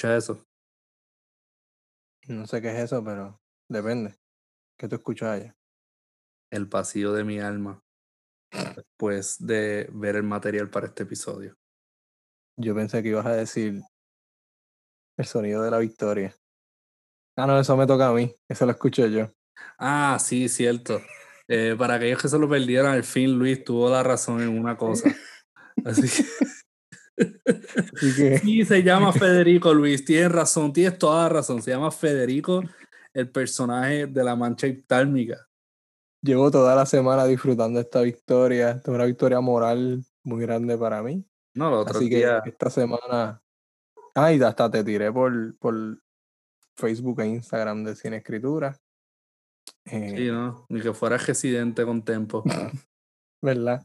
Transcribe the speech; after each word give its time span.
¿Escuchas 0.00 0.24
eso? 0.24 0.46
No 2.26 2.46
sé 2.46 2.62
qué 2.62 2.70
es 2.70 2.84
eso, 2.84 3.04
pero 3.04 3.38
depende. 3.68 4.14
¿Qué 4.78 4.88
tú 4.88 4.94
escuchas 4.94 5.28
allá? 5.28 5.54
El 6.50 6.70
pasillo 6.70 7.12
de 7.12 7.22
mi 7.22 7.38
alma. 7.38 7.82
Después 8.50 9.36
de 9.46 9.90
ver 9.92 10.16
el 10.16 10.22
material 10.22 10.70
para 10.70 10.86
este 10.86 11.02
episodio. 11.02 11.54
Yo 12.56 12.74
pensé 12.74 13.02
que 13.02 13.10
ibas 13.10 13.26
a 13.26 13.36
decir 13.36 13.82
el 15.18 15.26
sonido 15.26 15.62
de 15.64 15.70
la 15.70 15.78
victoria. 15.78 16.34
Ah, 17.36 17.46
no, 17.46 17.60
eso 17.60 17.76
me 17.76 17.86
toca 17.86 18.08
a 18.08 18.14
mí. 18.14 18.34
Eso 18.48 18.64
lo 18.64 18.72
escuché 18.72 19.12
yo. 19.12 19.30
Ah, 19.78 20.16
sí, 20.18 20.48
cierto. 20.48 21.02
Eh, 21.46 21.76
para 21.78 21.96
aquellos 21.96 22.22
que 22.22 22.28
se 22.28 22.38
lo 22.38 22.48
perdieran, 22.48 22.92
al 22.92 23.04
fin 23.04 23.38
Luis 23.38 23.62
tuvo 23.62 23.90
la 23.90 24.02
razón 24.02 24.40
en 24.40 24.48
una 24.48 24.78
cosa. 24.78 25.14
Así 25.84 26.08
que... 26.08 26.24
Sí, 28.42 28.64
se 28.64 28.82
llama 28.82 29.12
Federico 29.12 29.74
Luis, 29.74 30.04
tienes 30.04 30.32
razón, 30.32 30.72
tienes 30.72 30.98
toda 30.98 31.24
la 31.24 31.28
razón. 31.28 31.62
Se 31.62 31.70
llama 31.70 31.90
Federico, 31.90 32.62
el 33.12 33.30
personaje 33.30 34.06
de 34.06 34.24
la 34.24 34.36
mancha 34.36 34.66
hiptálmica. 34.66 35.46
Llevo 36.22 36.50
toda 36.50 36.74
la 36.74 36.84
semana 36.86 37.24
disfrutando 37.24 37.80
esta 37.80 38.02
victoria. 38.02 38.72
Esta 38.72 38.90
es 38.90 38.94
una 38.94 39.06
victoria 39.06 39.40
moral 39.40 40.04
muy 40.22 40.42
grande 40.42 40.76
para 40.76 41.02
mí. 41.02 41.24
No, 41.54 41.70
lo 41.70 41.80
otro 41.80 41.96
Así 41.96 42.08
que 42.08 42.26
esta 42.44 42.70
semana. 42.70 43.42
Ay, 44.14 44.40
hasta 44.42 44.70
te 44.70 44.84
tiré 44.84 45.10
por, 45.12 45.56
por 45.58 45.74
Facebook 46.76 47.20
e 47.20 47.26
Instagram 47.26 47.84
de 47.84 47.96
Cine 47.96 48.18
Escritura. 48.18 48.76
sí, 49.84 49.96
eh, 49.96 50.30
¿no? 50.30 50.66
Ni 50.68 50.80
que 50.80 50.92
fuera 50.92 51.16
residente 51.16 51.84
con 51.84 52.02
tiempo. 52.02 52.44
¿Verdad? 53.42 53.82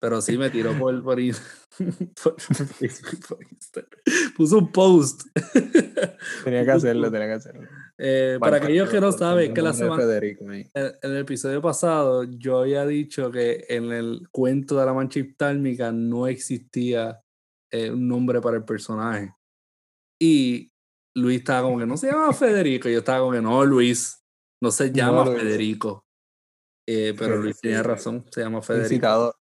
Pero 0.00 0.20
sí 0.20 0.36
me 0.36 0.50
tiró 0.50 0.78
por, 0.78 1.02
por, 1.02 1.18
Puso 4.36 4.58
un 4.58 4.70
post. 4.70 5.22
Tenía 6.44 6.64
que 6.64 6.70
hacerlo, 6.70 7.10
tenía 7.10 7.26
que 7.26 7.32
hacerlo. 7.32 7.68
Eh, 7.98 8.36
para 8.40 8.58
aquellos 8.58 8.88
que 8.90 9.00
no 9.00 9.10
saben, 9.12 9.54
que 9.54 9.62
la 9.62 9.72
semana. 9.72 10.02
en, 10.02 10.70
el 11.02 11.16
episodio 11.16 11.62
pasado, 11.62 12.24
yo 12.24 12.58
había 12.58 12.84
dicho 12.86 13.30
que 13.30 13.64
en 13.68 13.92
el 13.92 14.28
cuento 14.30 14.78
de 14.78 14.86
la 14.86 14.92
mancha 14.92 15.20
hiptálmica 15.20 15.92
no 15.92 16.26
existía 16.26 17.22
eh, 17.72 17.90
un 17.90 18.08
nombre 18.08 18.40
para 18.40 18.56
el 18.56 18.64
personaje. 18.64 19.32
Y 20.20 20.72
Luis 21.16 21.38
estaba 21.38 21.62
como 21.62 21.78
que 21.78 21.86
no 21.86 21.96
se 21.96 22.08
llama 22.08 22.32
Federico. 22.32 22.88
Y 22.88 22.92
yo 22.92 22.98
estaba 22.98 23.20
como 23.20 23.32
que 23.32 23.42
no, 23.42 23.64
Luis, 23.64 24.22
no 24.62 24.70
se 24.70 24.92
llama 24.92 25.26
Federico. 25.26 26.04
Eh, 26.86 27.14
pero 27.18 27.38
Luis 27.38 27.58
tenía 27.60 27.82
razón, 27.82 28.26
se 28.30 28.42
llama 28.42 28.60
Federico. 28.60 29.34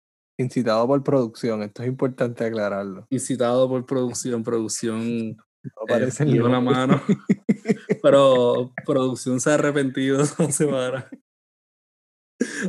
Incitado 0.41 0.87
por 0.87 1.03
producción, 1.03 1.61
esto 1.61 1.83
es 1.83 1.89
importante 1.89 2.43
aclararlo. 2.43 3.05
Incitado 3.11 3.69
por 3.69 3.85
producción, 3.85 4.43
producción 4.43 5.35
no 5.35 5.83
aparece 5.83 6.23
eh, 6.23 6.41
una 6.41 6.59
mano. 6.59 6.99
Pero 8.01 8.73
producción 8.85 9.39
se 9.39 9.51
ha 9.51 9.53
arrepentido 9.53 10.19
esta 10.23 10.51
semana. 10.51 11.07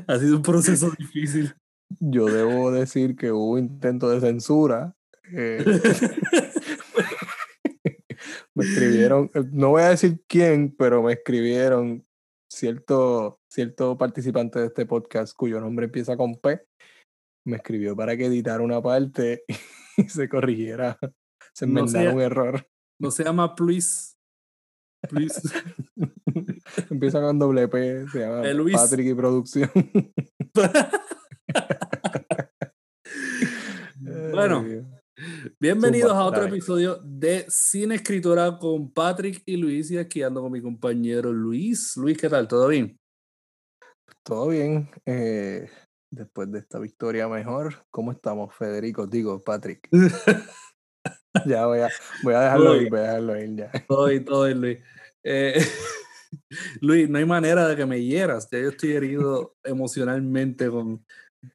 Ha 0.07 0.19
sido 0.19 0.37
un 0.37 0.43
proceso 0.43 0.93
difícil. 0.99 1.55
Yo 1.99 2.27
debo 2.27 2.71
decir 2.71 3.17
que 3.17 3.33
hubo 3.33 3.59
intento 3.59 4.11
de 4.11 4.21
censura. 4.21 4.95
Eh, 5.33 5.65
me 8.55 8.65
escribieron, 8.65 9.31
no 9.51 9.71
voy 9.71 9.83
a 9.83 9.89
decir 9.89 10.21
quién, 10.27 10.77
pero 10.77 11.03
me 11.03 11.15
escribieron 11.15 12.07
cierto, 12.51 13.41
cierto 13.49 13.97
participante 13.97 14.59
de 14.59 14.67
este 14.67 14.85
podcast 14.85 15.35
cuyo 15.35 15.59
nombre 15.59 15.87
empieza 15.87 16.19
con 16.19 16.35
P 16.35 16.61
me 17.45 17.57
escribió 17.57 17.97
para 17.97 18.17
que 18.17 18.27
editara 18.27 18.63
una 18.63 18.81
parte 18.81 19.45
y 19.97 20.09
se 20.09 20.29
corrigiera, 20.29 20.97
se 21.53 21.65
enmendara 21.65 22.13
un 22.13 22.21
error. 22.21 22.67
No 23.01 23.11
se 23.11 23.25
llama 23.25 23.55
Please. 23.55 24.15
Please. 25.09 25.41
Empieza 26.91 27.21
con 27.21 27.39
doble 27.39 27.69
P, 27.69 28.07
se 28.09 28.21
llama 28.21 28.43
Patrick 28.73 29.09
y 29.09 29.15
Producción. 29.15 29.71
bueno, 34.31 34.65
bienvenidos 35.59 36.13
a 36.13 36.25
otro 36.25 36.45
episodio 36.45 37.01
de 37.03 37.45
Cine 37.49 37.97
Escritura 37.97 38.57
con 38.59 38.93
Patrick 38.93 39.43
y 39.45 39.57
Luis 39.57 39.91
y 39.91 39.99
aquí 39.99 40.23
ando 40.23 40.43
con 40.43 40.53
mi 40.53 40.63
compañero 40.63 41.33
Luis. 41.33 41.97
Luis, 41.97 42.17
¿qué 42.17 42.29
tal? 42.29 42.47
¿Todo 42.47 42.69
bien? 42.69 42.97
Todo 44.23 44.49
bien. 44.49 44.89
Eh, 45.05 45.69
después 46.13 46.53
de 46.53 46.61
esta 46.61 46.79
victoria 46.79 47.27
mejor. 47.27 47.85
¿Cómo 47.91 48.13
estamos, 48.13 48.55
Federico? 48.55 49.07
Digo, 49.07 49.41
Patrick. 49.41 49.89
ya 51.47 51.67
voy 51.67 51.81
a, 51.81 51.89
voy 52.23 52.35
a 52.35 52.41
dejarlo 52.41 52.77
ir, 52.77 52.91
voy 52.91 52.99
a 53.01 53.03
dejarlo 53.03 53.41
ir 53.41 53.57
ya. 53.57 53.73
Todo 53.89 54.07
bien, 54.07 54.25
todo 54.25 54.49
Luis. 54.55 54.79
Eh, 55.25 55.55
Luis, 56.81 57.09
no 57.09 57.19
hay 57.19 57.25
manera 57.25 57.67
de 57.67 57.77
que 57.77 57.87
me 57.87 58.03
hieras. 58.03 58.49
Ya 58.51 58.59
yo 58.59 58.69
estoy 58.69 58.93
herido 58.93 59.57
emocionalmente 59.65 60.69
con, 60.69 61.05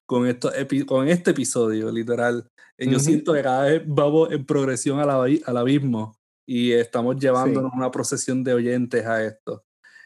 con, 0.05 0.27
esto, 0.27 0.51
con 0.87 1.07
este 1.07 1.31
episodio, 1.31 1.91
literal. 1.91 2.49
Eh, 2.77 2.89
yo 2.89 2.99
siento 2.99 3.33
que 3.33 3.43
cada 3.43 3.65
vez 3.65 3.83
vamos 3.85 4.31
en 4.31 4.45
progresión 4.45 4.99
al, 4.99 5.09
al 5.09 5.57
abismo 5.57 6.17
y 6.47 6.71
estamos 6.71 7.17
llevándonos 7.17 7.71
una 7.73 7.91
procesión 7.91 8.43
de 8.43 8.53
oyentes 8.53 9.05
a 9.05 9.23
esto. 9.23 9.63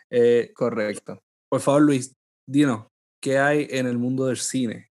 Eh, 0.10 0.52
Correcto. 0.54 1.22
Por 1.50 1.62
favor, 1.62 1.84
Luis, 1.84 2.16
dinos, 2.48 2.88
¿qué 3.22 3.38
hay 3.38 3.68
en 3.70 3.88
el 3.88 3.98
mundo 3.98 4.26
del 4.26 4.38
cine? 4.38 4.92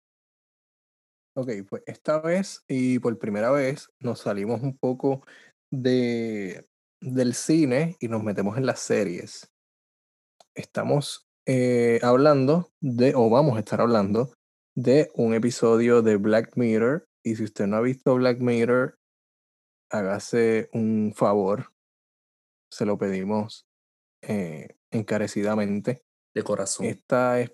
Ok, 1.35 1.51
pues 1.69 1.83
esta 1.85 2.19
vez 2.19 2.63
y 2.67 2.99
por 2.99 3.17
primera 3.17 3.51
vez 3.51 3.89
nos 3.99 4.21
salimos 4.21 4.61
un 4.61 4.77
poco 4.77 5.25
de, 5.71 6.67
del 6.99 7.33
cine 7.33 7.95
y 7.99 8.07
nos 8.07 8.23
metemos 8.23 8.57
en 8.57 8.65
las 8.65 8.79
series. 8.79 9.51
Estamos 10.55 11.27
eh, 11.45 11.99
hablando 12.01 12.71
de, 12.81 13.13
o 13.15 13.29
vamos 13.29 13.55
a 13.55 13.59
estar 13.59 13.81
hablando, 13.81 14.33
de 14.75 15.11
un 15.13 15.33
episodio 15.33 16.01
de 16.01 16.17
Black 16.17 16.57
Mirror. 16.57 17.07
Y 17.23 17.35
si 17.35 17.43
usted 17.43 17.67
no 17.67 17.77
ha 17.77 17.81
visto 17.81 18.15
Black 18.15 18.39
Mirror, 18.39 18.97
hágase 19.91 20.69
un 20.73 21.13
favor. 21.15 21.71
Se 22.71 22.85
lo 22.85 22.97
pedimos 22.97 23.65
eh, 24.21 24.75
encarecidamente. 24.91 26.01
De 26.35 26.43
corazón. 26.43 26.85
Esta 26.85 27.39
es 27.39 27.51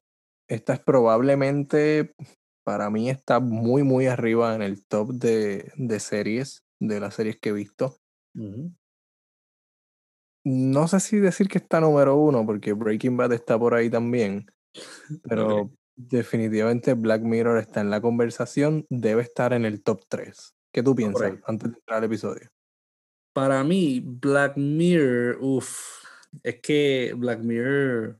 esta 0.48 0.74
es 0.74 0.80
probablemente, 0.80 2.14
para 2.64 2.90
mí 2.90 3.10
está 3.10 3.40
muy, 3.40 3.84
muy 3.84 4.08
arriba 4.08 4.56
en 4.56 4.62
el 4.62 4.86
top 4.86 5.12
de, 5.14 5.72
de 5.76 6.00
series, 6.00 6.64
de 6.80 7.00
las 7.00 7.16
series 7.16 7.38
que 7.40 7.50
he 7.50 7.54
visto. 7.54 7.98
No 10.46 10.88
sé 10.88 11.00
si 11.00 11.20
decir 11.20 11.48
que 11.48 11.58
está 11.58 11.80
número 11.80 12.18
uno, 12.18 12.46
porque 12.46 12.74
Breaking 12.74 13.16
Bad 13.16 13.34
está 13.34 13.58
por 13.58 13.74
ahí 13.74 13.90
también, 13.90 14.48
pero 15.24 15.72
definitivamente 15.96 16.94
Black 16.96 17.22
Mirror 17.22 17.60
está 17.60 17.82
en 17.82 17.90
la 17.90 18.02
conversación, 18.02 18.86
debe 18.90 19.22
estar 19.22 19.54
en 19.54 19.66
el 19.66 19.84
top 19.84 20.04
3. 20.08 20.56
¿Qué 20.74 20.82
tú 20.82 20.96
piensas 20.96 21.34
antes 21.46 21.72
de 21.72 21.78
entrar 21.78 22.00
al 22.00 22.06
episodio? 22.06 22.50
Para 23.34 23.64
mí, 23.64 24.02
Black 24.04 24.58
Mirror, 24.58 25.38
uff, 25.40 26.04
es 26.42 26.60
que 26.62 27.14
Black 27.16 27.40
Mirror 27.40 28.20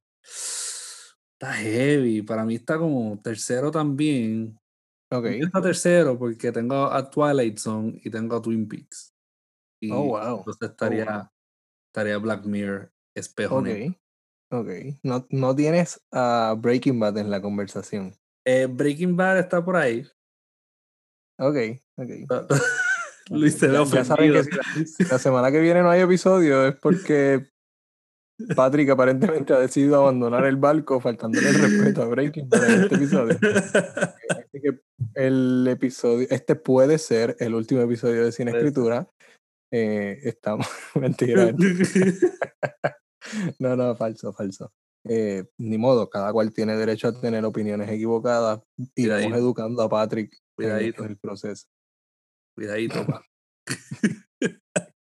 Está 1.44 1.56
heavy. 1.56 2.22
Para 2.22 2.46
mí 2.46 2.56
está 2.56 2.78
como 2.78 3.20
tercero 3.22 3.70
también. 3.70 4.58
Ok. 5.12 5.26
Está 5.26 5.62
tercero 5.62 6.18
porque 6.18 6.54
tengo 6.54 6.86
a 6.86 7.10
Twilight 7.10 7.58
Zone 7.58 8.00
y 8.02 8.10
tengo 8.10 8.38
a 8.38 8.42
Twin 8.42 8.66
Peaks. 8.66 9.14
oh, 9.92 10.04
wow. 10.06 10.38
Entonces 10.38 10.62
oh, 10.62 10.66
estaría, 10.72 11.32
estaría 11.92 12.18
Black 12.18 12.46
Mirror, 12.46 12.94
espejo 13.14 13.58
Ok. 13.58 13.68
Ok. 14.52 14.70
No, 15.04 15.28
no 15.32 15.54
tienes 15.54 16.00
a 16.14 16.56
Breaking 16.58 16.98
Bad 16.98 17.18
en 17.18 17.30
la 17.30 17.42
conversación. 17.42 18.16
Eh, 18.46 18.68
Breaking 18.68 19.18
Bad 19.18 19.40
está 19.40 19.66
por 19.66 19.76
ahí. 19.76 20.08
Ok, 21.40 21.58
ok. 21.98 22.10
Luis 23.32 23.56
se 23.56 23.72
ya, 23.72 23.84
ya 23.84 24.06
saben 24.06 24.32
que 24.32 24.86
si 24.86 25.04
la 25.12 25.20
semana 25.20 25.52
que 25.52 25.60
viene 25.60 25.82
no 25.82 25.90
hay 25.90 26.02
episodio 26.02 26.68
es 26.68 26.76
porque 26.80 27.53
Patrick 28.56 28.90
aparentemente 28.90 29.54
ha 29.54 29.60
decidido 29.60 29.96
abandonar 29.98 30.46
el 30.46 30.58
barco, 30.58 31.00
faltándole 31.00 31.50
el 31.50 31.56
respeto 31.56 32.02
a 32.04 32.06
Breaking 32.06 32.50
para 32.50 32.68
este 32.68 32.96
episodio. 32.96 33.38
Así 34.30 34.62
que 34.62 34.80
el 35.16 35.68
episodio, 35.70 36.28
este 36.30 36.56
puede 36.56 36.98
ser 36.98 37.36
el 37.40 37.54
último 37.56 37.82
episodio 37.82 38.26
de 38.26 38.32
Cine 38.32 38.52
Escritura. 38.52 39.08
Eh, 39.72 40.20
estamos, 40.24 40.68
mentira. 40.96 41.54
no, 43.60 43.76
no, 43.76 43.96
falso, 43.96 44.34
falso. 44.34 44.72
Eh, 45.06 45.46
ni 45.58 45.78
modo, 45.78 46.10
cada 46.10 46.32
cual 46.32 46.54
tiene 46.54 46.78
derecho 46.78 47.10
a 47.10 47.20
tener 47.20 47.44
opiniones 47.44 47.90
equivocadas. 47.90 48.62
Y 48.96 49.08
vamos 49.08 49.38
educando 49.38 49.82
a 49.82 49.90
Patrick 49.90 50.34
en, 50.58 50.94
el 50.98 51.18
proceso. 51.18 51.68
Cuidadito, 52.56 53.06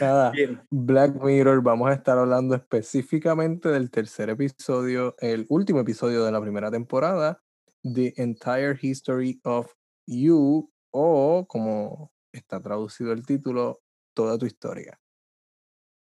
Nada, 0.00 0.32
Black 0.70 1.22
Mirror, 1.22 1.62
vamos 1.62 1.90
a 1.90 1.94
estar 1.94 2.16
hablando 2.16 2.54
específicamente 2.54 3.68
del 3.68 3.90
tercer 3.90 4.30
episodio, 4.30 5.14
el 5.18 5.46
último 5.48 5.80
episodio 5.80 6.24
de 6.24 6.32
la 6.32 6.40
primera 6.40 6.70
temporada, 6.70 7.42
The 7.82 8.14
Entire 8.16 8.78
History 8.80 9.40
of 9.44 9.72
You, 10.06 10.70
o 10.92 11.46
como 11.46 12.10
está 12.32 12.60
traducido 12.60 13.12
el 13.12 13.24
título, 13.26 13.80
toda 14.14 14.38
tu 14.38 14.46
historia. 14.46 14.98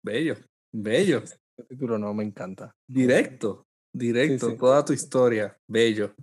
Bello, 0.04 0.36
bello. 0.72 1.18
Este 1.18 1.38
título 1.68 1.98
no 1.98 2.12
me 2.14 2.24
encanta. 2.24 2.74
Directo, 2.88 3.66
directo, 3.92 4.56
toda 4.56 4.84
tu 4.84 4.92
historia. 4.92 5.56
Bello. 5.68 6.14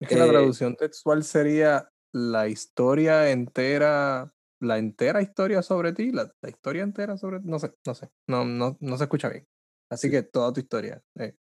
Es 0.00 0.08
que 0.08 0.16
la 0.16 0.26
eh, 0.26 0.30
traducción 0.30 0.74
textual 0.74 1.22
sería 1.22 1.88
la 2.12 2.48
historia 2.48 3.30
entera, 3.30 4.32
la 4.62 4.78
entera 4.78 5.20
historia 5.20 5.62
sobre 5.62 5.92
ti, 5.92 6.12
la, 6.12 6.32
historia 6.46 6.82
entera 6.82 7.16
sobre 7.16 7.40
no 7.40 7.58
sé, 7.58 7.74
no 7.86 7.94
sé, 7.94 8.10
no, 8.28 8.44
no, 8.44 8.76
no 8.80 8.96
se 8.96 9.04
escucha 9.04 9.28
bien. 9.28 9.46
Así 9.90 10.10
que 10.10 10.22
toda 10.22 10.52
tu 10.52 10.60
historia 10.60 11.02
eh, 11.18 11.34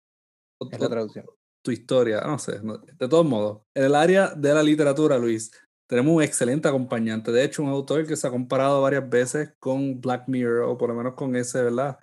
es 0.70 0.80
la 0.80 0.88
traducción. 0.88 1.26
Tu 1.62 1.72
historia, 1.72 2.22
no 2.22 2.38
sé, 2.38 2.58
de 2.60 3.08
todos 3.08 3.26
modos, 3.26 3.62
en 3.76 3.84
el 3.84 3.94
área 3.94 4.34
de 4.34 4.54
la 4.54 4.62
literatura, 4.62 5.18
Luis, 5.18 5.52
tenemos 5.90 6.14
un 6.14 6.22
excelente 6.22 6.68
acompañante. 6.68 7.32
De 7.32 7.44
hecho, 7.44 7.62
un 7.62 7.68
autor 7.68 8.06
que 8.06 8.16
se 8.16 8.26
ha 8.26 8.30
comparado 8.30 8.80
varias 8.80 9.08
veces 9.08 9.52
con 9.58 10.00
Black 10.00 10.26
Mirror, 10.28 10.62
o 10.62 10.78
por 10.78 10.88
lo 10.88 10.94
menos 10.94 11.14
con 11.14 11.36
ese, 11.36 11.62
¿verdad? 11.62 11.98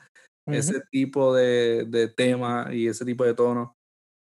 Ese 0.45 0.81
tipo 0.91 1.33
de, 1.33 1.85
de, 1.87 2.07
tema 2.07 2.69
y 2.71 2.87
ese 2.87 3.03
tipo 3.03 3.25
de 3.25 3.33
tono. 3.33 3.75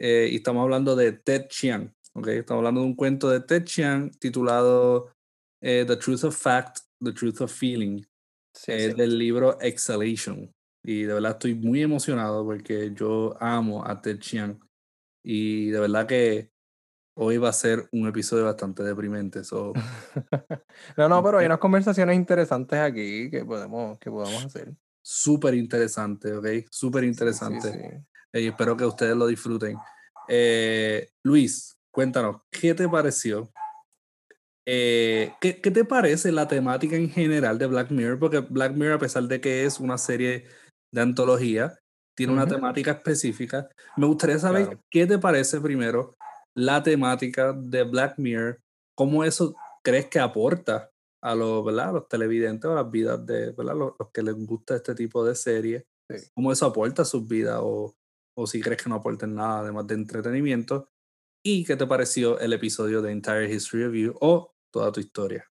Eh, 0.01 0.29
y 0.31 0.37
estamos 0.37 0.63
hablando 0.63 0.95
de 0.95 1.13
Ted 1.13 1.47
Chiang. 1.49 1.93
Okay, 2.15 2.39
estamos 2.39 2.61
hablando 2.61 2.81
de 2.83 2.87
un 2.87 2.95
cuento 2.95 3.29
de 3.31 3.41
Ted 3.41 3.65
Chiang 3.65 4.11
titulado 4.19 5.14
eh, 5.65 5.85
The 5.87 5.97
Truth 5.97 6.25
of 6.25 6.37
Fact, 6.37 6.81
The 7.01 7.13
Truth 7.13 7.41
of 7.41 7.51
Feeling, 7.51 8.03
eh, 8.67 8.93
del 8.95 9.17
libro 9.17 9.59
Exhalation. 9.61 10.55
Y 10.85 11.05
de 11.05 11.15
verdad 11.15 11.33
estoy 11.33 11.55
muy 11.55 11.81
emocionado 11.81 12.45
porque 12.45 12.93
yo 12.95 13.35
amo 13.41 13.83
a 13.83 14.01
Ted 14.01 14.19
Chiang. 14.19 14.61
Y 15.25 15.71
de 15.71 15.81
verdad 15.81 16.07
que 16.07 16.51
hoy 17.17 17.39
va 17.39 17.49
a 17.49 17.55
ser 17.55 17.89
un 17.93 18.07
episodio 18.07 18.45
bastante 18.45 18.83
deprimente. 18.83 19.41
no, 20.99 21.09
no, 21.09 21.23
pero 21.25 21.39
hay 21.39 21.47
unas 21.47 21.59
conversaciones 21.59 22.15
interesantes 22.15 22.79
aquí 22.79 23.31
que 23.31 23.43
podemos, 23.47 23.99
que 23.99 24.11
podemos 24.11 24.45
hacer. 24.45 24.71
Súper 25.01 25.55
interesante, 25.55 26.35
¿ok? 26.35 26.47
Súper 26.71 27.05
interesante. 27.05 28.05
y 28.35 28.49
espero 28.49 28.77
que 28.77 28.85
ustedes 28.85 29.17
lo 29.17 29.27
disfruten. 29.27 29.79
Eh, 30.29 31.09
Luis, 31.23 31.75
cuéntanos, 31.91 32.43
¿qué 32.51 32.75
te 32.75 32.87
pareció? 32.87 33.51
Eh, 34.67 35.33
¿qué, 35.41 35.53
te 35.53 35.85
parece 35.85 36.33
la 36.33 36.49
temática 36.49 36.97
en 36.97 37.11
general 37.11 37.59
de 37.59 37.67
Black 37.67 37.91
Mirror? 37.91 38.19
Porque 38.19 38.41
Black 38.41 38.73
Mirror, 38.73 38.95
a 38.95 38.99
pesar 38.99 39.25
de 39.25 39.41
que 39.41 39.65
es 39.65 39.79
una 39.79 39.99
serie 39.99 40.47
de 40.93 41.01
antología, 41.01 41.79
tiene 42.17 42.33
una 42.33 42.47
temática 42.47 42.93
específica. 42.93 43.69
Me 43.97 44.07
gustaría 44.07 44.39
saber 44.39 44.79
qué 44.91 45.07
te 45.07 45.19
parece 45.19 45.61
primero 45.61 46.17
la 46.57 46.83
temática 46.83 47.53
de 47.53 47.83
Black 47.83 48.19
Mirror, 48.19 48.61
cómo 48.97 49.25
eso 49.25 49.55
crees 49.85 50.07
que 50.07 50.21
aporta 50.21 50.91
a 51.23 51.35
los, 51.35 51.65
¿verdad? 51.65 51.93
los 51.93 52.09
televidentes 52.09 52.71
o 52.71 52.75
las 52.75 52.91
vidas 52.91 53.25
de 53.27 53.51
¿verdad? 53.53 53.75
Los, 53.75 53.95
que 54.13 54.23
les 54.23 54.35
gusta 54.35 54.77
este 54.77 54.95
tipo 54.95 55.25
de 55.25 55.35
series, 55.35 55.85
cómo 56.35 56.53
eso 56.53 56.67
aporta 56.67 57.03
a 57.03 57.07
sus 57.07 57.27
vidas 57.27 57.59
o, 57.63 57.95
o 58.37 58.47
si 58.47 58.61
crees 58.61 58.83
que 58.83 58.89
no 58.89 58.97
aporten 58.97 59.35
nada 59.35 59.61
además 59.61 59.87
de 59.87 59.95
entretenimiento 59.95 60.89
y 61.45 61.65
qué 61.65 61.77
te 61.77 61.87
pareció 61.87 62.39
el 62.39 62.53
episodio 62.53 63.03
de 63.03 63.13
Entire 63.13 63.53
History 63.53 63.85
of 63.85 63.95
You 63.95 64.15
o 64.21 64.54
toda 64.75 64.91
tu 64.91 64.99
historia. 64.99 65.49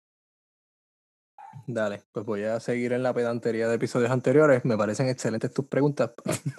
Dale, 1.65 2.03
pues 2.11 2.25
voy 2.25 2.43
a 2.43 2.59
seguir 2.59 2.91
en 2.91 3.03
la 3.03 3.13
pedantería 3.13 3.69
de 3.69 3.75
episodios 3.75 4.11
anteriores. 4.11 4.65
Me 4.65 4.75
parecen 4.75 5.07
excelentes 5.07 5.53
tus 5.53 5.65
preguntas. 5.67 6.11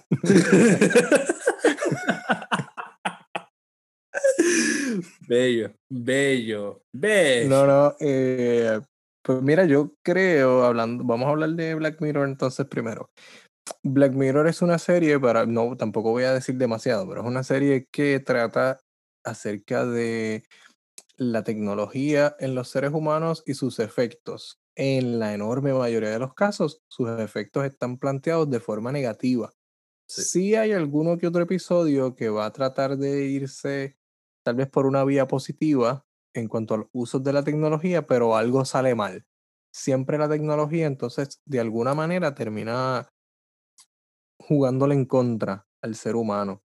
bello, 5.28 5.74
bello, 5.90 6.80
bello. 6.90 7.48
No, 7.50 7.66
no, 7.66 7.94
eh, 8.00 8.80
pues 9.20 9.42
mira, 9.42 9.66
yo 9.66 9.92
creo, 10.02 10.64
hablando, 10.64 11.04
vamos 11.04 11.26
a 11.26 11.32
hablar 11.32 11.50
de 11.50 11.74
Black 11.74 12.00
Mirror 12.00 12.26
entonces 12.26 12.66
primero. 12.66 13.10
Black 13.82 14.12
Mirror 14.12 14.48
es 14.48 14.62
una 14.62 14.78
serie 14.78 15.20
para, 15.20 15.44
no, 15.44 15.76
tampoco 15.76 16.12
voy 16.12 16.24
a 16.24 16.32
decir 16.32 16.56
demasiado, 16.56 17.06
pero 17.06 17.20
es 17.20 17.26
una 17.26 17.42
serie 17.42 17.88
que 17.92 18.20
trata 18.20 18.80
acerca 19.22 19.84
de 19.84 20.44
la 21.16 21.44
tecnología 21.44 22.36
en 22.38 22.54
los 22.54 22.68
seres 22.68 22.92
humanos 22.92 23.42
y 23.46 23.54
sus 23.54 23.78
efectos. 23.78 24.60
En 24.76 25.18
la 25.18 25.34
enorme 25.34 25.72
mayoría 25.72 26.10
de 26.10 26.18
los 26.18 26.34
casos, 26.34 26.82
sus 26.88 27.08
efectos 27.20 27.64
están 27.64 27.98
planteados 27.98 28.50
de 28.50 28.60
forma 28.60 28.90
negativa. 28.92 29.52
Sí. 30.08 30.54
hay 30.54 30.72
alguno 30.72 31.16
que 31.16 31.26
otro 31.26 31.42
episodio 31.42 32.14
que 32.14 32.28
va 32.28 32.46
a 32.46 32.52
tratar 32.52 32.98
de 32.98 33.24
irse 33.26 33.96
tal 34.44 34.56
vez 34.56 34.68
por 34.68 34.86
una 34.86 35.04
vía 35.04 35.26
positiva 35.26 36.06
en 36.34 36.48
cuanto 36.48 36.74
al 36.74 36.88
uso 36.92 37.20
de 37.20 37.32
la 37.32 37.42
tecnología, 37.42 38.06
pero 38.06 38.36
algo 38.36 38.64
sale 38.64 38.94
mal. 38.94 39.24
Siempre 39.72 40.18
la 40.18 40.28
tecnología, 40.28 40.86
entonces, 40.86 41.40
de 41.46 41.60
alguna 41.60 41.94
manera 41.94 42.34
termina 42.34 43.08
jugándole 44.38 44.94
en 44.94 45.06
contra 45.06 45.66
al 45.82 45.94
ser 45.94 46.16
humano. 46.16 46.62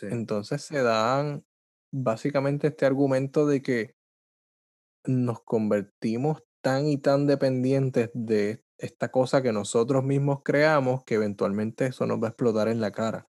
Entonces 0.00 0.62
se 0.62 0.82
dan 0.82 1.44
básicamente 1.92 2.68
este 2.68 2.86
argumento 2.86 3.46
de 3.46 3.62
que 3.62 3.94
nos 5.04 5.42
convertimos 5.42 6.42
tan 6.62 6.86
y 6.86 6.98
tan 6.98 7.26
dependientes 7.26 8.10
de 8.14 8.64
esta 8.78 9.10
cosa 9.10 9.42
que 9.42 9.52
nosotros 9.52 10.02
mismos 10.02 10.40
creamos 10.44 11.04
que 11.04 11.14
eventualmente 11.14 11.86
eso 11.86 12.06
nos 12.06 12.20
va 12.20 12.28
a 12.28 12.30
explotar 12.30 12.68
en 12.68 12.80
la 12.80 12.90
cara. 12.92 13.28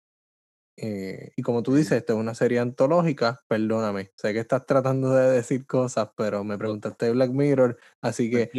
Eh, 0.75 1.31
y 1.36 1.44
como 1.44 1.62
tú 1.62 1.75
dices, 1.75 1.92
esta 1.92 2.13
es 2.13 2.20
una 2.20 2.34
serie 2.34 2.58
antológica, 2.58 3.41
perdóname, 3.48 4.12
sé 4.15 4.34
que 4.34 4.39
estás 4.39 4.65
tratando 4.65 5.13
de 5.13 5.29
decir 5.29 5.67
cosas, 5.67 6.10
pero 6.17 6.43
me 6.43 6.58
preguntaste 6.58 7.05
de 7.05 7.12
Black 7.12 7.29
Mirror, 7.29 7.77
así 8.01 8.32
que 8.32 8.50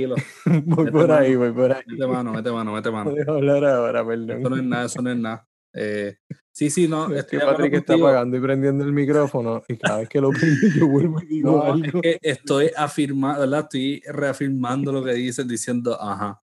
voy 0.64 0.90
por 0.92 1.10
ahí, 1.10 1.34
voy 1.34 1.52
por 1.52 1.72
ahí. 1.72 1.82
Mete 1.86 2.06
mano, 2.06 2.32
mete 2.32 2.52
mano, 2.52 2.72
mete 2.72 2.90
mano. 2.92 3.10
hablar 3.26 3.64
ahora, 3.64 4.06
perdón. 4.06 4.38
Eso 4.38 4.50
no 4.50 4.56
es 4.56 4.62
nada, 4.62 4.84
eso 4.84 5.02
no 5.02 5.10
es 5.10 5.16
nada. 5.16 5.48
Eh, 5.74 6.16
sí, 6.52 6.70
sí, 6.70 6.86
no. 6.86 7.12
Es 7.14 7.24
que 7.26 7.38
Patrick 7.38 7.74
está 7.74 7.94
apagando 7.94 8.36
y 8.36 8.40
prendiendo 8.40 8.84
el 8.84 8.92
micrófono 8.92 9.62
y 9.68 9.76
cada 9.76 9.98
vez 9.98 10.08
que 10.08 10.20
lo 10.20 10.30
prende 10.30 10.70
yo 10.74 10.86
vuelvo 10.86 11.20
y 11.20 11.26
digo 11.26 11.62
algo. 11.62 12.00
Es 12.02 12.18
que 12.18 12.18
estoy 12.22 12.70
afirmando, 12.76 13.40
¿verdad? 13.40 13.60
Estoy 13.60 14.02
reafirmando 14.06 14.92
lo 14.92 15.04
que 15.04 15.14
dices, 15.14 15.46
diciendo, 15.46 16.00
ajá, 16.00 16.40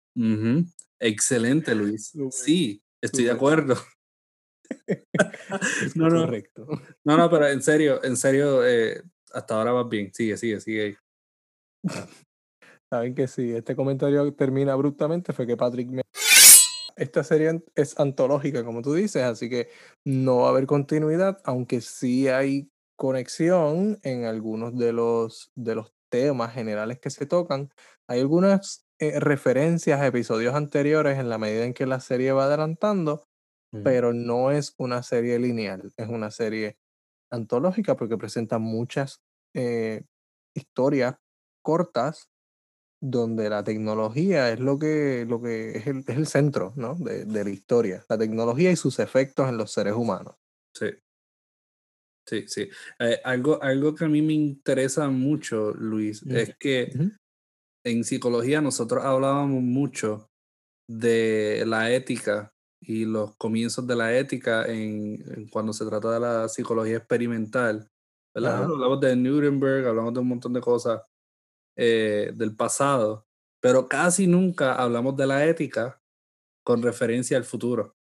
excelente, 0.98 1.74
Luis. 1.74 2.12
Sí, 2.30 2.82
estoy 3.00 3.24
de 3.24 3.30
acuerdo. 3.30 3.76
no, 5.94 6.08
no. 6.08 6.24
Correcto. 6.24 6.66
No, 7.04 7.16
no, 7.16 7.30
pero 7.30 7.48
en 7.48 7.62
serio, 7.62 8.02
en 8.04 8.16
serio, 8.16 8.66
eh, 8.66 9.02
hasta 9.32 9.54
ahora 9.54 9.72
vas 9.72 9.88
bien. 9.88 10.12
Sigue, 10.12 10.36
sigue, 10.36 10.60
sigue. 10.60 10.98
Saben 12.90 13.14
que 13.14 13.28
si 13.28 13.52
este 13.52 13.76
comentario 13.76 14.32
termina 14.34 14.72
abruptamente 14.72 15.32
fue 15.32 15.46
que 15.46 15.56
Patrick 15.56 15.88
me 15.88 16.02
esta 17.00 17.24
serie 17.24 17.64
es 17.74 17.98
antológica, 17.98 18.62
como 18.64 18.82
tú 18.82 18.92
dices, 18.92 19.22
así 19.22 19.48
que 19.48 19.68
no 20.04 20.40
va 20.40 20.48
a 20.48 20.50
haber 20.50 20.66
continuidad, 20.66 21.40
aunque 21.44 21.80
sí 21.80 22.28
hay 22.28 22.70
conexión 22.96 23.98
en 24.02 24.26
algunos 24.26 24.76
de 24.76 24.92
los, 24.92 25.50
de 25.54 25.74
los 25.74 25.94
temas 26.10 26.52
generales 26.52 26.98
que 26.98 27.08
se 27.08 27.24
tocan. 27.24 27.70
Hay 28.06 28.20
algunas 28.20 28.86
eh, 28.98 29.18
referencias 29.18 29.98
a 30.00 30.06
episodios 30.06 30.54
anteriores 30.54 31.18
en 31.18 31.30
la 31.30 31.38
medida 31.38 31.64
en 31.64 31.72
que 31.72 31.86
la 31.86 32.00
serie 32.00 32.32
va 32.32 32.44
adelantando, 32.44 33.26
pero 33.84 34.12
no 34.12 34.50
es 34.50 34.74
una 34.78 35.02
serie 35.02 35.38
lineal, 35.38 35.92
es 35.96 36.08
una 36.08 36.32
serie 36.32 36.76
antológica 37.30 37.96
porque 37.96 38.18
presenta 38.18 38.58
muchas 38.58 39.22
eh, 39.54 40.02
historias 40.54 41.16
cortas 41.62 42.29
donde 43.00 43.48
la 43.48 43.64
tecnología 43.64 44.52
es 44.52 44.60
lo 44.60 44.78
que, 44.78 45.24
lo 45.28 45.40
que 45.40 45.78
es, 45.78 45.86
el, 45.86 46.04
es 46.06 46.16
el 46.16 46.26
centro 46.26 46.72
¿no? 46.76 46.94
de, 46.96 47.24
de, 47.24 47.44
la 47.44 47.50
historia, 47.50 48.04
la 48.08 48.18
tecnología 48.18 48.70
y 48.70 48.76
sus 48.76 48.98
efectos 48.98 49.48
en 49.48 49.56
los 49.56 49.72
seres 49.72 49.94
humanos. 49.94 50.34
Sí. 50.76 50.90
Sí, 52.26 52.44
sí. 52.46 52.68
Eh, 53.00 53.20
algo, 53.24 53.60
algo 53.60 53.94
que 53.94 54.04
a 54.04 54.08
mí 54.08 54.22
me 54.22 54.34
interesa 54.34 55.08
mucho, 55.08 55.72
Luis, 55.72 56.22
es 56.22 56.54
que 56.58 56.92
en 57.84 58.04
psicología 58.04 58.60
nosotros 58.60 59.04
hablábamos 59.04 59.62
mucho 59.62 60.28
de 60.88 61.64
la 61.66 61.90
ética 61.90 62.52
y 62.80 63.04
los 63.04 63.34
comienzos 63.36 63.86
de 63.86 63.96
la 63.96 64.16
ética 64.16 64.64
en, 64.66 65.48
cuando 65.50 65.72
se 65.72 65.84
trata 65.86 66.12
de 66.12 66.20
la 66.20 66.48
psicología 66.48 66.98
experimental. 66.98 67.88
Hablamos 68.36 69.00
de 69.00 69.16
Nuremberg, 69.16 69.88
hablamos 69.88 70.14
de 70.14 70.20
un 70.20 70.28
montón 70.28 70.52
de 70.52 70.60
cosas 70.60 71.02
eh, 71.82 72.32
del 72.34 72.54
pasado, 72.54 73.26
pero 73.58 73.88
casi 73.88 74.26
nunca 74.26 74.74
hablamos 74.74 75.16
de 75.16 75.26
la 75.26 75.46
ética 75.46 75.98
con 76.62 76.82
referencia 76.82 77.38
al 77.38 77.44
futuro. 77.44 77.96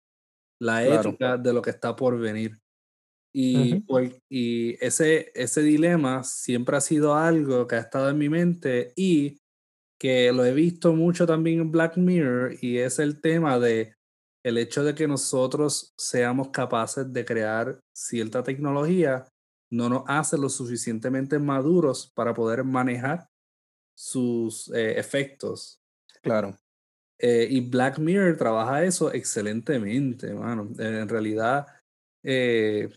La 0.61 0.85
ética 0.85 1.35
de 1.35 1.51
lo 1.51 1.61
que 1.61 1.71
está 1.71 1.93
por 1.93 2.17
venir. 2.17 2.57
Y, 3.33 3.83
y 4.29 4.77
ese, 4.79 5.29
ese 5.35 5.61
dilema 5.61 6.23
siempre 6.23 6.77
ha 6.77 6.79
sido 6.79 7.15
algo 7.15 7.67
que 7.67 7.75
ha 7.75 7.79
estado 7.79 8.09
en 8.09 8.17
mi 8.17 8.29
mente 8.29 8.93
y 8.95 9.39
que 9.99 10.31
lo 10.31 10.45
he 10.45 10.53
visto 10.53 10.93
mucho 10.93 11.27
también 11.27 11.59
en 11.59 11.69
Black 11.69 11.97
Mirror 11.97 12.55
y 12.61 12.77
es 12.77 12.97
el 12.99 13.19
tema 13.19 13.59
de 13.59 13.93
el 14.45 14.57
hecho 14.57 14.85
de 14.85 14.95
que 14.95 15.05
nosotros 15.05 15.93
seamos 15.97 16.47
capaces 16.51 17.11
de 17.11 17.25
crear 17.25 17.81
cierta 17.93 18.41
tecnología 18.41 19.27
no 19.69 19.89
nos 19.89 20.03
hace 20.07 20.37
lo 20.37 20.47
suficientemente 20.47 21.39
maduros 21.39 22.09
para 22.15 22.33
poder 22.33 22.63
manejar 22.63 23.27
sus 23.95 24.71
eh, 24.73 24.99
efectos. 24.99 25.81
Claro. 26.21 26.57
Eh, 27.17 27.47
y 27.49 27.61
Black 27.61 27.97
Mirror 27.97 28.35
trabaja 28.37 28.83
eso 28.83 29.11
excelentemente, 29.13 30.33
mano. 30.33 30.69
en 30.77 31.07
realidad, 31.07 31.65
eh, 32.23 32.89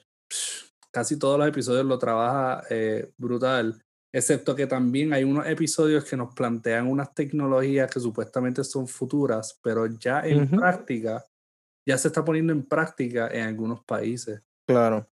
casi 0.91 1.19
todos 1.19 1.39
los 1.39 1.49
episodios 1.49 1.87
lo 1.87 1.99
trabaja 1.99 2.65
eh, 2.69 3.13
brutal, 3.17 3.81
excepto 4.13 4.57
que 4.57 4.67
también 4.67 5.13
hay 5.13 5.23
unos 5.23 5.47
episodios 5.47 6.05
que 6.05 6.17
nos 6.17 6.35
plantean 6.35 6.89
unas 6.89 7.15
tecnologías 7.15 7.91
que 7.91 8.01
supuestamente 8.01 8.65
son 8.65 8.89
futuras, 8.89 9.59
pero 9.63 9.87
ya 9.87 10.21
en 10.23 10.49
práctica, 10.51 11.25
ya 11.87 11.97
se 11.97 12.09
está 12.09 12.25
poniendo 12.25 12.53
en 12.53 12.67
práctica 12.67 13.29
en 13.29 13.47
algunos 13.47 13.85
países. 13.85 14.43
Claro. 14.67 15.09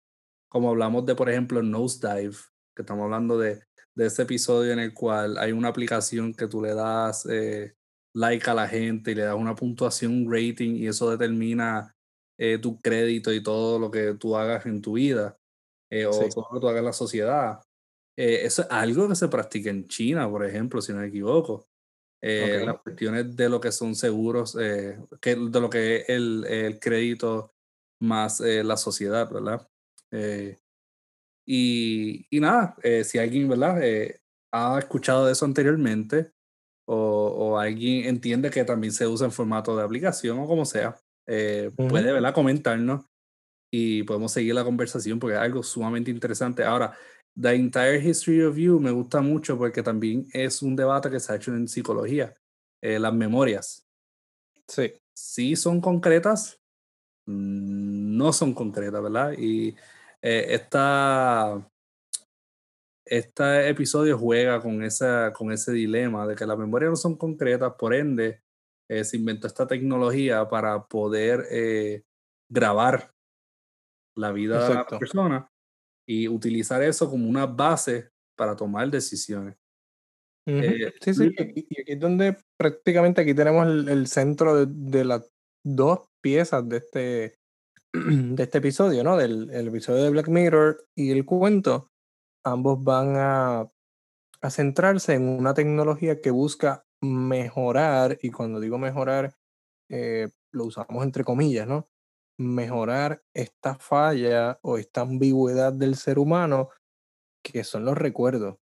Como 0.48 0.70
hablamos 0.70 1.04
de, 1.06 1.14
por 1.14 1.28
ejemplo, 1.28 1.62
Nosedive, 1.62 2.36
que 2.76 2.82
estamos 2.82 3.04
hablando 3.04 3.38
de, 3.38 3.64
de 3.94 4.06
ese 4.06 4.22
episodio 4.22 4.72
en 4.72 4.78
el 4.78 4.94
cual 4.94 5.38
hay 5.38 5.52
una 5.52 5.68
aplicación 5.68 6.32
que 6.34 6.48
tú 6.48 6.62
le 6.62 6.74
das 6.74 7.26
eh, 7.26 7.74
like 8.14 8.48
a 8.48 8.54
la 8.54 8.68
gente 8.68 9.12
y 9.12 9.14
le 9.14 9.22
das 9.22 9.36
una 9.36 9.54
puntuación, 9.54 10.12
un 10.12 10.32
rating, 10.32 10.76
y 10.76 10.86
eso 10.86 11.10
determina 11.10 11.94
eh, 12.38 12.58
tu 12.58 12.80
crédito 12.80 13.32
y 13.32 13.42
todo 13.42 13.78
lo 13.78 13.90
que 13.90 14.14
tú 14.14 14.36
hagas 14.36 14.66
en 14.66 14.80
tu 14.80 14.94
vida, 14.94 15.38
eh, 15.90 16.06
o 16.06 16.10
todo 16.10 16.48
lo 16.50 16.54
que 16.54 16.60
tú 16.60 16.68
hagas 16.68 16.80
en 16.80 16.86
la 16.86 16.92
sociedad. 16.92 17.60
eso 18.16 18.62
es 18.62 18.68
algo 18.70 19.08
que 19.08 19.14
se 19.14 19.28
practica 19.28 19.70
en 19.70 19.86
China, 19.88 20.28
por 20.28 20.44
ejemplo, 20.44 20.80
si 20.80 20.92
no 20.92 21.00
me 21.00 21.08
equivoco. 21.08 21.68
Las 22.20 22.80
cuestiones 22.82 23.34
de 23.34 23.48
lo 23.48 23.60
que 23.60 23.72
son 23.72 23.96
seguros, 23.96 24.54
que, 24.54 25.34
de 25.34 25.60
lo 25.60 25.68
que 25.68 25.96
es 25.96 26.08
el, 26.08 26.44
el 26.44 26.78
crédito 26.78 27.52
más 28.00 28.38
la 28.40 28.76
sociedad, 28.76 29.28
¿verdad? 29.28 29.68
Y, 31.46 32.26
y 32.30 32.40
nada, 32.40 32.76
eh, 32.82 33.04
si 33.04 33.18
alguien, 33.18 33.48
¿verdad? 33.48 33.82
Eh, 33.82 34.20
ha 34.52 34.78
escuchado 34.78 35.26
de 35.26 35.32
eso 35.32 35.44
anteriormente 35.44 36.32
o, 36.86 36.96
o, 36.96 37.58
alguien 37.58 38.06
entiende 38.06 38.50
que 38.50 38.64
también 38.64 38.92
se 38.92 39.06
usa 39.06 39.24
en 39.24 39.32
formato 39.32 39.76
de 39.76 39.82
aplicación 39.82 40.38
o 40.38 40.46
como 40.46 40.64
sea, 40.64 40.96
eh, 41.26 41.70
puede, 41.76 42.12
¿verdad? 42.12 42.34
Comentarnos 42.34 43.06
y 43.72 44.02
podemos 44.02 44.32
seguir 44.32 44.54
la 44.54 44.64
conversación 44.64 45.18
porque 45.18 45.36
es 45.36 45.42
algo 45.42 45.62
sumamente 45.62 46.10
interesante. 46.10 46.64
Ahora, 46.64 46.96
The 47.40 47.54
Entire 47.54 47.98
History 47.98 48.42
of 48.42 48.56
You 48.56 48.78
me 48.78 48.90
gusta 48.90 49.20
mucho 49.22 49.56
porque 49.56 49.82
también 49.82 50.26
es 50.32 50.60
un 50.60 50.76
debate 50.76 51.08
que 51.08 51.20
se 51.20 51.32
ha 51.32 51.36
hecho 51.36 51.54
en 51.54 51.66
psicología. 51.66 52.34
las 52.82 53.14
memorias. 53.14 53.86
Sí. 54.68 54.92
Sí 55.14 55.56
son 55.56 55.80
concretas, 55.80 56.60
no 57.26 58.32
son 58.32 58.54
concretas, 58.54 59.02
¿verdad? 59.02 59.32
Y 59.38 59.76
eh, 60.22 60.54
esta, 60.54 61.68
este 63.04 63.68
episodio 63.68 64.16
juega 64.16 64.60
con, 64.60 64.82
esa, 64.84 65.32
con 65.32 65.50
ese 65.50 65.72
dilema 65.72 66.26
de 66.28 66.36
que 66.36 66.46
las 66.46 66.56
memorias 66.56 66.90
no 66.90 66.96
son 66.96 67.16
concretas, 67.16 67.74
por 67.76 67.92
ende, 67.92 68.40
eh, 68.88 69.02
se 69.02 69.16
inventó 69.16 69.48
esta 69.48 69.66
tecnología 69.66 70.48
para 70.48 70.84
poder 70.84 71.44
eh, 71.50 72.04
grabar 72.48 73.12
la 74.16 74.30
vida 74.30 74.68
de 74.68 74.74
la 74.74 74.86
persona 74.86 75.50
y 76.06 76.28
utilizar 76.28 76.82
eso 76.82 77.10
como 77.10 77.28
una 77.28 77.46
base 77.46 78.10
para 78.36 78.54
tomar 78.54 78.90
decisiones. 78.90 79.56
sí, 80.46 81.14
sí, 81.14 81.30
y 81.36 81.42
aquí 81.42 81.66
es 81.68 81.98
donde 81.98 82.36
prácticamente 82.56 83.22
aquí 83.22 83.34
tenemos 83.34 83.66
el, 83.66 84.06
centro 84.06 84.54
de, 84.54 84.66
de, 84.68 85.04
las 85.04 85.32
dos 85.64 86.08
piezas 86.20 86.68
de 86.68 86.76
este, 86.76 87.41
de 88.36 88.42
este 88.42 88.58
episodio, 88.58 89.04
¿no? 89.04 89.16
Del 89.18 89.50
episodio 89.50 90.04
de 90.04 90.10
Black 90.10 90.28
Mirror 90.28 90.88
y 90.94 91.10
el 91.10 91.26
cuento, 91.26 91.90
ambos 92.44 92.82
van 92.82 93.16
a, 93.16 93.70
a 94.40 94.50
centrarse 94.50 95.14
en 95.14 95.28
una 95.28 95.52
tecnología 95.52 96.20
que 96.20 96.30
busca 96.30 96.86
mejorar, 97.02 98.18
y 98.22 98.30
cuando 98.30 98.60
digo 98.60 98.78
mejorar, 98.78 99.34
eh, 99.90 100.30
lo 100.52 100.64
usamos 100.64 101.04
entre 101.04 101.24
comillas, 101.24 101.66
¿no? 101.66 101.88
Mejorar 102.38 103.22
esta 103.34 103.74
falla 103.74 104.58
o 104.62 104.78
esta 104.78 105.02
ambigüedad 105.02 105.72
del 105.72 105.96
ser 105.96 106.18
humano 106.18 106.70
que 107.44 107.62
son 107.64 107.84
los 107.84 107.98
recuerdos. 107.98 108.56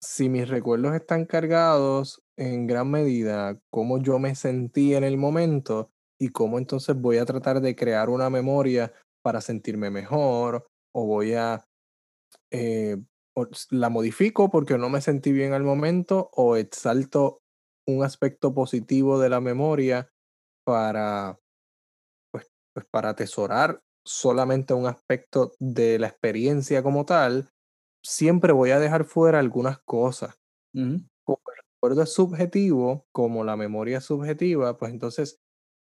Si 0.00 0.28
mis 0.28 0.48
recuerdos 0.48 0.94
están 0.94 1.26
cargados 1.26 2.22
en 2.36 2.66
gran 2.66 2.90
medida, 2.90 3.58
como 3.70 3.98
yo 4.00 4.18
me 4.18 4.34
sentí 4.34 4.94
en 4.94 5.04
el 5.04 5.16
momento, 5.16 5.90
y 6.22 6.28
cómo 6.28 6.58
entonces 6.58 6.94
voy 6.94 7.18
a 7.18 7.24
tratar 7.24 7.60
de 7.60 7.74
crear 7.74 8.08
una 8.08 8.30
memoria 8.30 8.92
para 9.24 9.40
sentirme 9.40 9.90
mejor 9.90 10.68
o 10.94 11.04
voy 11.04 11.34
a 11.34 11.64
eh, 12.52 12.96
la 13.70 13.88
modifico 13.88 14.48
porque 14.48 14.78
no 14.78 14.88
me 14.88 15.00
sentí 15.00 15.32
bien 15.32 15.52
al 15.52 15.64
momento 15.64 16.30
o 16.34 16.56
exalto 16.56 17.40
un 17.88 18.04
aspecto 18.04 18.54
positivo 18.54 19.18
de 19.18 19.30
la 19.30 19.40
memoria 19.40 20.10
para 20.64 21.40
pues, 22.32 22.52
pues 22.72 22.86
para 22.88 23.08
atesorar 23.08 23.80
solamente 24.06 24.74
un 24.74 24.86
aspecto 24.86 25.54
de 25.58 25.98
la 25.98 26.06
experiencia 26.06 26.84
como 26.84 27.04
tal, 27.04 27.50
siempre 28.04 28.52
voy 28.52 28.70
a 28.70 28.78
dejar 28.78 29.04
fuera 29.06 29.40
algunas 29.40 29.80
cosas. 29.84 30.36
Como 30.72 31.40
el 31.48 31.62
recuerdo 31.64 32.02
es 32.02 32.12
subjetivo, 32.12 33.06
como 33.12 33.42
la 33.42 33.56
memoria 33.56 33.98
es 33.98 34.04
subjetiva, 34.04 34.76
pues 34.78 34.92
entonces 34.92 35.41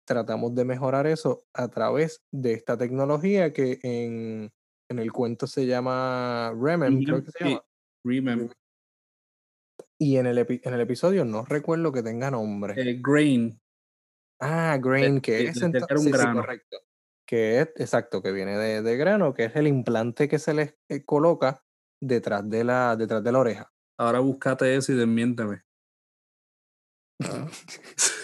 tratamos 0.08 0.54
de 0.54 0.64
mejorar 0.64 1.06
eso 1.06 1.44
a 1.52 1.68
través 1.68 2.24
de 2.32 2.54
esta 2.54 2.78
tecnología 2.78 3.52
que 3.52 3.78
en, 3.82 4.50
en 4.90 4.98
el 4.98 5.12
cuento 5.12 5.46
se 5.46 5.66
llama 5.66 6.50
Remem, 6.58 7.04
creo 7.04 7.22
que 7.22 7.30
se 7.30 7.44
llama. 7.44 7.62
Remem. 8.04 8.48
Y 10.00 10.16
en 10.16 10.26
el, 10.26 10.38
en 10.38 10.74
el 10.74 10.80
episodio 10.80 11.26
no 11.26 11.44
recuerdo 11.44 11.92
que 11.92 12.02
tenga 12.02 12.30
nombre. 12.30 12.74
Eh, 12.76 12.98
grain. 13.00 13.60
Ah, 14.40 14.78
Grain, 14.80 15.20
que 15.20 15.48
es 15.48 15.60
un 15.60 15.72
grano. 15.72 16.40
correcto. 16.40 16.78
Que 17.26 17.60
es, 17.60 17.68
exacto, 17.76 18.22
que 18.22 18.32
viene 18.32 18.56
de, 18.56 18.80
de, 18.82 18.96
grano, 18.96 19.34
que 19.34 19.44
es 19.44 19.56
el 19.56 19.66
implante 19.66 20.28
que 20.28 20.38
se 20.38 20.54
le 20.54 20.78
eh, 20.88 21.04
coloca 21.04 21.62
detrás 22.00 22.48
de 22.48 22.64
la, 22.64 22.96
detrás 22.96 23.22
de 23.22 23.32
la 23.32 23.40
oreja. 23.40 23.72
Ahora 23.98 24.20
búscate 24.20 24.74
eso 24.74 24.92
y 24.92 24.94
desmiénteme. 24.94 25.64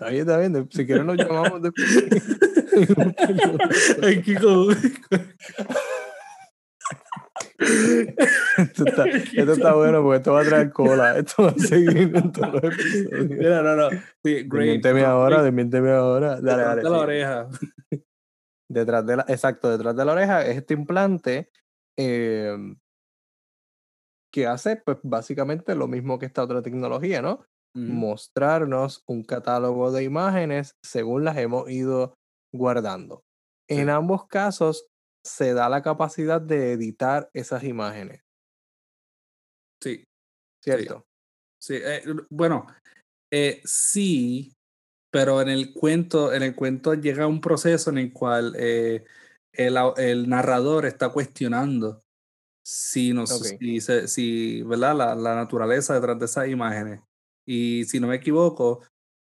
Está 0.00 0.10
bien, 0.12 0.22
está 0.22 0.38
bien. 0.38 0.68
Si 0.70 0.86
quieres 0.86 1.04
nos 1.04 1.16
llamamos 1.18 1.60
después. 1.60 1.86
esto, 8.56 8.84
está, 8.86 9.04
esto 9.04 9.52
está 9.52 9.74
bueno 9.74 10.02
porque 10.02 10.16
esto 10.16 10.32
va 10.32 10.40
a 10.40 10.44
traer 10.44 10.72
cola. 10.72 11.18
Esto 11.18 11.42
va 11.42 11.50
a 11.50 11.58
seguir 11.58 12.16
en 12.16 12.32
todos 12.32 12.54
los 12.54 12.64
episodios. 12.64 13.28
Mira, 13.28 13.60
no, 13.60 13.76
no. 13.76 13.90
Sí, 14.24 14.44
desmiénteme 14.44 15.04
ahora, 15.04 15.42
desmiénteme 15.42 15.90
ahora. 15.90 16.40
Dale, 16.40 16.62
detrás 16.62 16.76
de 16.76 16.82
la 16.90 16.98
oreja. 16.98 17.48
Detrás 18.70 19.04
de 19.04 19.16
la, 19.16 19.26
exacto, 19.28 19.70
detrás 19.70 19.94
de 19.94 20.04
la 20.06 20.12
oreja 20.12 20.46
es 20.46 20.56
este 20.56 20.72
implante 20.72 21.50
eh, 21.98 22.56
que 24.32 24.46
hace 24.46 24.76
pues 24.76 24.96
básicamente 25.02 25.74
lo 25.74 25.88
mismo 25.88 26.18
que 26.18 26.24
esta 26.24 26.42
otra 26.42 26.62
tecnología, 26.62 27.20
¿no? 27.20 27.44
Mostrarnos 27.74 29.02
un 29.06 29.22
catálogo 29.22 29.92
de 29.92 30.02
imágenes 30.02 30.74
según 30.84 31.24
las 31.24 31.36
hemos 31.36 31.70
ido 31.70 32.14
guardando. 32.52 33.22
En 33.68 33.88
ambos 33.88 34.26
casos 34.26 34.86
se 35.24 35.54
da 35.54 35.68
la 35.68 35.82
capacidad 35.82 36.40
de 36.40 36.72
editar 36.72 37.30
esas 37.32 37.62
imágenes. 37.64 38.22
Sí. 39.82 40.04
¿Cierto? 40.62 41.06
Sí, 41.60 41.74
eh, 41.76 42.02
bueno, 42.30 42.66
eh, 43.30 43.60
sí, 43.64 44.52
pero 45.10 45.40
en 45.40 45.48
el 45.48 45.72
cuento, 45.72 46.32
en 46.32 46.42
el 46.42 46.54
cuento 46.54 46.94
llega 46.94 47.26
un 47.26 47.40
proceso 47.40 47.90
en 47.90 47.98
el 47.98 48.12
cual 48.12 48.54
eh, 48.58 49.04
el, 49.52 49.76
el, 49.96 50.28
narrador 50.28 50.86
está 50.86 51.10
cuestionando 51.10 52.02
si, 52.64 53.12
nos, 53.12 53.30
si, 53.30 53.80
si, 53.80 54.62
¿verdad? 54.62 54.96
La, 54.96 55.14
la, 55.14 55.34
naturaleza 55.34 55.94
detrás 55.94 56.18
de 56.18 56.24
esas 56.24 56.48
imágenes. 56.48 57.00
Y 57.50 57.84
si 57.86 57.98
no 57.98 58.06
me 58.06 58.14
equivoco, 58.14 58.80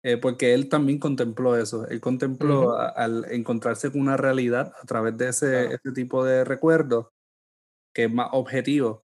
eh, 0.03 0.17
porque 0.17 0.55
él 0.55 0.69
también 0.69 0.97
contempló 0.97 1.55
eso, 1.55 1.87
él 1.87 2.01
contempló 2.01 2.75
al 2.75 3.25
encontrarse 3.29 3.91
con 3.91 4.01
una 4.01 4.17
realidad 4.17 4.73
a 4.81 4.85
través 4.87 5.15
de 5.17 5.29
ese, 5.29 5.65
ese 5.65 5.91
tipo 5.93 6.25
de 6.25 6.43
recuerdo 6.43 7.11
que 7.93 8.05
es 8.05 8.11
más 8.11 8.29
objetivo. 8.31 9.03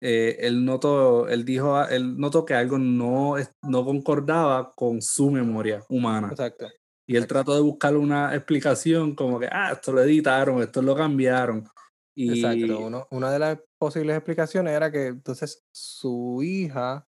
Eh, 0.00 0.36
él 0.46 0.64
notó, 0.64 1.26
él 1.28 1.44
dijo, 1.44 1.84
él 1.88 2.16
notó 2.16 2.44
que 2.44 2.54
algo 2.54 2.78
no, 2.78 3.34
no 3.62 3.84
concordaba 3.84 4.70
con 4.76 5.02
su 5.02 5.32
memoria 5.32 5.82
humana. 5.88 6.28
Exacto. 6.30 6.68
Y 7.08 7.16
él 7.16 7.26
trató 7.26 7.56
de 7.56 7.62
buscar 7.62 7.96
una 7.96 8.32
explicación 8.32 9.16
como 9.16 9.40
que, 9.40 9.48
ah, 9.50 9.72
esto 9.72 9.90
lo 9.90 10.02
editaron, 10.02 10.62
esto 10.62 10.82
lo 10.82 10.94
cambiaron. 10.94 11.66
Y... 12.14 12.44
Exacto. 12.44 13.08
una 13.10 13.32
de 13.32 13.38
las 13.40 13.58
posibles 13.76 14.14
explicaciones 14.14 14.72
era 14.72 14.92
que 14.92 15.06
entonces 15.06 15.64
su 15.72 16.40
hija 16.44 17.08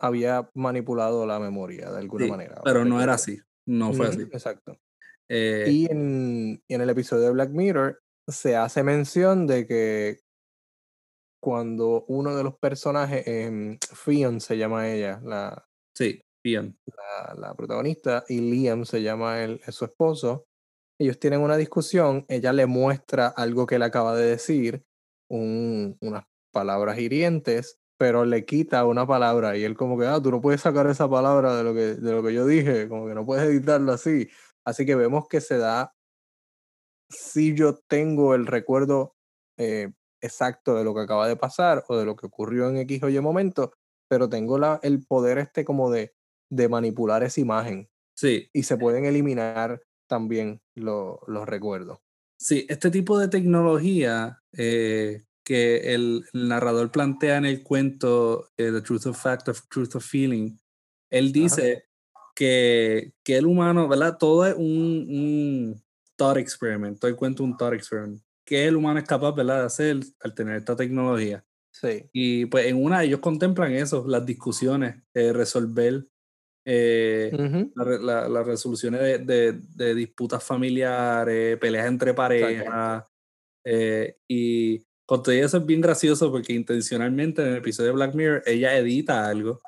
había 0.00 0.50
manipulado 0.54 1.26
la 1.26 1.38
memoria 1.38 1.90
de 1.90 1.98
alguna 1.98 2.26
manera. 2.26 2.60
Pero 2.64 2.84
no 2.84 3.00
era 3.00 3.14
así, 3.14 3.38
no 3.66 3.92
fue 3.92 4.08
así. 4.08 4.22
Exacto. 4.22 4.78
Eh 5.28 5.66
y 5.70 5.86
en, 5.86 6.62
en, 6.68 6.80
el 6.80 6.90
episodio 6.90 7.24
de 7.24 7.30
Black 7.30 7.50
Mirror 7.50 7.98
se 8.28 8.56
hace 8.56 8.82
mención 8.82 9.46
de 9.46 9.66
que 9.66 10.20
cuando 11.42 12.04
uno 12.08 12.36
de 12.36 12.42
los 12.42 12.58
personajes, 12.58 13.22
eh, 13.26 13.78
Fion 13.92 14.40
se 14.40 14.56
llama 14.56 14.90
ella, 14.90 15.20
la, 15.22 15.66
sí. 15.94 16.20
Bien. 16.44 16.76
La, 17.36 17.54
protagonista, 17.54 18.24
y 18.28 18.40
Liam 18.40 18.84
se 18.84 19.02
llama 19.02 19.42
el, 19.42 19.60
su 19.68 19.86
esposo. 19.86 20.44
Ellos 21.00 21.18
tienen 21.18 21.40
una 21.40 21.56
discusión, 21.56 22.26
ella 22.28 22.52
le 22.52 22.66
muestra 22.66 23.28
algo 23.28 23.66
que 23.66 23.76
él 23.76 23.82
acaba 23.82 24.14
de 24.14 24.26
decir, 24.26 24.84
unas 25.30 26.24
palabras 26.52 26.98
hirientes, 26.98 27.78
pero 27.96 28.24
le 28.24 28.44
quita 28.44 28.84
una 28.84 29.06
palabra 29.06 29.56
y 29.56 29.64
él 29.64 29.76
como 29.76 29.98
que, 29.98 30.06
ah, 30.06 30.20
tú 30.20 30.30
no 30.30 30.40
puedes 30.40 30.60
sacar 30.60 30.86
esa 30.88 31.08
palabra 31.08 31.56
de 31.56 31.64
lo 31.64 31.74
que, 31.74 31.94
de 31.94 32.12
lo 32.12 32.22
que 32.22 32.34
yo 32.34 32.46
dije, 32.46 32.88
como 32.88 33.06
que 33.06 33.14
no 33.14 33.24
puedes 33.24 33.44
editarlo 33.44 33.92
así. 33.92 34.28
Así 34.64 34.86
que 34.86 34.94
vemos 34.94 35.28
que 35.28 35.40
se 35.40 35.58
da, 35.58 35.94
si 37.08 37.54
yo 37.54 37.76
tengo 37.86 38.34
el 38.34 38.46
recuerdo 38.46 39.14
eh, 39.58 39.92
exacto 40.20 40.74
de 40.74 40.84
lo 40.84 40.94
que 40.94 41.02
acaba 41.02 41.28
de 41.28 41.36
pasar 41.36 41.84
o 41.88 41.96
de 41.96 42.04
lo 42.04 42.16
que 42.16 42.26
ocurrió 42.26 42.68
en 42.68 42.78
X 42.78 43.02
o 43.02 43.08
Y 43.08 43.20
momento, 43.20 43.72
pero 44.08 44.28
tengo 44.28 44.58
la, 44.58 44.80
el 44.82 45.04
poder 45.06 45.38
este 45.38 45.64
como 45.64 45.90
de, 45.90 46.14
de 46.50 46.68
manipular 46.68 47.22
esa 47.22 47.40
imagen. 47.40 47.88
Sí. 48.16 48.48
Y 48.52 48.62
se 48.62 48.76
pueden 48.76 49.04
eliminar 49.04 49.82
también 50.08 50.60
los 50.74 51.46
recuerdos. 51.46 51.98
Sí, 52.38 52.66
este 52.68 52.90
tipo 52.90 53.18
de 53.18 53.28
tecnología 53.28 54.40
eh, 54.52 55.24
que 55.44 55.94
el, 55.94 56.24
narrador 56.32 56.90
plantea 56.90 57.36
en 57.36 57.44
el 57.44 57.62
cuento 57.62 58.48
eh, 58.56 58.70
The 58.72 58.80
Truth 58.80 59.06
of 59.06 59.22
Fact 59.22 59.48
of 59.48 59.68
Truth 59.68 59.96
of 59.96 60.04
Feeling, 60.04 60.58
él 61.10 61.32
dice 61.32 61.84
que, 62.34 63.12
que, 63.22 63.36
el 63.36 63.46
humano, 63.46 63.86
¿verdad? 63.86 64.16
Todo 64.18 64.46
es 64.46 64.54
un, 64.54 64.64
un 64.64 65.84
thought 66.16 66.38
experiment, 66.38 66.98
todo 66.98 67.10
el 67.10 67.16
cuento 67.16 67.44
un 67.44 67.56
thought 67.56 67.74
experiment, 67.74 68.20
que 68.44 68.66
el 68.66 68.76
humano 68.76 68.98
es 68.98 69.06
capaz, 69.06 69.32
¿verdad?, 69.32 69.60
de 69.60 69.66
hacer 69.66 70.00
al 70.20 70.34
tener 70.34 70.56
esta 70.56 70.74
tecnología. 70.74 71.44
Sí. 71.70 72.08
Y 72.12 72.46
pues 72.46 72.66
en 72.66 72.82
una 72.82 73.02
ellos 73.02 73.20
contemplan 73.20 73.72
eso, 73.72 74.04
las 74.06 74.24
discusiones, 74.24 74.96
eh, 75.12 75.32
resolver 75.32 76.06
eh, 76.64 77.30
las 77.74 78.46
resoluciones 78.46 79.00
de, 79.00 79.18
de, 79.18 79.60
de, 79.74 79.94
disputas 79.94 80.42
familiares, 80.42 81.58
peleas 81.58 81.86
entre 81.86 82.14
parejas. 82.14 83.04
Eh, 83.64 84.16
y 84.28 84.84
con 85.06 85.22
todo 85.22 85.34
eso 85.34 85.58
es 85.58 85.66
bien 85.66 85.80
gracioso 85.80 86.30
porque 86.30 86.52
intencionalmente 86.52 87.42
en 87.42 87.48
el 87.48 87.56
episodio 87.56 87.90
de 87.90 87.94
Black 87.94 88.14
Mirror 88.14 88.42
ella 88.46 88.76
edita 88.76 89.26
algo. 89.26 89.60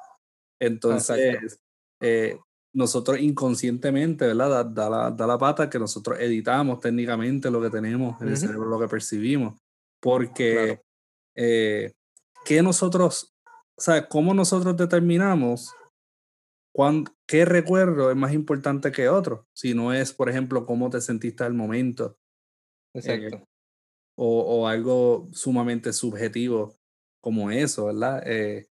Entonces, 0.59 1.61
eh, 2.01 2.39
nosotros 2.73 3.21
inconscientemente, 3.21 4.27
¿verdad? 4.27 4.67
Da, 4.67 4.89
la, 4.89 5.11
da, 5.11 5.27
la, 5.27 5.39
pata 5.39 5.69
que 5.69 5.79
nosotros 5.79 6.19
editamos 6.21 6.81
técnicamente 6.81 7.51
lo 7.51 7.61
que 7.61 7.71
tenemos 7.71 8.21
en 8.23 8.29
el 8.29 8.37
cerebro, 8.37 8.67
lo 8.67 8.81
que 8.81 8.89
percibimos. 8.89 9.59
Porque, 10.01 10.81
eh, 11.35 11.93
¿qué 12.45 12.63
nosotros, 12.63 13.35
o 13.77 13.81
sea, 13.81 14.09
cómo 14.09 14.33
nosotros 14.35 14.77
determinamos 14.77 15.75
qué 17.27 17.45
recuerdo 17.45 18.11
es 18.11 18.17
más 18.17 18.33
importante 18.33 18.93
que 18.93 19.09
otro? 19.09 19.47
Si 19.53 19.75
no 19.75 19.93
es, 19.93 20.13
por 20.13 20.29
ejemplo, 20.29 20.67
cómo 20.67 20.91
te 20.91 21.01
sentiste 21.01 21.45
al 21.45 21.55
momento. 21.55 22.19
Eh, 22.95 23.31
Exacto 24.17 24.57
o, 24.57 24.67
algo 24.67 25.29
sumamente 25.33 25.93
subjetivo 25.93 26.77
como 27.21 27.51
eso, 27.51 27.87
¿verdad? 27.87 28.23
Eh, 28.27 28.69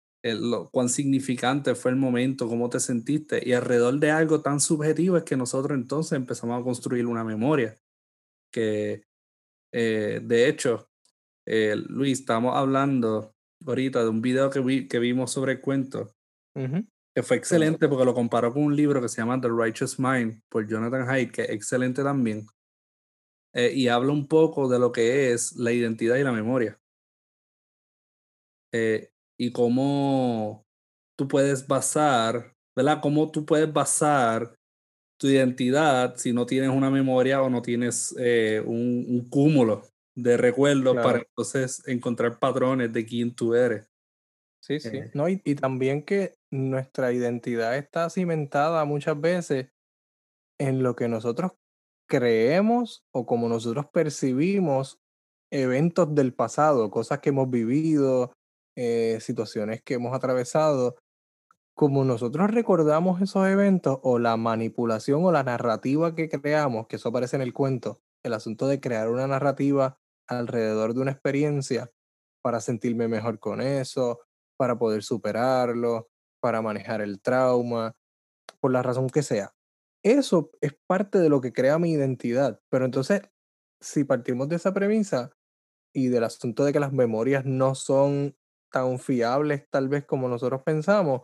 cuán 0.72 0.88
significante 0.88 1.76
fue 1.76 1.92
el 1.92 1.98
momento, 1.98 2.48
cómo 2.48 2.70
te 2.70 2.80
sentiste. 2.80 3.42
Y 3.46 3.54
alrededor 3.54 4.00
de 4.00 4.12
algo 4.12 4.42
tan 4.42 4.60
subjetivo 4.60 5.18
es 5.18 5.24
que 5.24 5.36
nosotros 5.36 5.78
entonces 5.78 6.14
empezamos 6.14 6.60
a 6.60 6.64
construir 6.64 7.06
una 7.06 7.24
memoria. 7.24 7.76
Que, 8.52 9.04
eh, 9.74 10.22
de 10.24 10.48
hecho, 10.48 10.90
eh, 11.46 11.76
Luis, 11.76 12.20
estamos 12.20 12.56
hablando 12.56 13.34
ahorita 13.66 14.04
de 14.04 14.10
un 14.10 14.22
video 14.22 14.50
que, 14.50 14.60
vi, 14.60 14.88
que 14.88 15.00
vimos 15.00 15.32
sobre 15.32 15.54
el 15.54 15.62
cuento, 15.62 16.16
que 17.16 17.24
fue 17.24 17.38
excelente 17.38 17.88
porque 17.88 18.06
lo 18.06 18.14
comparó 18.14 18.54
con 18.54 18.64
un 18.64 18.76
libro 18.76 19.02
que 19.02 19.10
se 19.10 19.18
llama 19.18 19.42
The 19.42 19.50
Righteous 19.50 20.00
Mind 20.00 20.42
por 20.50 20.68
Jonathan 20.68 21.10
Haidt, 21.10 21.32
que 21.32 21.42
es 21.44 21.50
excelente 21.50 22.04
también. 22.04 22.46
Eh, 23.54 23.72
y 23.74 23.88
habla 23.88 24.12
un 24.12 24.28
poco 24.28 24.68
de 24.68 24.80
lo 24.80 24.92
que 24.92 25.32
es 25.32 25.56
la 25.56 25.72
identidad 25.72 26.16
y 26.16 26.24
la 26.24 26.32
memoria. 26.32 26.80
Eh, 28.74 29.12
y 29.38 29.52
cómo 29.52 30.66
tú 31.16 31.28
puedes 31.28 31.68
basar, 31.68 32.56
¿verdad? 32.76 33.00
Cómo 33.02 33.30
tú 33.32 33.46
puedes 33.46 33.72
basar 33.72 34.56
tu 35.20 35.28
identidad 35.28 36.16
si 36.18 36.34
no 36.34 36.48
tienes 36.48 36.72
una 36.72 36.90
memoria 36.90 37.44
o 37.44 37.50
no 37.50 37.62
tienes 37.62 38.16
eh, 38.18 38.62
un, 38.66 39.28
cúmulo 39.30 39.84
de 40.16 40.38
recuerdos 40.38 40.96
para 40.96 41.20
entonces 41.20 41.88
encontrar 41.88 42.40
patrones 42.40 42.92
de 42.92 43.06
quién 43.06 43.34
tú 43.36 43.54
eres. 43.54 43.88
Sí, 44.60 44.80
sí. 44.80 45.02
no, 45.14 45.28
y, 45.30 45.42
y 45.44 45.56
también 45.56 46.04
que 46.04 46.36
nuestra 46.50 47.12
identidad 47.12 47.78
está 47.78 48.10
cimentada 48.10 48.86
muchas 48.86 49.20
veces 49.20 49.68
en 50.58 50.82
lo 50.82 50.96
que 50.96 51.08
nosotros 51.08 51.52
creemos 52.08 53.04
o 53.12 53.26
como 53.26 53.50
nosotros 53.50 53.86
percibimos 53.92 55.00
eventos 55.52 56.14
del 56.16 56.34
pasado, 56.34 56.90
cosas 56.90 57.20
que 57.20 57.30
hemos 57.30 57.50
vivido, 57.50 58.34
eh, 58.76 59.20
situaciones 59.22 59.82
que 59.84 59.96
hemos 59.96 60.16
atravesado, 60.16 60.96
como 61.76 62.06
nosotros 62.06 62.52
recordamos 62.52 63.22
esos 63.22 63.48
eventos 63.48 64.00
o 64.04 64.20
la 64.20 64.38
manipulación 64.38 65.24
o 65.26 65.32
la 65.32 65.44
narrativa 65.44 66.16
que 66.16 66.30
creamos, 66.30 66.88
que 66.88 66.98
eso 66.98 67.10
aparece 67.10 67.36
en 67.36 67.42
el 67.42 67.54
cuento, 67.54 68.02
el 68.24 68.34
asunto 68.34 68.68
de 68.68 68.80
crear 68.80 69.10
una 69.10 69.28
narrativa 69.28 69.98
alrededor 70.28 70.94
de 70.94 71.02
una 71.02 71.12
experiencia 71.12 71.92
para 72.44 72.62
sentirme 72.62 73.08
mejor 73.08 73.40
con 73.40 73.62
eso, 73.62 74.22
para 74.58 74.78
poder 74.78 75.04
superarlo, 75.04 76.10
para 76.42 76.62
manejar 76.62 77.02
el 77.02 77.22
trauma, 77.22 77.96
por 78.60 78.72
la 78.72 78.82
razón 78.82 79.10
que 79.10 79.24
sea 79.24 79.54
eso 80.04 80.52
es 80.62 80.74
parte 80.88 81.20
de 81.20 81.30
lo 81.30 81.42
que 81.42 81.54
crea 81.54 81.80
mi 81.80 81.92
identidad. 81.92 82.60
Pero 82.70 82.86
entonces, 82.86 83.22
si 83.82 84.04
partimos 84.04 84.50
de 84.50 84.58
esa 84.58 84.74
premisa 84.74 85.32
y 85.94 86.08
del 86.08 86.26
asunto 86.26 86.66
de 86.66 86.74
que 86.74 86.80
las 86.80 86.94
memorias 86.94 87.46
no 87.46 87.76
son 87.76 88.36
tan 88.72 89.00
fiables 89.00 89.70
tal 89.70 89.88
vez 89.88 90.06
como 90.06 90.28
nosotros 90.28 90.62
pensamos, 90.64 91.22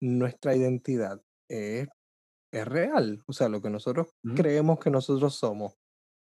nuestra 0.00 0.56
identidad 0.56 1.22
es, 1.48 1.88
es 2.52 2.66
real. 2.66 3.22
O 3.26 3.32
sea, 3.32 3.48
lo 3.48 3.60
que 3.62 3.70
nosotros 3.70 4.08
creemos 4.34 4.78
que 4.80 4.90
nosotros 4.90 5.34
somos 5.34 5.78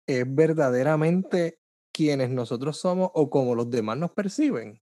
es 0.08 0.24
verdaderamente 0.34 1.58
quienes 1.92 2.30
nosotros 2.30 2.78
somos 2.78 3.10
o 3.14 3.30
como 3.30 3.54
los 3.54 3.70
demás 3.70 3.98
nos 3.98 4.12
perciben. 4.12 4.80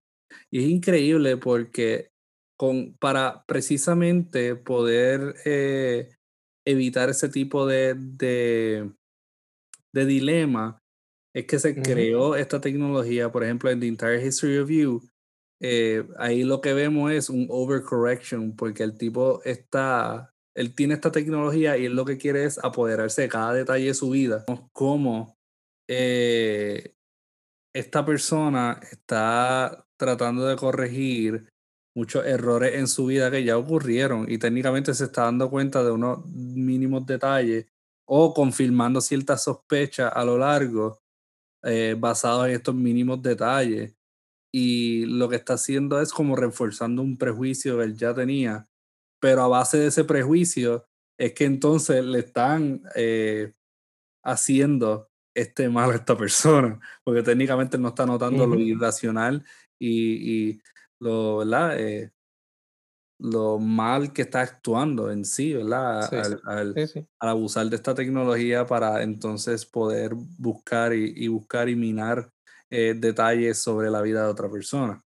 Y 0.50 0.64
es 0.64 0.70
increíble 0.70 1.36
porque 1.36 2.10
con, 2.56 2.96
para 2.98 3.44
precisamente 3.46 4.56
poder 4.56 5.34
eh, 5.44 6.10
evitar 6.66 7.10
ese 7.10 7.28
tipo 7.28 7.66
de, 7.66 7.94
de, 7.94 8.90
de 9.92 10.06
dilema 10.06 10.78
es 11.34 11.46
que 11.46 11.58
se 11.58 11.74
creó 11.74 12.36
esta 12.36 12.60
tecnología, 12.60 13.32
por 13.32 13.42
ejemplo, 13.42 13.70
en 13.70 13.80
The 13.80 13.88
Entire 13.88 14.24
History 14.24 14.58
of 14.58 14.70
You, 14.70 15.02
eh, 15.60 16.06
ahí 16.18 16.44
lo 16.44 16.60
que 16.60 16.74
vemos 16.74 17.10
es 17.10 17.30
un 17.30 17.46
overcorrection, 17.50 18.54
porque 18.54 18.82
el 18.82 18.96
tipo 18.96 19.42
está, 19.44 20.32
él 20.54 20.74
tiene 20.74 20.94
esta 20.94 21.10
tecnología 21.10 21.76
y 21.76 21.86
él 21.86 21.94
lo 21.94 22.04
que 22.04 22.18
quiere 22.18 22.44
es 22.44 22.62
apoderarse 22.62 23.22
de 23.22 23.28
cada 23.28 23.52
detalle 23.52 23.86
de 23.86 23.94
su 23.94 24.10
vida. 24.10 24.44
Como 24.72 25.36
eh, 25.88 26.94
esta 27.74 28.04
persona 28.04 28.78
está 28.92 29.86
tratando 29.96 30.46
de 30.46 30.56
corregir 30.56 31.48
muchos 31.94 32.26
errores 32.26 32.74
en 32.74 32.88
su 32.88 33.06
vida 33.06 33.30
que 33.30 33.44
ya 33.44 33.56
ocurrieron 33.56 34.30
y 34.30 34.38
técnicamente 34.38 34.92
se 34.94 35.04
está 35.04 35.22
dando 35.22 35.48
cuenta 35.48 35.84
de 35.84 35.92
unos 35.92 36.26
mínimos 36.26 37.06
detalles 37.06 37.66
o 38.06 38.34
confirmando 38.34 39.00
ciertas 39.00 39.44
sospechas 39.44 40.12
a 40.14 40.24
lo 40.24 40.36
largo 40.36 41.00
eh, 41.62 41.96
basados 41.98 42.46
en 42.48 42.54
estos 42.54 42.74
mínimos 42.74 43.22
detalles. 43.22 43.94
Y 44.52 45.06
lo 45.06 45.28
que 45.28 45.36
está 45.36 45.54
haciendo 45.54 46.00
es 46.00 46.12
como 46.12 46.36
reforzando 46.36 47.02
un 47.02 47.16
prejuicio 47.16 47.78
que 47.78 47.84
él 47.84 47.96
ya 47.96 48.14
tenía, 48.14 48.68
pero 49.20 49.42
a 49.42 49.48
base 49.48 49.78
de 49.78 49.86
ese 49.86 50.04
prejuicio 50.04 50.86
es 51.18 51.32
que 51.32 51.44
entonces 51.44 52.04
le 52.04 52.20
están 52.20 52.82
eh, 52.94 53.52
haciendo 54.22 55.10
este 55.34 55.68
mal 55.68 55.90
a 55.90 55.94
esta 55.96 56.16
persona, 56.16 56.78
porque 57.04 57.22
técnicamente 57.22 57.78
no 57.78 57.88
está 57.88 58.06
notando 58.06 58.46
lo 58.46 58.58
irracional 58.58 59.44
y, 59.78 60.50
y 60.50 60.62
lo, 61.00 61.38
¿verdad? 61.38 61.78
Eh, 61.78 62.12
lo 63.18 63.58
mal 63.58 64.12
que 64.12 64.22
está 64.22 64.42
actuando 64.42 65.10
en 65.10 65.24
sí, 65.24 65.54
¿verdad? 65.54 66.10
al, 66.44 66.74
abusar 67.18 67.66
de 67.66 67.76
esta 67.76 67.94
tecnología 67.94 68.66
para 68.66 69.02
entonces 69.02 69.64
poder 69.64 70.14
buscar 70.14 70.92
y, 70.92 71.28
buscar 71.28 71.68
y 71.68 71.76
minar 71.76 72.30
eh, 72.70 72.94
detalles 72.96 73.58
sobre 73.58 73.90
la 73.90 74.02
vida 74.02 74.24
de 74.24 74.30
otra 74.30 74.50
persona. 74.50 75.02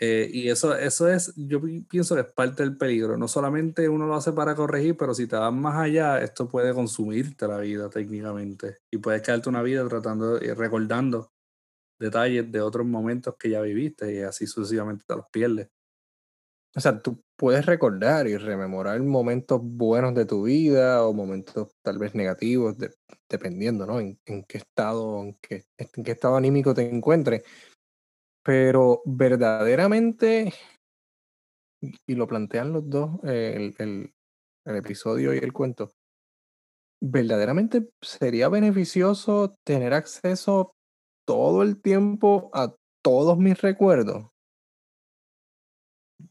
Eh, 0.00 0.30
y 0.32 0.48
eso, 0.48 0.76
eso 0.76 1.08
es, 1.08 1.34
yo 1.36 1.60
pienso 1.88 2.14
que 2.14 2.22
es 2.22 2.32
parte 2.32 2.62
del 2.62 2.76
peligro. 2.76 3.18
No 3.18 3.28
solamente 3.28 3.88
uno 3.88 4.06
lo 4.06 4.14
hace 4.14 4.32
para 4.32 4.54
corregir, 4.54 4.96
pero 4.96 5.12
si 5.12 5.26
te 5.26 5.36
vas 5.36 5.52
más 5.52 5.76
allá, 5.76 6.20
esto 6.20 6.48
puede 6.48 6.72
consumirte 6.72 7.46
la 7.46 7.58
vida 7.58 7.90
técnicamente. 7.90 8.78
Y 8.90 8.98
puedes 8.98 9.22
quedarte 9.22 9.48
una 9.48 9.62
vida 9.62 9.86
tratando 9.88 10.42
y 10.42 10.52
recordando 10.52 11.32
detalles 11.98 12.50
de 12.50 12.60
otros 12.60 12.86
momentos 12.86 13.36
que 13.38 13.50
ya 13.50 13.60
viviste 13.60 14.14
y 14.14 14.20
así 14.20 14.46
sucesivamente 14.46 15.04
te 15.06 15.16
los 15.16 15.26
pierdes. 15.30 15.68
o 16.76 16.80
sea, 16.80 17.00
tú 17.00 17.22
puedes 17.36 17.66
recordar 17.66 18.26
y 18.26 18.36
rememorar 18.36 19.00
momentos 19.02 19.60
buenos 19.62 20.14
de 20.14 20.26
tu 20.26 20.44
vida 20.44 21.04
o 21.06 21.12
momentos 21.12 21.72
tal 21.82 21.98
vez 21.98 22.14
negativos, 22.14 22.76
dependiendo, 23.28 23.86
¿no? 23.86 24.00
En, 24.00 24.18
qué 24.44 24.58
estado, 24.58 25.22
en 25.22 25.34
qué, 25.40 25.64
en 25.78 26.04
qué 26.04 26.12
estado 26.12 26.36
anímico 26.36 26.74
te 26.74 26.88
encuentres. 26.88 27.42
Pero 28.44 29.02
verdaderamente, 29.04 30.52
y 31.80 32.14
lo 32.14 32.26
plantean 32.26 32.72
los 32.72 32.88
dos, 32.88 33.20
eh, 33.24 33.72
el, 33.78 34.12
el 34.64 34.76
episodio 34.76 35.34
y 35.34 35.38
el 35.38 35.52
cuento, 35.52 35.92
verdaderamente 37.00 37.88
sería 38.00 38.48
beneficioso 38.48 39.54
tener 39.64 39.94
acceso 39.94 40.74
todo 41.28 41.62
el 41.62 41.78
tiempo 41.82 42.50
a 42.54 42.74
todos 43.04 43.36
mis 43.36 43.60
recuerdos. 43.60 44.30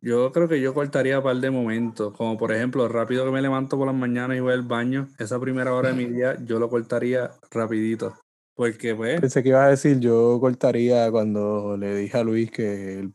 Yo 0.02 0.32
creo 0.32 0.48
que 0.48 0.60
yo 0.60 0.74
cortaría 0.74 1.20
un 1.20 1.24
par 1.24 1.36
de 1.36 1.52
momentos, 1.52 2.18
como 2.18 2.36
por 2.36 2.52
ejemplo, 2.52 2.88
rápido 2.88 3.24
que 3.24 3.32
me 3.32 3.44
levanto 3.44 3.78
por 3.78 3.86
las 3.86 3.96
mañanas 3.96 4.38
y 4.38 4.40
voy 4.40 4.54
al 4.54 4.64
baño, 4.64 5.08
esa 5.20 5.40
primera 5.40 5.72
hora 5.72 5.90
de 5.90 5.96
mi 5.96 6.06
día, 6.16 6.36
yo 6.44 6.58
lo 6.58 6.68
cortaría 6.68 7.30
rapidito. 7.52 8.18
Porque 8.56 8.96
pues... 8.96 9.22
Pensé 9.22 9.44
que 9.44 9.50
ibas 9.50 9.68
a 9.68 9.70
decir, 9.70 10.00
yo 10.00 10.40
cortaría 10.42 11.12
cuando 11.12 11.78
le 11.78 11.96
dije 11.96 12.18
a 12.18 12.24
Luis 12.24 12.50
que 12.50 12.98
el... 12.98 13.14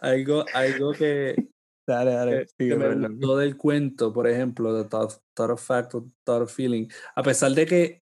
Algo, 0.00 0.44
algo 0.54 0.92
que... 0.92 1.34
dale, 1.88 2.12
dale. 2.12 2.46
Que, 2.56 2.76
me 2.76 3.08
gustó 3.08 3.36
del 3.38 3.56
cuento, 3.56 4.12
por 4.12 4.28
ejemplo, 4.28 4.80
The 4.80 4.88
Thought, 4.88 5.50
of 5.50 5.60
Fact, 5.60 5.90
Thought 6.22 6.42
of 6.42 6.54
Feeling. 6.54 6.86
A 7.16 7.24
pesar 7.24 7.50
de 7.50 7.66
que... 7.66 8.02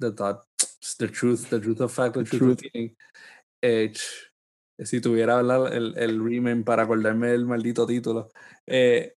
The 0.00 0.12
Thought, 0.12 0.46
The 0.98 1.08
Truth, 1.08 1.48
The 1.50 1.60
Truth 1.60 1.80
of 1.80 1.92
Fact, 1.92 2.14
The, 2.14 2.24
truth, 2.24 2.52
of 2.52 2.60
Feeling. 2.60 2.94
Eh, 3.62 3.92
si 4.78 5.00
tuviera 5.00 5.40
el, 5.40 5.94
el 5.96 6.24
remen 6.24 6.64
para 6.64 6.82
acordarme 6.82 7.28
del 7.28 7.46
maldito 7.46 7.86
título, 7.86 8.28
eh, 8.66 9.14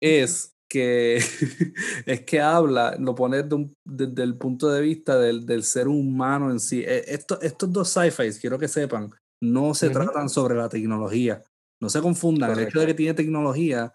es 0.00 0.56
que 0.68 1.16
es 2.06 2.20
que 2.22 2.40
habla, 2.40 2.96
lo 2.98 3.14
pone 3.14 3.44
desde, 3.84 4.22
el 4.22 4.36
punto 4.36 4.70
de 4.70 4.80
vista 4.80 5.18
del, 5.18 5.46
del 5.46 5.62
ser 5.62 5.88
humano 5.88 6.50
en 6.50 6.60
sí. 6.60 6.82
Eh, 6.86 7.04
esto, 7.08 7.40
estos 7.40 7.72
dos 7.72 7.88
sci-fi, 7.88 8.30
quiero 8.40 8.58
que 8.58 8.68
sepan, 8.68 9.10
no 9.42 9.74
se 9.74 9.90
tratan 9.90 10.28
sobre 10.28 10.54
la 10.54 10.68
tecnología. 10.68 11.42
No 11.80 11.90
se 11.90 12.00
confundan. 12.00 12.52
El 12.52 12.60
hecho 12.60 12.80
de 12.80 12.86
que 12.86 12.94
tiene 12.94 13.14
tecnología, 13.14 13.94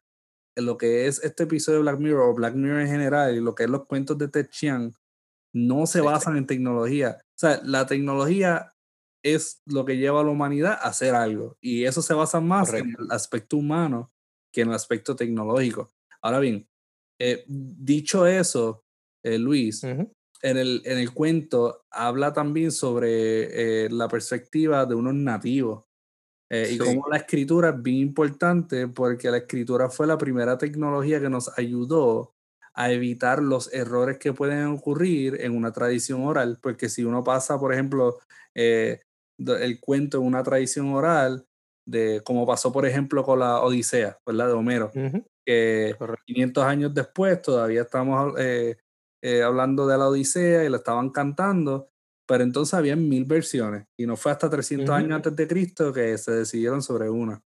lo 0.55 0.77
que 0.77 1.07
es 1.07 1.23
este 1.23 1.43
episodio 1.43 1.79
de 1.79 1.83
Black 1.83 1.99
Mirror 1.99 2.29
o 2.29 2.33
Black 2.35 2.53
Mirror 2.53 2.81
en 2.81 2.87
general 2.87 3.35
y 3.35 3.39
lo 3.39 3.55
que 3.55 3.63
es 3.63 3.69
los 3.69 3.85
cuentos 3.87 4.17
de 4.19 4.27
Ted 4.27 4.49
Chiang, 4.49 4.93
no 5.53 5.85
se 5.85 6.01
basan 6.01 6.37
en 6.37 6.47
tecnología. 6.47 7.17
O 7.19 7.37
sea, 7.37 7.59
la 7.63 7.85
tecnología 7.85 8.73
es 9.23 9.61
lo 9.65 9.85
que 9.85 9.97
lleva 9.97 10.21
a 10.21 10.23
la 10.23 10.31
humanidad 10.31 10.73
a 10.73 10.89
hacer 10.89 11.15
algo. 11.15 11.57
Y 11.61 11.85
eso 11.85 12.01
se 12.01 12.13
basa 12.13 12.39
más 12.39 12.73
en 12.73 12.95
el 12.99 13.11
aspecto 13.11 13.57
humano 13.57 14.11
que 14.51 14.61
en 14.61 14.69
el 14.69 14.75
aspecto 14.75 15.15
tecnológico. 15.15 15.91
Ahora 16.21 16.39
bien, 16.39 16.67
eh, 17.19 17.43
dicho 17.47 18.25
eso, 18.25 18.83
eh, 19.23 19.37
Luis, 19.37 19.83
en, 19.83 20.07
el, 20.41 20.81
en 20.85 20.97
el 20.97 21.13
cuento 21.13 21.85
habla 21.91 22.33
también 22.33 22.71
sobre 22.71 23.85
eh, 23.85 23.89
la 23.89 24.07
perspectiva 24.07 24.85
de 24.85 24.95
unos 24.95 25.13
nativos. 25.13 25.85
Y 26.53 26.77
cómo 26.77 27.07
la 27.09 27.15
escritura 27.15 27.69
es 27.69 27.81
bien 27.81 27.95
importante 27.95 28.85
porque 28.89 29.31
la 29.31 29.37
escritura 29.37 29.89
fue 29.89 30.05
la 30.05 30.17
primera 30.17 30.57
tecnología 30.57 31.21
que 31.21 31.29
nos 31.29 31.57
ayudó 31.57 32.35
a 32.81 32.91
evitar 32.91 33.43
los 33.43 33.71
errores 33.73 34.17
que 34.17 34.33
pueden 34.33 34.65
ocurrir 34.65 35.37
en 35.41 35.55
una 35.55 35.71
tradición 35.71 36.23
oral, 36.23 36.57
porque 36.61 36.89
si 36.89 37.03
uno 37.03 37.23
pasa, 37.23 37.59
por 37.59 37.73
ejemplo, 37.73 38.19
el 38.55 39.79
cuento 39.79 40.17
en 40.17 40.23
una 40.23 40.41
tradición 40.41 40.93
oral, 40.93 41.45
de 41.85 42.21
como 42.23 42.45
pasó, 42.45 42.71
por 42.71 42.85
ejemplo, 42.85 43.23
con 43.23 43.39
la 43.39 43.61
Odisea, 43.61 44.17
¿verdad? 44.25 44.47
De 44.47 44.53
Homero, 44.53 44.91
que 45.45 45.95
500 46.25 46.63
años 46.63 46.93
después 46.93 47.41
todavía 47.41 47.81
estamos 47.81 48.33
eh, 48.39 48.77
eh, 49.21 49.43
hablando 49.43 49.87
de 49.87 49.97
la 49.97 50.07
Odisea 50.07 50.63
y 50.63 50.69
la 50.69 50.77
estaban 50.77 51.09
cantando, 51.09 51.89
pero 52.27 52.43
entonces 52.43 52.73
había 52.73 52.95
mil 52.95 53.25
versiones 53.25 53.85
y 53.97 54.05
no 54.05 54.15
fue 54.15 54.31
hasta 54.31 54.49
300 54.49 54.89
años 54.89 55.11
antes 55.11 55.35
de 55.35 55.47
Cristo 55.47 55.93
que 55.93 56.17
se 56.17 56.31
decidieron 56.31 56.81
sobre 56.81 57.09
una. 57.09 57.43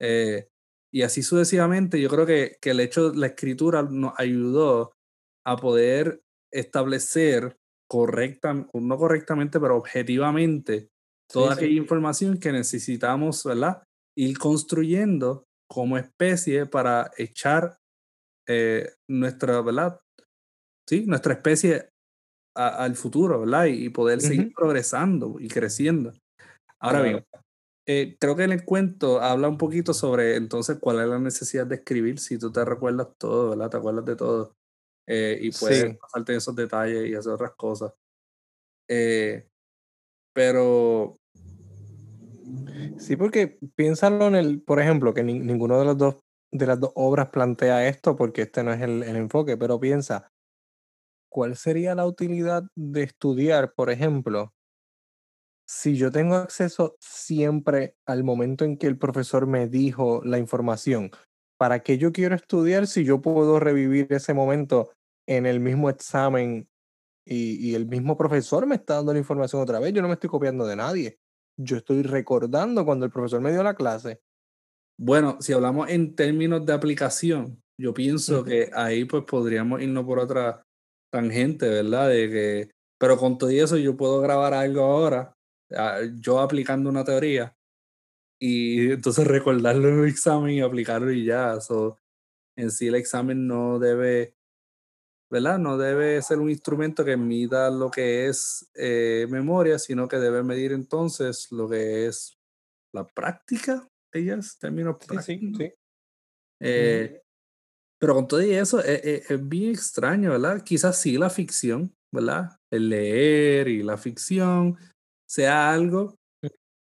Eh, 0.00 0.48
y 0.92 1.02
así 1.02 1.22
sucesivamente, 1.22 2.00
yo 2.00 2.08
creo 2.08 2.26
que, 2.26 2.58
que 2.60 2.70
el 2.70 2.80
hecho 2.80 3.10
de 3.10 3.18
la 3.18 3.28
escritura 3.28 3.82
nos 3.82 4.12
ayudó 4.18 4.92
a 5.44 5.56
poder 5.56 6.22
establecer 6.52 7.56
correcta, 7.88 8.52
no 8.54 8.96
correctamente, 8.96 9.58
pero 9.58 9.76
objetivamente, 9.76 10.88
toda 11.30 11.54
aquella 11.54 11.80
información 11.80 12.38
que 12.38 12.52
necesitamos, 12.52 13.44
¿verdad? 13.44 13.82
Ir 14.16 14.38
construyendo 14.38 15.44
como 15.68 15.96
especie 15.96 16.66
para 16.66 17.10
echar 17.16 17.78
eh, 18.46 18.92
nuestra, 19.08 19.62
¿verdad? 19.62 20.00
Sí, 20.88 21.06
nuestra 21.06 21.34
especie 21.34 21.88
al 22.54 22.96
futuro, 22.96 23.40
¿verdad? 23.40 23.66
Y, 23.66 23.88
poder 23.88 24.20
seguir 24.20 24.52
progresando 24.54 25.36
y 25.40 25.48
creciendo. 25.48 26.12
Ahora 26.80 27.00
bien, 27.00 27.24
eh, 27.86 28.16
creo 28.18 28.36
que 28.36 28.44
en 28.44 28.52
el 28.52 28.64
cuento 28.64 29.20
habla 29.20 29.48
un 29.48 29.58
poquito 29.58 29.94
sobre 29.94 30.36
entonces 30.36 30.78
cuál 30.80 31.00
es 31.00 31.08
la 31.08 31.18
necesidad 31.18 31.66
de 31.66 31.76
escribir, 31.76 32.18
si 32.18 32.38
tú 32.38 32.52
te 32.52 32.64
recuerdas 32.64 33.08
todo, 33.18 33.50
¿verdad? 33.50 33.70
Te 33.70 33.76
acuerdas 33.76 34.04
de 34.04 34.16
todo. 34.16 34.54
Eh, 35.06 35.38
y 35.40 35.50
puedes 35.50 35.96
pasarte 35.98 36.36
esos 36.36 36.54
detalles 36.54 37.08
y 37.08 37.14
hacer 37.14 37.32
otras 37.32 37.52
cosas. 37.54 37.92
pero 40.34 41.18
Sí, 42.98 43.16
porque 43.16 43.58
piénsalo 43.74 44.28
en 44.28 44.34
el, 44.34 44.62
por 44.62 44.80
ejemplo, 44.80 45.12
que 45.14 45.22
ninguno 45.22 45.78
de 45.78 45.84
los 45.84 45.98
dos 45.98 46.16
de 46.52 46.66
las 46.66 46.78
dos 46.78 46.92
obras 46.94 47.30
plantea 47.30 47.88
esto 47.88 48.14
porque 48.14 48.42
este 48.42 48.62
no 48.62 48.72
es 48.72 48.82
el, 48.82 49.02
enfoque, 49.02 49.56
pero 49.56 49.80
piensa, 49.80 50.30
¿cuál 51.30 51.56
sería 51.56 51.94
la 51.94 52.06
utilidad 52.06 52.64
de 52.76 53.02
estudiar, 53.02 53.72
por 53.74 53.90
ejemplo, 53.90 54.52
si 55.66 55.96
yo 55.96 56.10
tengo 56.10 56.34
acceso 56.34 56.96
siempre 57.00 57.96
al 58.06 58.24
momento 58.24 58.64
en 58.64 58.76
que 58.76 58.86
el 58.86 58.98
profesor 58.98 59.46
me 59.46 59.68
dijo 59.68 60.22
la 60.24 60.38
información? 60.38 61.10
¿Para 61.58 61.80
qué 61.80 61.98
yo 61.98 62.12
quiero 62.12 62.34
estudiar 62.34 62.86
si 62.86 63.04
yo 63.04 63.20
puedo 63.20 63.60
revivir 63.60 64.06
ese 64.10 64.34
momento 64.34 64.90
en 65.26 65.46
el 65.46 65.60
mismo 65.60 65.88
examen 65.88 66.68
y, 67.24 67.70
y 67.70 67.74
el 67.74 67.86
mismo 67.86 68.16
profesor 68.16 68.66
me 68.66 68.74
está 68.74 68.94
dando 68.94 69.12
la 69.12 69.20
información 69.20 69.62
otra 69.62 69.78
vez? 69.78 69.92
Yo 69.92 70.02
no 70.02 70.08
me 70.08 70.14
estoy 70.14 70.28
copiando 70.28 70.66
de 70.66 70.76
nadie 70.76 71.18
yo 71.56 71.76
estoy 71.76 72.02
recordando 72.02 72.84
cuando 72.84 73.06
el 73.06 73.12
profesor 73.12 73.40
me 73.40 73.52
dio 73.52 73.62
la 73.62 73.74
clase. 73.74 74.20
Bueno, 74.98 75.38
si 75.40 75.52
hablamos 75.52 75.88
en 75.90 76.14
términos 76.14 76.64
de 76.64 76.72
aplicación, 76.72 77.62
yo 77.78 77.94
pienso 77.94 78.44
que 78.44 78.70
ahí 78.74 79.04
pues 79.04 79.24
podríamos 79.24 79.80
irnos 79.80 80.04
por 80.04 80.18
otra 80.18 80.62
tangente, 81.10 81.68
¿verdad? 81.68 82.08
De 82.08 82.30
que, 82.30 82.70
pero 82.98 83.16
con 83.16 83.38
todo 83.38 83.50
eso 83.50 83.76
yo 83.76 83.96
puedo 83.96 84.20
grabar 84.20 84.54
algo 84.54 84.82
ahora, 84.82 85.34
ah, 85.34 85.34
yo 86.20 86.40
aplicando 86.40 86.90
una 86.90 87.04
teoría, 87.04 87.56
y 88.40 88.90
entonces 88.92 89.26
recordarlo 89.26 89.88
en 89.88 90.00
el 90.00 90.08
examen 90.08 90.50
y 90.50 90.60
aplicarlo 90.60 91.12
y 91.12 91.24
ya. 91.24 91.60
So, 91.60 91.98
en 92.56 92.70
sí 92.70 92.88
el 92.88 92.96
examen 92.96 93.46
no 93.46 93.78
debe 93.78 94.34
¿verdad? 95.32 95.58
No 95.58 95.78
debe 95.78 96.20
ser 96.20 96.40
un 96.40 96.50
instrumento 96.50 97.06
que 97.06 97.16
mida 97.16 97.70
lo 97.70 97.90
que 97.90 98.26
es 98.26 98.70
eh, 98.74 99.26
memoria, 99.30 99.78
sino 99.78 100.06
que 100.06 100.18
debe 100.18 100.42
medir 100.42 100.72
entonces 100.72 101.50
lo 101.50 101.70
que 101.70 102.06
es 102.06 102.38
la 102.92 103.06
práctica, 103.06 103.88
ellas, 104.12 104.58
términos 104.58 104.96
sí, 105.00 105.38
Sí, 105.38 105.54
sí. 105.56 105.72
Eh, 106.60 107.22
pero 107.98 108.14
con 108.14 108.28
todo 108.28 108.40
eso 108.40 108.84
es, 108.84 109.48
bien 109.48 109.70
extraño, 109.70 110.32
¿verdad? 110.32 110.62
Quizás 110.62 111.00
sí 111.00 111.16
la 111.16 111.30
ficción, 111.30 111.94
¿verdad? 112.12 112.60
El 112.70 112.90
leer 112.90 113.68
y 113.68 113.82
la 113.82 113.96
ficción 113.96 114.76
sea 115.32 115.72
algo 115.72 116.18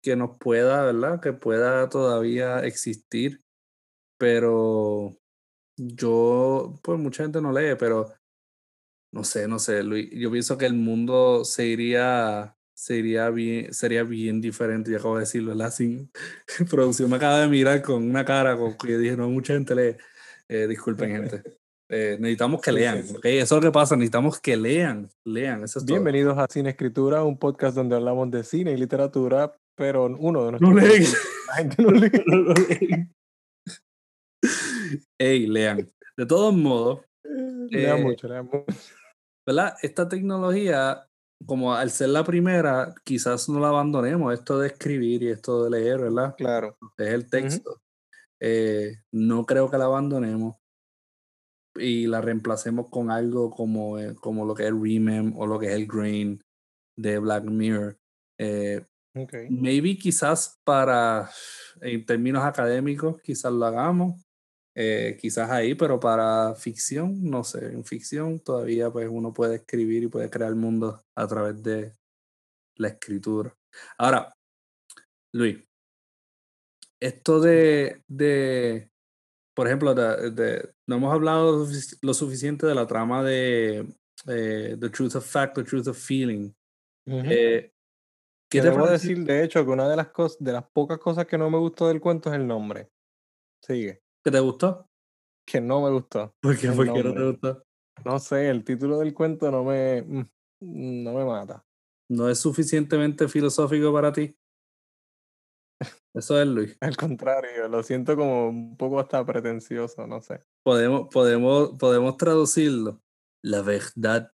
que 0.03 0.15
nos 0.15 0.37
pueda, 0.37 0.83
¿verdad? 0.83 1.19
Que 1.19 1.33
pueda 1.33 1.89
todavía 1.89 2.59
existir, 2.59 3.41
pero 4.19 5.17
yo, 5.75 6.79
pues 6.83 6.99
mucha 6.99 7.23
gente 7.23 7.41
no 7.41 7.51
lee, 7.51 7.75
pero 7.79 8.13
no 9.11 9.23
sé, 9.23 9.47
no 9.47 9.57
sé, 9.57 9.81
Luis. 9.81 10.11
Yo 10.11 10.29
pienso 10.29 10.55
que 10.55 10.67
el 10.67 10.75
mundo 10.75 11.43
se 11.45 11.65
iría, 11.65 12.55
se 12.75 13.01
bien, 13.01 13.73
sería 13.73 14.03
bien 14.03 14.39
diferente, 14.39 14.91
ya 14.91 14.97
acabo 14.97 15.15
de 15.15 15.21
decirlo, 15.21 15.55
¿verdad? 15.55 15.71
Sin 15.71 16.11
producción 16.69 17.09
me 17.09 17.15
acaba 17.15 17.41
de 17.41 17.47
mirar 17.47 17.81
con 17.81 18.07
una 18.07 18.23
cara 18.23 18.55
con 18.55 18.77
que 18.77 18.99
dije, 18.99 19.17
no, 19.17 19.29
mucha 19.29 19.53
gente 19.53 19.73
lee. 19.73 19.97
Eh, 20.47 20.67
disculpen, 20.67 21.09
gente. 21.09 21.57
Eh, 21.89 22.17
necesitamos 22.19 22.61
que 22.61 22.71
lean, 22.73 22.97
Eso 22.97 23.21
es 23.23 23.51
lo 23.51 23.61
que 23.61 23.71
pasa, 23.71 23.95
necesitamos 23.95 24.41
que 24.41 24.57
lean, 24.57 25.09
lean. 25.25 25.63
Eso 25.63 25.79
es 25.79 25.85
Bienvenidos 25.85 26.37
a 26.37 26.45
Cine 26.49 26.71
Escritura, 26.71 27.23
un 27.23 27.37
podcast 27.37 27.77
donde 27.77 27.95
hablamos 27.95 28.29
de 28.29 28.43
cine 28.43 28.73
y 28.73 28.77
literatura, 28.77 29.55
pero 29.73 30.05
uno 30.05 30.45
de 30.45 30.51
nuestros... 30.51 30.73
No 30.73 30.81
leen. 30.81 31.03
La 31.47 31.53
gente 31.55 31.81
no 31.81 31.91
lee. 31.91 32.11
no 32.25 32.53
leen. 32.53 33.15
Ey, 35.17 35.47
lean. 35.47 35.89
De 36.17 36.25
todos 36.25 36.53
modos, 36.53 37.05
lean 37.23 37.99
eh, 37.99 38.03
mucho, 38.03 38.27
lean 38.27 38.49
mucho. 38.51 38.65
¿verdad? 39.45 39.75
Esta 39.81 40.09
tecnología, 40.09 41.07
como 41.45 41.73
al 41.73 41.89
ser 41.91 42.09
la 42.09 42.25
primera, 42.25 42.93
quizás 43.05 43.47
no 43.47 43.61
la 43.61 43.69
abandonemos, 43.69 44.33
esto 44.33 44.59
de 44.59 44.67
escribir 44.67 45.23
y 45.23 45.29
esto 45.29 45.63
de 45.63 45.69
leer, 45.69 46.01
¿verdad? 46.01 46.35
Claro. 46.37 46.77
Es 46.97 47.07
el 47.07 47.29
texto. 47.29 47.79
Eh, 48.41 48.97
no 49.13 49.45
creo 49.45 49.71
que 49.71 49.77
la 49.77 49.85
abandonemos 49.85 50.57
y 51.79 52.07
la 52.07 52.21
reemplacemos 52.21 52.89
con 52.89 53.11
algo 53.11 53.51
como, 53.51 53.99
eh, 53.99 54.15
como 54.15 54.45
lo 54.45 54.53
que 54.53 54.67
es 54.67 54.73
Remem 54.73 55.37
o 55.37 55.45
lo 55.45 55.59
que 55.59 55.67
es 55.67 55.73
el 55.73 55.87
Grain 55.87 56.41
de 56.95 57.19
Black 57.19 57.43
Mirror. 57.45 57.97
Eh, 58.39 58.85
Maybe 59.49 59.97
quizás 59.97 60.59
para, 60.63 61.29
en 61.81 62.05
términos 62.05 62.43
académicos, 62.43 63.19
quizás 63.21 63.51
lo 63.51 63.65
hagamos, 63.65 64.21
eh, 64.75 65.17
quizás 65.19 65.49
ahí, 65.49 65.73
pero 65.73 65.99
para 65.99 66.53
ficción, 66.53 67.23
no 67.23 67.43
sé, 67.43 67.65
en 67.65 67.83
ficción 67.83 68.39
todavía 68.39 68.91
pues 68.91 69.09
uno 69.09 69.33
puede 69.33 69.55
escribir 69.55 70.03
y 70.03 70.07
puede 70.07 70.29
crear 70.29 70.53
mundos 70.53 71.01
a 71.15 71.27
través 71.27 71.63
de 71.63 71.93
la 72.75 72.89
escritura. 72.89 73.55
Ahora, 73.97 74.31
Luis, 75.33 75.57
esto 76.99 77.39
de, 77.39 78.03
de 78.07 78.91
por 79.57 79.65
ejemplo, 79.65 79.95
de, 79.95 80.69
no 80.85 80.97
hemos 80.97 81.11
hablado 81.11 81.65
lo 82.03 82.13
suficiente 82.13 82.67
de 82.67 82.75
la 82.75 82.85
trama 82.85 83.23
de 83.23 83.91
eh, 84.27 84.77
The 84.79 84.89
Truth 84.91 85.15
of 85.15 85.25
Fact, 85.25 85.55
The 85.55 85.63
Truth 85.63 85.87
of 85.87 85.97
Feeling. 85.97 86.53
eh, 87.07 87.71
¿Qué 88.51 88.61
te 88.61 88.71
puedo 88.71 88.85
decir, 88.85 89.23
de 89.23 89.43
hecho, 89.43 89.65
que 89.65 89.71
una 89.71 89.89
de 89.89 89.95
las 89.95 90.09
cosas, 90.09 90.37
de 90.39 90.51
las 90.51 90.63
pocas 90.69 90.99
cosas 90.99 91.25
que 91.25 91.39
no 91.39 91.49
me 91.49 91.57
gustó 91.57 91.87
del 91.87 91.99
cuento 91.99 92.29
es 92.29 92.35
el 92.35 92.45
nombre. 92.45 92.91
Sigue. 93.65 94.03
¿Qué 94.23 94.29
te 94.29 94.39
gustó? 94.39 94.87
Que 95.43 95.59
no 95.59 95.81
me 95.81 95.89
gustó. 95.89 96.35
¿Por 96.39 96.55
qué, 96.55 96.69
¿Por 96.69 96.93
qué 96.93 97.03
no 97.03 97.13
te 97.15 97.25
gustó? 97.25 97.65
No 98.05 98.19
sé, 98.19 98.49
el 98.49 98.63
título 98.63 98.99
del 98.99 99.15
cuento 99.15 99.49
no 99.49 99.63
me, 99.63 100.03
mm, 100.03 101.03
no 101.03 101.13
me 101.13 101.25
mata. 101.25 101.65
¿No 102.11 102.29
es 102.29 102.37
suficientemente 102.37 103.27
filosófico 103.27 103.91
para 103.91 104.13
ti? 104.13 104.37
Eso 106.13 106.41
es 106.41 106.47
Luis. 106.47 106.77
Al 106.81 106.97
contrario, 106.97 107.67
lo 107.67 107.83
siento 107.83 108.15
como 108.15 108.49
un 108.49 108.75
poco 108.75 108.99
hasta 108.99 109.23
pretencioso, 109.23 110.07
no 110.07 110.21
sé. 110.21 110.43
Podemos, 110.63 111.07
podemos, 111.11 111.77
podemos 111.77 112.17
traducirlo. 112.17 113.01
La 113.43 113.61
verdad 113.61 114.31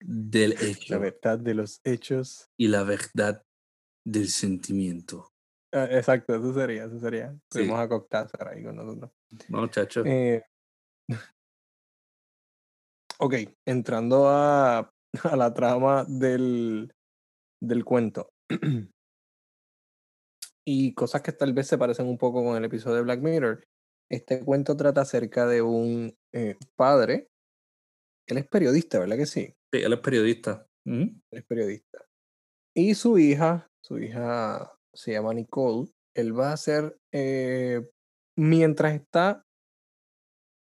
del 0.00 0.52
hecho. 0.60 0.94
La 0.94 0.98
verdad 0.98 1.38
de 1.38 1.54
los 1.54 1.80
hechos. 1.84 2.50
Y 2.58 2.68
la 2.68 2.82
verdad 2.82 3.44
del 4.04 4.28
sentimiento. 4.28 5.32
Ah, 5.72 5.86
exacto, 5.90 6.34
eso 6.34 6.52
sería, 6.52 6.84
eso 6.86 6.98
sería. 6.98 7.38
Fuimos 7.52 7.78
a 7.78 7.88
Coctázar 7.88 8.48
ahí 8.48 8.64
con 8.64 8.74
nosotros. 8.74 9.12
No, 9.48 9.66
chacho. 9.68 10.02
Eh, 10.04 10.42
ok, 13.18 13.34
entrando 13.66 14.28
a, 14.28 14.78
a 14.78 15.36
la 15.36 15.54
trama 15.54 16.04
del, 16.08 16.92
del 17.62 17.84
cuento. 17.84 18.32
y 20.70 20.92
cosas 20.92 21.22
que 21.22 21.32
tal 21.32 21.54
vez 21.54 21.66
se 21.66 21.78
parecen 21.78 22.06
un 22.06 22.18
poco 22.18 22.44
con 22.44 22.54
el 22.54 22.62
episodio 22.62 22.96
de 22.96 23.02
Black 23.02 23.22
Mirror. 23.22 23.64
Este 24.10 24.44
cuento 24.44 24.76
trata 24.76 25.00
acerca 25.00 25.46
de 25.46 25.62
un 25.62 26.14
eh, 26.34 26.58
padre. 26.76 27.30
Él 28.26 28.36
es 28.36 28.46
periodista, 28.46 28.98
¿verdad 28.98 29.16
que 29.16 29.24
sí? 29.24 29.54
Sí, 29.72 29.80
él 29.80 29.94
es 29.94 30.00
periodista. 30.00 30.66
Él 30.84 31.22
es 31.30 31.44
periodista. 31.46 32.04
Y 32.76 32.94
su 32.94 33.18
hija, 33.18 33.66
su 33.82 33.98
hija 33.98 34.74
se 34.92 35.12
llama 35.12 35.32
Nicole. 35.32 35.88
Él 36.14 36.38
va 36.38 36.50
a 36.50 36.54
hacer, 36.54 36.98
eh, 37.14 37.88
mientras 38.36 38.92
está 38.92 39.46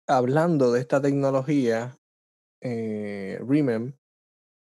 hablando 0.09 0.73
de 0.73 0.81
esta 0.81 1.03
tecnología, 1.03 1.99
eh, 2.63 3.39
Remem 3.47 3.93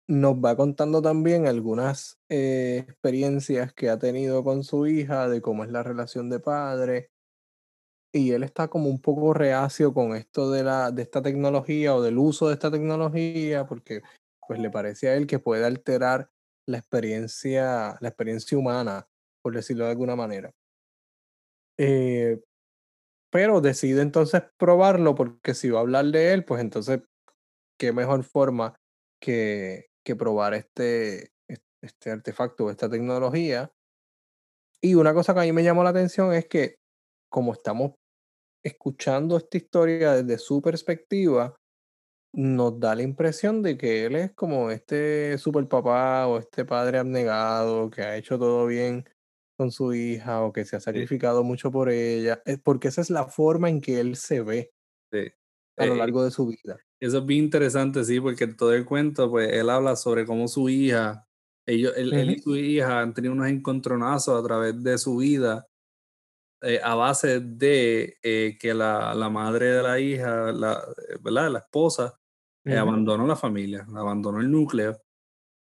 nos 0.06 0.34
va 0.36 0.56
contando 0.56 1.00
también 1.00 1.46
algunas 1.46 2.18
eh, 2.28 2.84
experiencias 2.86 3.72
que 3.72 3.88
ha 3.88 3.98
tenido 3.98 4.44
con 4.44 4.62
su 4.62 4.86
hija, 4.86 5.28
de 5.28 5.40
cómo 5.40 5.64
es 5.64 5.70
la 5.70 5.82
relación 5.82 6.28
de 6.28 6.40
padre. 6.40 7.10
Y 8.12 8.32
él 8.32 8.44
está 8.44 8.68
como 8.68 8.88
un 8.88 9.00
poco 9.00 9.34
reacio 9.34 9.92
con 9.92 10.14
esto 10.14 10.50
de, 10.50 10.62
la, 10.62 10.92
de 10.92 11.02
esta 11.02 11.22
tecnología 11.22 11.96
o 11.96 12.02
del 12.02 12.18
uso 12.18 12.48
de 12.48 12.54
esta 12.54 12.70
tecnología, 12.70 13.66
porque 13.66 14.02
pues 14.46 14.60
le 14.60 14.70
parece 14.70 15.08
a 15.08 15.16
él 15.16 15.26
que 15.26 15.38
puede 15.38 15.64
alterar 15.64 16.30
la 16.66 16.78
experiencia, 16.78 17.96
la 18.00 18.08
experiencia 18.08 18.56
humana, 18.56 19.08
por 19.42 19.54
decirlo 19.54 19.84
de 19.84 19.90
alguna 19.90 20.16
manera. 20.16 20.52
Eh, 21.78 22.40
pero 23.30 23.60
decide 23.60 24.00
entonces 24.02 24.42
probarlo 24.58 25.16
porque 25.16 25.54
si 25.54 25.70
va 25.70 25.80
a 25.80 25.82
hablar 25.82 26.04
de 26.06 26.32
él, 26.34 26.44
pues 26.44 26.60
entonces, 26.60 27.00
qué 27.78 27.92
mejor 27.92 28.22
forma 28.22 28.76
que, 29.20 29.88
que 30.04 30.16
probar 30.16 30.54
este, 30.54 31.32
este 31.82 32.10
artefacto 32.10 32.66
o 32.66 32.70
esta 32.70 32.88
tecnología. 32.88 33.72
Y 34.82 34.94
una 34.94 35.14
cosa 35.14 35.34
que 35.34 35.40
a 35.40 35.42
mí 35.44 35.52
me 35.52 35.64
llamó 35.64 35.82
la 35.82 35.90
atención 35.90 36.32
es 36.34 36.46
que 36.46 36.76
como 37.30 37.52
estamos 37.52 37.92
escuchando 38.64 39.36
esta 39.36 39.56
historia 39.56 40.12
desde 40.14 40.38
su 40.38 40.62
perspectiva, 40.62 41.56
nos 42.32 42.80
da 42.80 42.94
la 42.94 43.02
impresión 43.02 43.62
de 43.62 43.76
que 43.76 44.06
él 44.06 44.16
es 44.16 44.32
como 44.32 44.70
este 44.70 45.38
super 45.38 45.68
papá 45.68 46.26
o 46.26 46.38
este 46.38 46.64
padre 46.64 46.98
abnegado 46.98 47.90
que 47.90 48.02
ha 48.02 48.16
hecho 48.16 48.38
todo 48.38 48.66
bien 48.66 49.04
con 49.56 49.70
su 49.70 49.94
hija 49.94 50.42
o 50.42 50.52
que 50.52 50.64
se 50.64 50.76
ha 50.76 50.80
sacrificado 50.80 51.44
mucho 51.44 51.70
por 51.70 51.90
ella, 51.90 52.42
eh, 52.44 52.58
porque 52.62 52.88
esa 52.88 53.00
es 53.00 53.10
la 53.10 53.28
forma 53.28 53.68
en 53.70 53.80
que 53.80 54.00
él 54.00 54.16
se 54.16 54.40
ve 54.42 54.72
a 55.76 55.86
lo 55.86 55.94
eh, 55.94 55.96
largo 55.96 56.24
de 56.24 56.30
su 56.30 56.46
vida. 56.46 56.78
Eso 57.04 57.18
es 57.18 57.26
bien 57.26 57.44
interesante, 57.44 58.02
sí, 58.02 58.18
porque 58.18 58.46
todo 58.46 58.72
el 58.72 58.86
cuento, 58.86 59.30
pues 59.30 59.52
él 59.52 59.68
habla 59.68 59.94
sobre 59.94 60.24
cómo 60.24 60.48
su 60.48 60.70
hija, 60.70 61.28
ellos, 61.66 61.92
él, 61.96 62.30
y 62.30 62.38
su 62.38 62.56
hija 62.56 63.00
han 63.00 63.12
tenido 63.12 63.34
unos 63.34 63.48
encontronazos 63.48 64.40
a 64.40 64.46
través 64.46 64.82
de 64.82 64.96
su 64.96 65.18
vida 65.18 65.66
eh, 66.62 66.80
a 66.82 66.94
base 66.94 67.40
de 67.40 68.16
que 68.58 68.72
la, 68.72 69.14
la, 69.14 69.28
madre 69.28 69.66
de 69.66 69.82
la 69.82 70.00
hija, 70.00 70.50
la, 70.50 70.82
¿verdad? 71.20 71.50
la 71.50 71.58
esposa, 71.58 72.18
eh, 72.64 72.78
abandonó 72.78 73.26
la 73.26 73.36
familia, 73.36 73.86
abandonó 73.94 74.40
el 74.40 74.50
núcleo, 74.50 74.98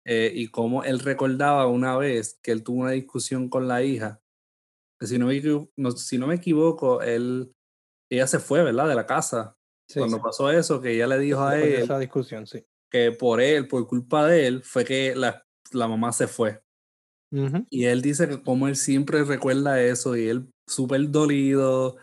eh, 0.07 0.33
y 0.35 0.49
como 0.49 0.83
él 0.83 0.99
recordaba 0.99 1.67
una 1.67 1.99
vez 1.99 2.39
que 2.43 2.53
él 2.53 2.65
tuvo 2.65 2.81
una 2.81 2.93
discusión 2.93 3.51
con 3.51 3.69
la 3.69 3.83
hija, 3.83 4.23
que 4.99 5.07
si 5.07 5.19
no 5.19 5.27
me, 5.27 5.43
no, 5.77 5.91
si 5.91 6.17
no 6.17 6.27
me 6.27 6.37
equivoco, 6.37 7.03
él, 7.03 7.55
ella 8.11 8.27
se 8.27 8.39
fue, 8.39 8.63
¿verdad? 8.63 8.89
De 8.89 8.95
la 8.95 9.05
casa. 9.05 9.58
Cuando 9.95 10.21
pasó 10.21 10.51
eso, 10.51 10.81
que 10.81 10.93
ella 10.93 11.07
le 11.07 11.19
dijo 11.19 11.43
a 11.43 11.59
él 11.59 11.75
esa 11.75 11.99
discusión, 11.99 12.47
sí. 12.47 12.65
que 12.91 13.13
por 13.13 13.41
él, 13.41 13.69
por 13.69 13.87
culpa 13.87 14.27
de 14.27 14.47
él, 14.47 14.63
fue 14.63 14.85
que 14.85 15.15
la, 15.15 15.45
la 15.73 15.89
mamá 15.89 16.13
se 16.13 16.27
fue. 16.27 16.63
Y 17.69 17.85
él 17.85 18.01
dice 18.01 18.27
que 18.27 18.43
como 18.43 18.69
él 18.69 18.77
siempre 18.77 19.23
recuerda 19.23 19.83
eso 19.83 20.17
y 20.17 20.29
él 20.29 20.51
súper 20.67 21.11
dolido, 21.11 21.97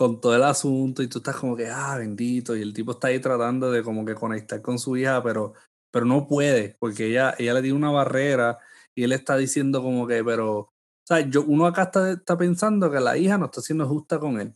con 0.00 0.18
todo 0.18 0.34
el 0.34 0.44
asunto 0.44 1.02
y 1.02 1.08
tú 1.08 1.18
estás 1.18 1.36
como 1.36 1.54
que, 1.54 1.66
ah, 1.68 1.98
bendito, 1.98 2.56
y 2.56 2.62
el 2.62 2.72
tipo 2.72 2.92
está 2.92 3.08
ahí 3.08 3.20
tratando 3.20 3.70
de 3.70 3.82
como 3.82 4.02
que 4.02 4.14
conectar 4.14 4.62
con 4.62 4.78
su 4.78 4.96
hija, 4.96 5.22
pero, 5.22 5.52
pero 5.90 6.06
no 6.06 6.26
puede, 6.26 6.74
porque 6.80 7.08
ella, 7.08 7.34
ella 7.36 7.52
le 7.52 7.60
dio 7.60 7.76
una 7.76 7.90
barrera 7.90 8.58
y 8.94 9.02
él 9.02 9.12
está 9.12 9.36
diciendo 9.36 9.82
como 9.82 10.06
que, 10.06 10.24
pero, 10.24 10.58
o 10.58 10.72
sea, 11.04 11.20
yo, 11.20 11.44
uno 11.44 11.66
acá 11.66 11.82
está, 11.82 12.12
está 12.12 12.38
pensando 12.38 12.90
que 12.90 12.98
la 12.98 13.18
hija 13.18 13.36
no 13.36 13.44
está 13.44 13.60
siendo 13.60 13.86
justa 13.86 14.18
con 14.18 14.40
él. 14.40 14.54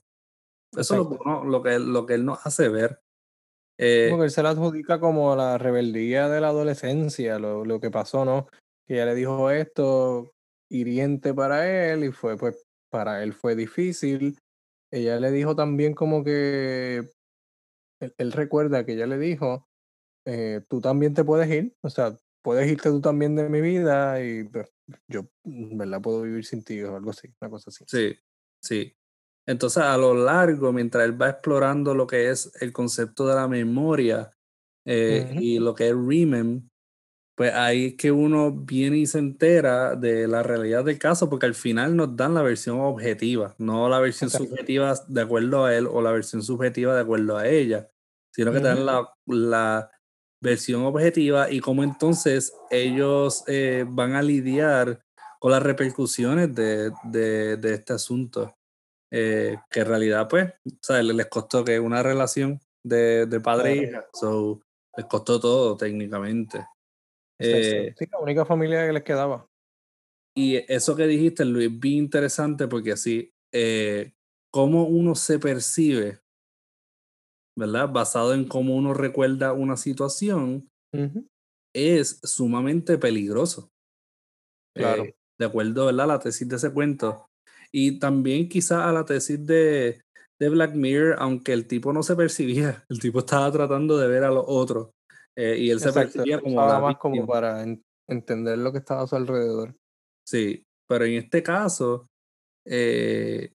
Eso 0.76 0.94
es 0.94 1.00
lo, 1.00 1.08
que 1.10 1.18
lo, 1.48 1.62
que, 1.62 1.78
lo 1.78 2.06
que 2.06 2.14
él 2.14 2.24
nos 2.24 2.44
hace 2.46 2.68
ver. 2.68 3.00
Eh, 3.78 4.08
porque 4.10 4.26
él 4.26 4.30
se 4.30 4.42
la 4.42 4.50
adjudica 4.50 5.00
como 5.00 5.34
la 5.34 5.58
rebeldía 5.58 6.28
de 6.28 6.40
la 6.40 6.48
adolescencia, 6.48 7.38
lo, 7.38 7.64
lo 7.64 7.80
que 7.80 7.90
pasó, 7.90 8.24
¿no? 8.24 8.46
Que 8.87 8.94
ella 8.94 9.06
le 9.06 9.14
dijo 9.14 9.50
esto 9.50 10.32
hiriente 10.70 11.34
para 11.34 11.92
él 11.92 12.04
y 12.04 12.12
fue, 12.12 12.37
pues, 12.37 12.64
para 12.90 13.22
él 13.22 13.32
fue 13.32 13.56
difícil 13.56 14.38
ella 14.94 15.18
le 15.18 15.32
dijo 15.32 15.56
también 15.56 15.92
como 15.92 16.22
que 16.22 17.02
él, 18.00 18.32
recuerda 18.32 18.87
que 18.87 18.92
ella 18.92 19.06
le 19.06 19.18
dijo, 19.18 19.66
eh, 20.24 20.60
tú 20.68 20.80
también 20.80 21.14
te 21.14 21.24
puedes 21.24 21.50
ir, 21.50 21.74
o 21.82 21.90
sea, 21.90 22.16
puedes 22.42 22.70
irte 22.70 22.90
tú 22.90 23.00
también 23.00 23.34
de 23.34 23.48
mi 23.48 23.60
vida 23.60 24.22
y 24.22 24.44
pues, 24.44 24.72
yo, 25.08 25.26
¿verdad? 25.42 26.00
Puedo 26.00 26.22
vivir 26.22 26.44
sin 26.44 26.62
ti 26.62 26.80
o 26.82 26.94
algo 26.96 27.10
así, 27.10 27.28
una 27.40 27.50
cosa 27.50 27.70
así. 27.70 27.84
Sí, 27.88 28.16
sí. 28.62 28.94
Entonces, 29.46 29.83
a 29.83 29.96
lo 29.96 30.14
largo, 30.14 30.72
mientras 30.72 31.04
él 31.04 31.20
va 31.20 31.30
explorando 31.30 31.94
lo 31.94 32.07
que 32.07 32.30
es 32.30 32.50
el 32.61 32.72
concepto 32.72 33.26
de 33.26 33.35
la 33.35 33.46
memoria 33.46 34.33
eh, 34.87 35.37
y 35.38 35.59
lo 35.59 35.74
que 35.74 35.88
es 35.88 35.94
Remem, 35.94 36.68
pues 37.37 37.52
ahí 37.52 37.87
es 37.87 37.94
que 37.94 38.12
uno 38.12 38.52
viene 38.52 38.98
y 38.98 39.07
se 39.07 39.18
entera 39.18 39.96
de 39.96 40.28
la 40.28 40.42
realidad 40.42 40.85
del 40.85 40.98
caso, 40.98 41.28
porque 41.28 41.46
al 41.46 41.54
final 41.54 41.96
nos 41.96 42.16
dan 42.16 42.35
la 42.35 42.42
versión 42.42 42.80
objetiva, 42.80 43.54
no 43.59 43.88
la 43.88 43.98
versión 43.98 44.30
subjetiva 44.30 44.94
de 45.09 45.20
acuerdo 45.20 45.64
a 45.64 45.74
él 45.74 45.88
o 45.90 46.00
la 46.00 46.12
versión 46.12 46.42
subjetiva 46.42 46.94
de 46.94 47.00
acuerdo 47.00 47.37
a 47.37 47.48
ella, 47.48 47.90
sino 48.33 48.52
que 48.52 48.61
dan 48.61 48.87
la, 48.87 49.09
la, 49.26 49.90
versión 50.40 50.83
objetiva 50.83 51.50
y 51.50 51.61
cómo 51.61 51.83
entonces 51.83 52.52
ellos 52.70 53.44
eh, 53.46 53.87
van 53.88 54.14
a 54.14 54.20
lidiar 54.20 55.02
con 55.40 55.52
las 55.52 55.62
repercusiones 55.62 56.54
de, 56.54 56.92
de, 57.04 57.57
de 57.57 57.74
este 57.74 57.94
asunto. 57.94 58.54
Eh, 59.16 59.57
que 59.70 59.81
en 59.81 59.87
realidad, 59.87 60.27
pues, 60.29 60.53
o 60.88 60.92
les 60.94 61.27
costó 61.27 61.64
que 61.64 61.79
una 61.79 62.03
relación 62.03 62.61
de, 62.83 63.27
de 63.27 63.40
padre 63.40 63.72
e 63.72 63.77
hija, 63.77 64.09
so, 64.12 64.61
les 64.96 65.07
costó 65.07 65.38
todo 65.38 65.77
técnicamente. 65.77 66.66
Eh, 67.38 67.94
sí, 67.96 68.07
la 68.11 68.18
única 68.18 68.44
familia 68.44 68.85
que 68.85 68.92
les 68.92 69.05
quedaba. 69.05 69.48
Y 70.37 70.57
eso 70.72 70.96
que 70.96 71.07
dijiste, 71.07 71.44
Luis, 71.44 71.70
bien 71.79 71.98
interesante 71.98 72.66
porque 72.66 72.90
así, 72.90 73.33
eh, 73.53 74.14
cómo 74.53 74.83
uno 74.88 75.14
se 75.14 75.38
percibe, 75.38 76.20
¿verdad? 77.57 77.88
Basado 77.92 78.35
en 78.35 78.48
cómo 78.48 78.74
uno 78.74 78.94
recuerda 78.94 79.53
una 79.53 79.77
situación, 79.77 80.68
es 81.72 82.20
sumamente 82.24 82.98
peligroso. 82.98 83.70
Claro. 84.74 85.05
Eh, 85.05 85.16
de 85.38 85.46
acuerdo, 85.46 85.87
¿verdad? 85.87 86.05
A 86.05 86.14
la 86.14 86.18
tesis 86.18 86.48
de 86.48 86.57
ese 86.57 86.72
cuento. 86.72 87.29
Y 87.76 87.98
también 87.98 88.48
quizá 88.48 88.88
a 88.88 88.92
la 88.92 89.04
tesis 89.04 89.44
de, 89.44 90.00
de 90.38 90.48
Black 90.48 90.76
Mirror, 90.76 91.16
aunque 91.18 91.52
el 91.52 91.66
tipo 91.66 91.92
no 91.92 92.04
se 92.04 92.14
percibía, 92.14 92.84
el 92.88 93.00
tipo 93.00 93.18
estaba 93.18 93.50
tratando 93.50 93.98
de 93.98 94.06
ver 94.06 94.22
a 94.22 94.30
los 94.30 94.44
otros. 94.46 94.90
Eh, 95.37 95.56
y 95.58 95.70
él 95.70 95.80
se 95.80 95.92
percibía 95.92 96.40
como, 96.40 96.54
más 96.54 96.96
como 96.98 97.26
para 97.26 97.66
entender 98.08 98.58
lo 98.58 98.70
que 98.70 98.78
estaba 98.78 99.02
a 99.02 99.06
su 99.08 99.16
alrededor. 99.16 99.74
Sí, 100.24 100.62
pero 100.88 101.04
en 101.04 101.14
este 101.14 101.42
caso, 101.42 102.06
eh, 102.64 103.50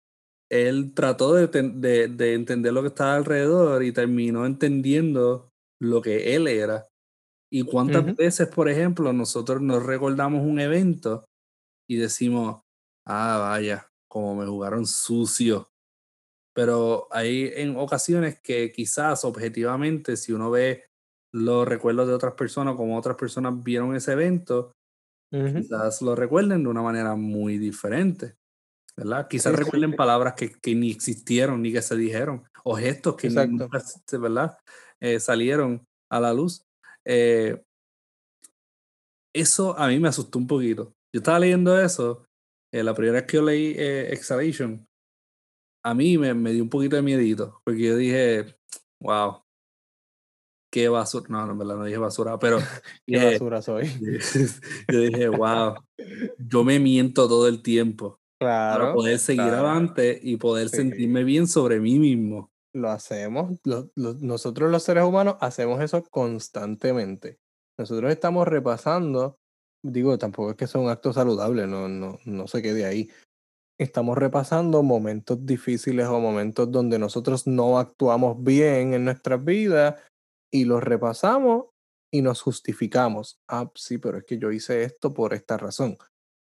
él 0.52 0.94
trató 0.94 1.34
de, 1.36 1.48
de, 1.48 2.34
entender 2.34 2.74
lo 2.74 2.82
que 2.82 2.90
estaba 2.90 3.16
alrededor 3.16 3.82
y 3.84 3.94
terminó 3.94 4.46
entendiendo 4.46 5.48
lo 5.82 6.02
que 6.02 6.36
él 6.36 6.50
era. 6.50 6.86
Y 7.50 7.64
cuántas 7.64 8.18
veces, 8.18 8.50
por 8.50 8.68
ejemplo, 8.68 9.14
nosotros 9.14 9.62
nos 9.62 9.82
recordamos 9.82 10.46
un 10.46 10.60
evento 10.60 11.24
y 11.90 11.96
decimos, 11.96 12.64
ah, 13.08 13.38
vaya, 13.40 13.89
como 14.10 14.36
me 14.36 14.46
jugaron 14.46 14.86
sucio. 14.86 15.70
Pero 16.54 17.08
hay 17.12 17.52
en 17.56 17.78
ocasiones 17.78 18.42
que 18.42 18.72
quizás 18.72 19.24
objetivamente, 19.24 20.18
si 20.18 20.34
uno 20.34 20.52
ve 20.52 20.90
los 21.32 21.68
recuerdos 21.68 22.08
de 22.08 22.14
otras 22.14 22.34
personas, 22.34 22.76
como 22.76 22.98
otras 22.98 23.16
personas 23.16 23.54
vieron 23.64 23.96
ese 23.96 24.14
evento, 24.14 24.74
quizás 25.32 26.02
lo 26.02 26.16
recuerden 26.16 26.64
de 26.64 26.70
una 26.70 26.82
manera 26.82 27.16
muy 27.16 27.58
diferente. 27.58 28.36
¿verdad? 29.00 29.28
Quizás 29.30 29.56
recuerden 29.56 29.96
palabras 29.96 30.34
que, 30.34 30.52
que, 30.52 30.76
ni 30.76 30.92
existieron 30.92 31.62
ni 31.62 31.72
que 31.72 31.82
se 31.82 31.96
dijeron, 31.96 32.44
o 32.66 32.76
gestos 32.76 33.16
que 33.16 33.30
nunca 33.30 33.82
¿verdad? 34.20 34.58
Eh, 35.00 35.20
salieron 35.22 35.88
a 36.10 36.20
la 36.20 36.34
luz. 36.34 36.66
Eh, 37.06 37.64
eso 39.34 39.78
a 39.78 39.88
mí 39.88 40.00
me 40.00 40.10
asustó 40.10 40.38
un 40.38 40.48
poquito. 40.48 40.94
Yo 41.14 41.20
estaba 41.20 41.40
leyendo 41.40 41.80
eso, 41.80 42.26
eh, 42.72 42.84
la 42.84 42.94
primera 42.94 43.20
vez 43.20 43.24
que 43.24 43.38
yo 43.38 43.44
leí 43.44 43.76
Exhalation, 43.78 44.88
a 45.84 45.94
mí 45.94 46.18
me, 46.18 46.34
me 46.34 46.52
dio 46.52 46.64
un 46.64 46.70
poquito 46.70 46.96
de 46.96 47.02
miedito, 47.02 47.62
porque 47.64 47.82
yo 47.82 47.96
dije, 47.96 48.56
wow, 49.00 49.44
qué 50.72 50.90
basura. 50.90 51.26
No, 51.30 51.46
no, 51.46 51.52
en 51.54 51.58
verdad 51.58 51.76
no 51.78 51.86
dije 51.86 51.98
basura, 51.98 52.38
pero. 52.40 52.60
qué 53.08 53.34
basura 53.34 53.62
soy. 53.62 53.88
yo 54.92 55.00
dije, 55.00 55.28
wow, 55.30 55.76
yo 56.38 56.64
me 56.64 56.80
miento 56.80 57.28
todo 57.28 57.48
el 57.48 57.62
tiempo. 57.62 58.20
Claro. 58.40 58.84
Para 58.84 58.94
poder 58.94 59.20
seguir 59.20 59.42
adelante 59.42 60.18
y 60.22 60.38
poder 60.38 60.70
sentirme 60.70 61.24
bien 61.26 61.48
sobre 61.48 61.80
mí 61.80 62.00
mismo. 62.00 62.52
Lo 62.72 62.90
hacemos, 62.90 63.60
nosotros 63.96 64.72
los 64.72 64.84
seres 64.84 65.04
humanos 65.04 65.36
hacemos 65.42 65.82
eso 65.82 66.04
constantemente. 66.04 67.40
Nosotros 67.78 68.12
estamos 68.12 68.48
repasando, 68.48 69.40
digo, 69.84 70.18
tampoco 70.18 70.52
es 70.52 70.58
que 70.58 70.68
sea 70.68 70.82
un 70.82 70.90
acto 70.90 71.14
saludable, 71.14 71.68
no, 71.68 71.88
no, 71.88 72.20
no 72.26 72.48
se 72.48 72.62
quede 72.62 72.86
ahí. 72.86 73.10
Estamos 73.80 74.18
repasando 74.18 74.84
momentos 74.84 75.46
difíciles 75.46 76.08
o 76.08 76.20
momentos 76.20 76.70
donde 76.72 77.00
nosotros 77.00 77.48
no 77.48 77.80
actuamos 77.80 78.44
bien 78.44 78.94
en 78.94 79.06
nuestras 79.06 79.44
vidas 79.44 79.96
y 80.52 80.66
los 80.66 80.84
repasamos 80.84 81.68
y 82.12 82.22
nos 82.22 82.42
justificamos. 82.42 83.40
Ah, 83.48 83.72
sí, 83.76 83.98
pero 83.98 84.18
es 84.18 84.26
que 84.26 84.38
yo 84.38 84.52
hice 84.52 84.84
esto 84.84 85.14
por 85.14 85.34
esta 85.34 85.58
razón. 85.58 85.98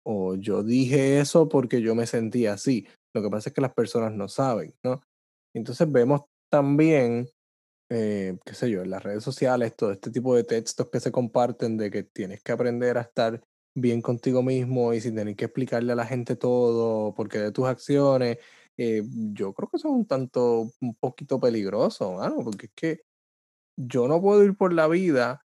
O 0.05 0.37
yo 0.37 0.63
dije 0.63 1.19
eso 1.19 1.49
porque 1.49 1.83
yo 1.83 1.95
me 1.95 2.07
sentía 2.07 2.55
así. 2.55 2.87
Lo 3.15 3.23
que 3.23 3.31
pasa 3.31 3.51
es 3.51 3.55
que 3.55 3.61
las 3.61 3.75
personas 3.75 4.13
no 4.13 4.29
saben, 4.29 4.75
¿no? 4.85 5.03
Entonces 5.55 5.91
vemos 5.91 6.23
también, 6.51 7.29
eh, 7.89 8.37
qué 8.45 8.55
sé 8.55 8.71
yo, 8.71 8.83
en 8.83 8.91
las 8.91 9.03
redes 9.03 9.23
sociales, 9.25 9.77
todo 9.77 9.93
este 9.93 10.11
tipo 10.11 10.35
de 10.35 10.45
textos 10.45 10.89
que 10.91 11.01
se 11.01 11.13
comparten 11.13 11.77
de 11.77 11.91
que 11.91 12.03
tienes 12.03 12.43
que 12.43 12.53
aprender 12.53 12.99
a 12.99 13.03
estar 13.03 13.43
bien 13.75 14.03
contigo 14.03 14.43
mismo 14.43 14.93
y 14.95 15.01
sin 15.01 15.15
tener 15.15 15.37
que 15.37 15.47
explicarle 15.47 15.93
a 15.93 15.97
la 15.97 16.07
gente 16.07 16.37
todo, 16.37 17.15
porque 17.15 17.39
de 17.39 17.53
tus 17.53 17.67
acciones, 17.67 18.39
eh, 18.77 19.03
yo 19.07 19.53
creo 19.55 19.69
que 19.69 19.77
eso 19.77 19.89
es 19.89 19.95
un 19.95 20.07
tanto, 20.07 20.71
un 20.81 20.95
poquito 20.97 21.41
peligroso, 21.41 22.19
¿no? 22.19 22.45
porque 22.45 22.67
es 22.67 22.73
que 22.75 23.01
yo 23.77 24.09
no 24.09 24.21
puedo 24.21 24.43
ir 24.45 24.57
por 24.57 24.73
la 24.73 24.89
vida 24.89 25.47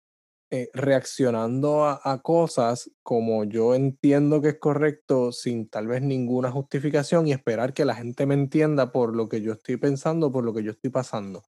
eh, 0.53 0.69
reaccionando 0.75 1.85
a, 1.87 2.23
cosas 2.23 2.91
como 3.03 3.45
yo 3.45 3.75
entiendo 3.75 4.41
que 4.43 4.49
es 4.49 4.59
correcto 4.59 5.33
sin 5.33 5.69
tal 5.69 5.87
vez 5.87 6.03
ninguna 6.03 6.51
justificación 6.51 7.29
y 7.29 7.33
esperar 7.33 7.73
que 7.73 7.85
la 7.85 7.95
gente 7.95 8.27
me 8.27 8.35
entienda 8.35 8.91
por 8.93 9.15
lo 9.15 9.29
que 9.29 9.43
yo 9.43 9.53
estoy 9.53 9.77
pensando, 9.77 10.33
por 10.33 10.45
lo 10.45 10.53
que 10.53 10.65
yo 10.65 10.73
estoy 10.73 10.91
pasando. 10.91 11.45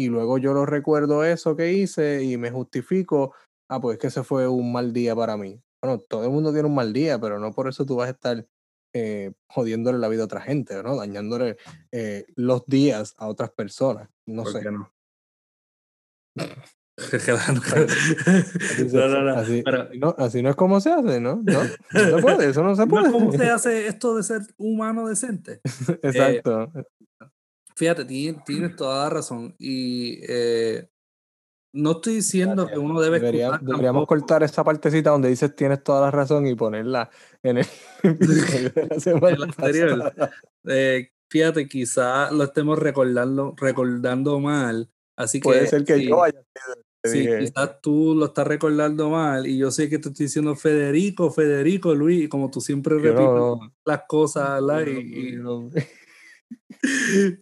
Y 0.00 0.08
luego 0.08 0.38
yo 0.38 0.54
lo 0.54 0.64
recuerdo 0.64 1.24
eso 1.24 1.54
que 1.56 1.74
hice 1.74 2.24
y 2.24 2.38
me 2.38 2.50
justifico, 2.50 3.34
ah, 3.68 3.80
pues 3.80 3.98
que 3.98 4.06
ese 4.06 4.24
fue 4.24 4.48
un 4.48 4.72
mal 4.72 4.94
día 4.94 5.14
para 5.14 5.36
mí. 5.36 5.60
Bueno, 5.82 5.98
todo 5.98 6.24
el 6.24 6.30
mundo 6.30 6.52
tiene 6.52 6.68
un 6.68 6.74
mal 6.74 6.94
día, 6.94 7.18
pero 7.20 7.38
no 7.38 7.52
por 7.52 7.68
eso 7.68 7.84
tú 7.84 7.96
vas 7.96 8.08
a 8.08 8.12
estar 8.12 8.46
eh, 8.94 9.32
jodiéndole 9.48 9.98
la 9.98 10.08
vida 10.08 10.22
a 10.22 10.24
otra 10.24 10.40
gente, 10.40 10.82
¿no? 10.82 10.96
Dañándole 10.96 11.58
eh, 11.92 12.24
los 12.34 12.64
días 12.66 13.14
a 13.18 13.28
otras 13.28 13.50
personas. 13.50 14.08
No 14.26 14.46
sé. 14.46 14.62
no? 14.70 14.90
así, 20.16 20.42
no, 20.42 20.50
es 20.50 20.56
como 20.56 20.80
se 20.80 20.92
hace, 20.92 21.20
¿no? 21.20 21.42
No, 21.42 21.60
se 21.92 22.22
puede, 22.22 22.50
eso 22.50 22.62
no 22.62 22.74
se 22.74 22.86
puede. 22.88 23.12
¿Cómo 23.12 23.32
se 23.32 23.50
hace 23.50 23.86
esto 23.86 24.16
de 24.16 24.22
ser 24.22 24.40
humano 24.56 25.08
decente? 25.08 25.60
Exacto. 26.02 26.72
Fíjate, 27.80 28.04
tienes, 28.04 28.44
toda 28.76 29.04
la 29.04 29.10
razón. 29.10 29.54
Y 29.58 30.20
eh, 30.28 30.88
no 31.72 31.92
estoy 31.92 32.16
diciendo 32.16 32.66
que 32.66 32.78
uno 32.78 33.00
debe. 33.00 33.20
deberíamos 33.20 34.06
cortar 34.06 34.42
esa 34.42 34.62
partecita 34.62 35.10
donde 35.10 35.30
dices 35.30 35.54
tienes 35.56 35.82
toda 35.82 36.02
la 36.02 36.10
razón 36.10 36.46
y 36.46 36.54
ponerla 36.54 37.10
en 37.42 37.58
el, 37.58 37.66
anterior. 39.56 40.12
Eh, 40.66 41.10
fíjate, 41.30 41.66
quizá 41.68 42.30
lo 42.30 42.44
estemos 42.44 42.78
recordando, 42.78 43.54
recordando 43.56 44.38
mal. 44.40 44.90
Así 45.16 45.40
Puede 45.40 45.66
ser 45.66 45.84
que 45.84 46.06
yo 46.06 46.22
haya 46.22 46.40
sido 46.40 46.84
Sí, 47.02 47.26
quizás 47.38 47.80
tú 47.80 48.14
lo 48.14 48.26
estás 48.26 48.46
recordando 48.46 49.08
mal 49.08 49.46
y 49.46 49.56
yo 49.56 49.70
sé 49.70 49.88
que 49.88 49.98
te 49.98 50.10
estoy 50.10 50.26
diciendo 50.26 50.54
Federico, 50.54 51.30
Federico, 51.30 51.94
Luis, 51.94 52.28
como 52.28 52.50
tú 52.50 52.60
siempre 52.60 52.98
repites 52.98 53.70
las 53.86 54.02
cosas, 54.06 54.60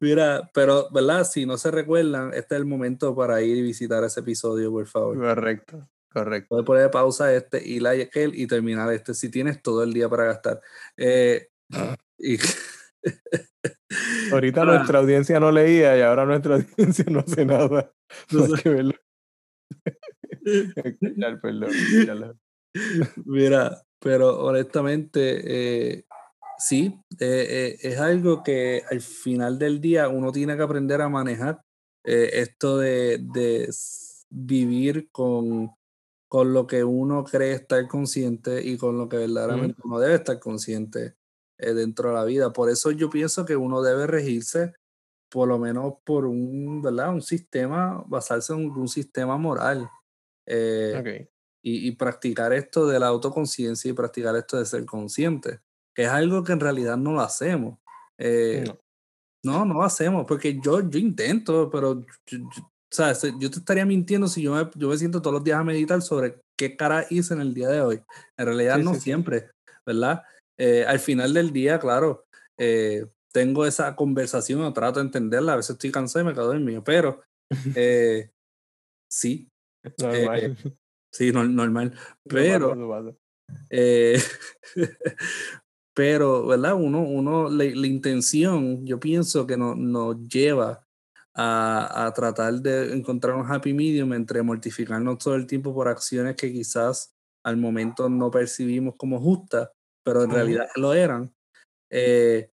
Mira, 0.01 0.51
pero, 0.53 0.89
¿verdad? 0.91 1.25
Si 1.25 1.47
no 1.47 1.57
se 1.57 1.71
recuerdan, 1.71 2.33
este 2.35 2.55
es 2.55 2.61
el 2.61 2.67
momento 2.67 3.15
para 3.15 3.41
ir 3.43 3.57
y 3.57 3.63
visitar 3.63 4.03
ese 4.05 4.21
episodio, 4.21 4.71
por 4.71 4.87
favor. 4.87 5.19
Correcto, 5.19 5.89
correcto. 6.13 6.49
Puedes 6.49 6.67
poner 6.67 6.91
pausa 6.91 7.33
este 7.33 7.67
y 7.67 7.81
la 7.81 7.91
aquel 7.91 8.35
y 8.35 8.47
terminar 8.47 8.93
este 8.93 9.15
si 9.15 9.31
tienes 9.31 9.63
todo 9.63 9.83
el 9.83 9.93
día 9.93 10.09
para 10.09 10.25
gastar. 10.25 10.61
Eh, 10.97 11.49
Ahorita 14.33 14.65
nuestra 14.65 14.99
audiencia 14.99 15.41
no 15.41 15.51
leía 15.51 15.97
y 15.97 16.03
ahora 16.03 16.25
nuestra 16.25 16.55
audiencia 16.57 17.05
no 17.09 17.21
hace 17.21 17.45
nada. 17.45 17.93
Mira, 23.25 23.83
pero 23.99 24.41
honestamente, 24.41 25.97
eh, 25.97 26.05
sí, 26.59 27.01
eh, 27.19 27.47
eh, 27.49 27.79
es 27.83 27.99
algo 27.99 28.43
que 28.43 28.83
al 28.91 29.01
final 29.01 29.59
del 29.59 29.81
día 29.81 30.09
uno 30.09 30.33
tiene 30.33 30.57
que 30.57 30.63
aprender 30.63 31.01
a 31.01 31.09
manejar. 31.09 31.63
esto 32.05 32.79
de, 32.79 33.19
de 33.21 33.69
vivir 34.31 35.11
con, 35.11 35.71
con 36.27 36.55
lo 36.55 36.67
que 36.67 36.83
uno 36.85 37.25
cree 37.25 37.53
estar 37.53 37.87
consciente 37.87 38.63
y 38.65 38.79
con 38.79 38.97
lo 38.97 39.09
que 39.09 39.19
verdaderamente 39.19 39.81
uno 39.85 39.99
debe 39.99 40.15
estar 40.15 40.39
consciente 40.39 41.17
dentro 41.59 42.11
de 42.11 42.15
la 42.15 42.25
vida. 42.25 42.53
Por 42.53 42.71
eso 42.71 42.93
yo 42.93 43.11
pienso 43.11 43.45
que 43.45 43.57
uno 43.57 43.83
debe 43.83 44.07
regirse 44.07 44.73
por 45.29 45.49
lo 45.49 45.59
menos 45.59 45.95
por 46.05 46.27
un, 46.27 46.83
¿verdad? 46.83 47.11
un 47.11 47.23
sistema, 47.23 48.03
basarse 48.07 48.53
en 48.53 48.71
un, 48.71 48.89
sistema 48.89 49.37
moral. 49.37 49.91
Eh, 50.47 51.29
y, 51.61 51.93
practicar 51.93 52.55
esto 52.55 52.87
de 52.87 52.99
la 52.99 53.09
autoconciencia 53.09 53.91
y 53.91 53.95
practicar 53.95 54.35
esto 54.37 54.57
de 54.57 54.65
ser 54.65 54.87
consciente, 54.87 55.61
que 55.99 56.05
es 56.05 56.09
algo 56.09 56.45
que 56.45 56.53
en 56.53 56.61
realidad 56.61 56.97
no 56.97 57.11
lo 57.11 57.23
hacemos. 57.23 57.77
Eh, 58.19 58.65
no. 59.43 59.67
no. 59.67 59.75
lo 59.75 59.83
hacemos, 59.83 60.27
porque 60.29 60.61
yo, 60.63 60.89
yo 60.89 60.97
intento, 60.97 61.69
pero 61.69 62.07
yo, 62.25 62.39
yo 63.41 63.51
te 63.51 63.59
estaría 63.59 63.85
mintiendo 63.85 64.29
si 64.29 64.43
yo 64.43 64.55
me, 64.55 64.71
yo 64.77 64.89
me 64.89 64.97
siento 64.97 65.21
todos 65.21 65.35
los 65.35 65.43
días 65.43 65.59
a 65.59 65.65
meditar 65.65 66.01
sobre 66.01 66.41
qué 66.57 66.77
cara 66.77 67.05
hice 67.11 67.35
en 67.35 67.41
el 67.41 67.53
día 67.53 67.69
de 67.69 67.81
hoy. 67.81 68.01
En 68.37 68.47
realidad 68.47 68.79
no 68.79 68.95
siempre, 68.95 69.51
¿verdad? 69.85 70.23
Eh, 70.57 70.85
al 70.87 71.01
final 71.01 71.35
del 71.35 71.53
día, 71.53 71.81
claro, 71.81 72.27
tengo 73.33 73.67
esa 73.67 73.97
conversación, 73.97 74.63
o 74.63 74.73
trato 74.73 75.01
de 75.01 75.07
entenderla, 75.07 75.55
a 75.55 75.57
veces 75.57 75.71
estoy 75.71 75.91
cansado 75.91 76.25
y 76.25 76.29
me 76.29 76.35
quedo 76.35 76.55
mío 76.55 76.85
pero 76.85 77.25
eh, 77.75 78.31
sí. 79.11 79.51
Eh, 79.85 80.55
sí, 81.13 81.33
no, 81.33 81.43
normal. 81.43 81.93
Pero, 82.29 83.19
eh, 83.71 84.21
pero, 85.99 86.47
¿verdad? 86.47 86.75
Uno, 86.75 87.01
uno 87.01 87.51
la, 87.51 87.65
intención, 87.65 88.87
yo 88.87 89.01
pienso 89.01 89.45
que 89.49 89.57
no, 89.57 89.75
nos 89.75 90.29
lleva 90.29 90.87
a, 91.35 92.07
a, 92.07 92.13
tratar 92.13 92.55
de 92.55 92.95
encontrar 92.95 93.35
un 93.35 93.45
happy 93.45 93.75
medium 93.75 94.13
entre 94.13 94.41
mortificarnos 94.43 95.19
todo 95.19 95.35
el 95.35 95.49
tiempo 95.49 95.75
por 95.75 95.89
acciones 95.89 96.37
que 96.37 96.53
quizás 96.53 97.17
al 97.45 97.57
momento 97.57 98.09
no 98.09 98.31
percibimos 98.31 98.95
como 98.97 99.21
justas, 99.21 99.71
pero 100.05 100.23
en 100.23 100.31
realidad 100.31 100.69
lo 100.77 100.95
eran. 100.95 101.35
Eh, 101.91 102.49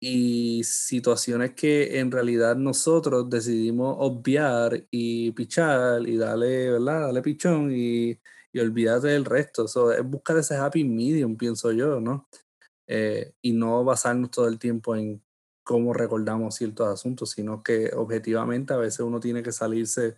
y 0.00 0.64
situaciones 0.64 1.52
que 1.52 1.98
en 1.98 2.10
realidad 2.10 2.56
nosotros 2.56 3.28
decidimos 3.28 3.94
obviar 3.98 4.86
y 4.90 5.32
pichar 5.32 6.08
y 6.08 6.16
darle, 6.16 6.70
¿verdad? 6.70 7.00
Darle 7.02 7.20
pichón 7.20 7.70
y, 7.70 8.18
y 8.54 8.58
olvídate 8.58 9.08
del 9.08 9.26
resto. 9.26 9.68
So, 9.68 9.92
es 9.92 10.02
buscar 10.02 10.38
ese 10.38 10.56
happy 10.56 10.82
medium, 10.82 11.36
pienso 11.36 11.70
yo, 11.70 12.00
¿no? 12.00 12.26
Eh, 12.96 13.32
y 13.42 13.54
no 13.54 13.82
basarnos 13.82 14.30
todo 14.30 14.46
el 14.46 14.60
tiempo 14.60 14.94
en 14.94 15.20
cómo 15.64 15.92
recordamos 15.92 16.54
ciertos 16.54 16.86
asuntos, 16.86 17.30
sino 17.30 17.60
que 17.60 17.90
objetivamente 17.92 18.72
a 18.72 18.76
veces 18.76 19.00
uno 19.00 19.18
tiene 19.18 19.42
que 19.42 19.50
salirse 19.50 20.16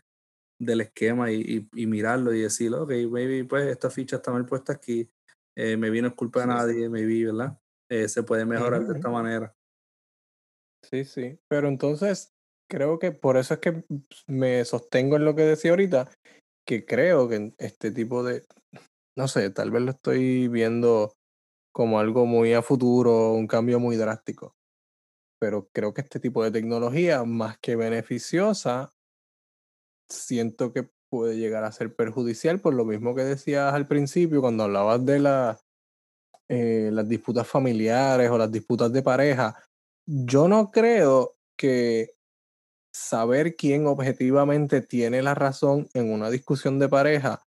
del 0.61 0.83
esquema 0.83 1.33
y, 1.33 1.67
y, 1.75 1.87
mirarlo 1.87 2.35
y 2.35 2.43
decir, 2.43 2.75
ok, 2.75 2.91
maybe 3.11 3.47
pues 3.47 3.67
esta 3.69 3.89
ficha 3.89 4.17
está 4.17 4.31
mal 4.31 4.45
puesta 4.45 4.75
aquí, 4.75 5.09
eh, 5.57 5.79
me 5.79 5.89
vino 5.89 6.15
culpa 6.15 6.41
de 6.41 6.49
nadie, 6.49 6.89
maybe, 6.91 7.25
¿verdad? 7.25 7.59
Eh, 7.91 8.11
se 8.11 8.23
puede 8.25 8.45
mejorar 8.45 8.87
de 8.87 8.95
esta 8.95 9.09
manera. 9.09 9.57
Sí, 10.83 11.07
sí, 11.07 11.39
pero 11.49 11.69
entonces 11.69 12.35
creo 12.71 12.99
que 12.99 13.11
por 13.11 13.39
eso 13.39 13.55
es 13.55 13.61
que 13.61 13.87
me 14.27 14.63
sostengo 14.67 15.17
en 15.17 15.25
lo 15.25 15.35
que 15.35 15.45
decía 15.45 15.71
ahorita, 15.71 16.11
que 16.67 16.85
creo 16.85 17.27
que 17.27 17.55
este 17.57 17.91
tipo 17.91 18.23
de, 18.23 18.45
no 19.17 19.29
sé, 19.29 19.49
tal 19.49 19.71
vez 19.71 19.81
lo 19.81 19.93
estoy 19.93 20.49
viendo 20.49 21.15
como 21.77 22.01
algo 22.01 22.25
muy 22.25 22.55
a 22.55 22.63
futuro, 22.63 23.35
un 23.35 23.47
cambio 23.47 23.79
muy 23.79 23.97
drástico, 23.97 24.57
pero 25.39 25.69
creo 25.75 25.93
que 25.93 26.01
este 26.01 26.19
tipo 26.19 26.43
de 26.43 26.51
tecnología, 26.51 27.23
más 27.25 27.59
que 27.59 27.77
beneficiosa, 27.77 28.95
siento 30.09 30.73
que 30.73 30.89
puede 31.11 31.37
llegar 31.37 31.65
a 31.65 31.73
ser 31.73 31.95
perjudicial 31.95 32.61
por 32.61 32.73
lo 32.73 32.87
mismo 32.87 33.15
que 33.15 33.25
decías 33.25 33.75
al 33.75 33.87
principio 33.87 34.41
cuando 34.41 34.65
hablabas 34.65 35.05
de 35.05 35.19
eh, 36.49 36.89
las 36.91 37.07
disputas 37.11 37.47
familiares 37.47 38.31
o 38.31 38.39
las 38.39 38.51
disputas 38.51 38.91
de 38.91 39.03
pareja. 39.03 39.63
Yo 40.07 40.49
no 40.49 40.71
creo 40.71 41.37
que 41.59 42.15
saber 42.91 43.55
quién 43.55 43.87
objetivamente 43.87 44.81
tiene 44.81 45.21
la 45.21 45.35
razón 45.35 45.91
en 45.93 46.11
una 46.11 46.31
discusión 46.31 46.79
de 46.79 46.89
pareja 46.89 47.47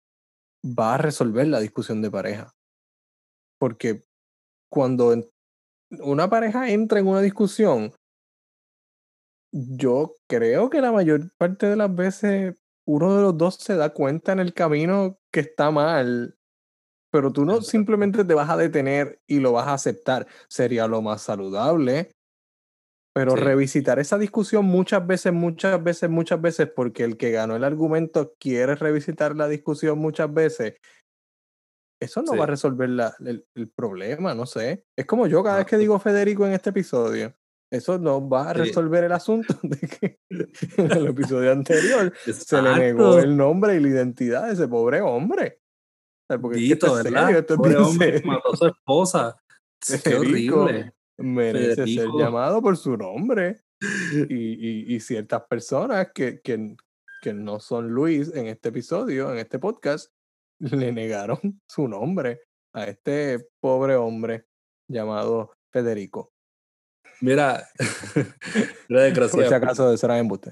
va 0.64 0.94
a 0.94 0.98
resolver 0.98 1.48
la 1.48 1.58
discusión 1.58 2.00
de 2.02 2.10
pareja. 2.12 2.54
Porque 3.58 4.04
cuando 4.72 5.14
una 6.00 6.30
pareja 6.30 6.70
entra 6.70 6.98
en 6.98 7.06
una 7.06 7.20
discusión, 7.20 7.92
yo 9.52 10.14
creo 10.26 10.70
que 10.70 10.80
la 10.80 10.90
mayor 10.90 11.30
parte 11.36 11.66
de 11.66 11.76
las 11.76 11.94
veces 11.94 12.54
uno 12.86 13.14
de 13.14 13.22
los 13.22 13.36
dos 13.36 13.56
se 13.56 13.76
da 13.76 13.90
cuenta 13.90 14.32
en 14.32 14.40
el 14.40 14.54
camino 14.54 15.18
que 15.30 15.40
está 15.40 15.70
mal, 15.70 16.36
pero 17.12 17.30
tú 17.30 17.44
no 17.44 17.60
simplemente 17.60 18.24
te 18.24 18.32
vas 18.32 18.48
a 18.48 18.56
detener 18.56 19.20
y 19.26 19.40
lo 19.40 19.52
vas 19.52 19.68
a 19.68 19.74
aceptar. 19.74 20.26
Sería 20.48 20.86
lo 20.86 21.02
más 21.02 21.20
saludable. 21.20 22.10
Pero 23.14 23.36
revisitar 23.36 23.98
esa 23.98 24.16
discusión 24.16 24.64
muchas 24.64 25.06
veces, 25.06 25.34
muchas 25.34 25.84
veces, 25.84 26.08
muchas 26.08 26.40
veces, 26.40 26.70
porque 26.74 27.04
el 27.04 27.18
que 27.18 27.30
ganó 27.30 27.56
el 27.56 27.64
argumento 27.64 28.32
quiere 28.40 28.74
revisitar 28.74 29.36
la 29.36 29.48
discusión 29.48 29.98
muchas 29.98 30.32
veces, 30.32 30.76
eso 32.02 32.22
no 32.22 32.36
va 32.36 32.44
a 32.44 32.48
resolver 32.48 32.88
la, 32.88 33.14
el, 33.20 33.68
problema, 33.74 34.34
no 34.34 34.44
sé. 34.44 34.84
Es 34.96 35.06
como 35.06 35.26
yo 35.26 35.42
cada 35.42 35.58
vez 35.58 35.66
que 35.66 35.78
digo 35.78 35.98
Federico 35.98 36.46
en 36.46 36.52
este 36.52 36.70
episodio. 36.70 37.34
Eso 37.70 37.98
no 37.98 38.28
va 38.28 38.50
a 38.50 38.52
resolver 38.52 39.04
el 39.04 39.12
asunto 39.12 39.54
de 39.62 39.78
que 39.78 40.18
en 40.28 40.90
el 40.90 41.06
episodio 41.06 41.52
anterior 41.52 42.12
se 42.24 42.60
le 42.60 42.76
negó 42.76 43.18
el 43.18 43.36
nombre 43.36 43.76
y 43.76 43.80
la 43.80 43.88
identidad 43.88 44.46
de 44.46 44.54
ese 44.54 44.68
pobre 44.68 45.00
hombre. 45.00 45.60
Porque 46.40 46.58
Dito, 46.58 46.94
¿verdad? 46.94 47.26
Serio, 47.26 47.56
pobre 47.56 47.76
hombre 47.76 48.22
mató 48.24 48.52
a 48.52 48.56
su 48.56 48.66
esposa. 48.66 49.36
Qué 50.04 50.14
horrible. 50.16 50.92
Merece 51.18 51.86
ser 51.86 52.08
llamado 52.18 52.60
por 52.60 52.76
su 52.76 52.96
nombre. 52.96 53.62
Y, 54.28 54.94
y, 54.94 55.00
ciertas 55.00 55.42
personas 55.50 56.12
que, 56.14 56.40
que, 56.40 56.76
que 57.20 57.34
no 57.34 57.58
son 57.58 57.88
Luis 57.88 58.32
en 58.32 58.46
este 58.46 58.68
episodio, 58.68 59.32
en 59.32 59.38
este 59.38 59.58
podcast, 59.58 60.12
le 60.70 60.92
negaron 60.92 61.38
su 61.68 61.88
nombre 61.88 62.40
a 62.74 62.84
este 62.84 63.48
pobre 63.60 63.96
hombre 63.96 64.46
llamado 64.88 65.52
Federico. 65.72 66.32
Mira, 67.20 67.68
Por 68.88 69.46
si 69.46 69.54
acaso 69.54 69.92
embuste, 69.92 69.98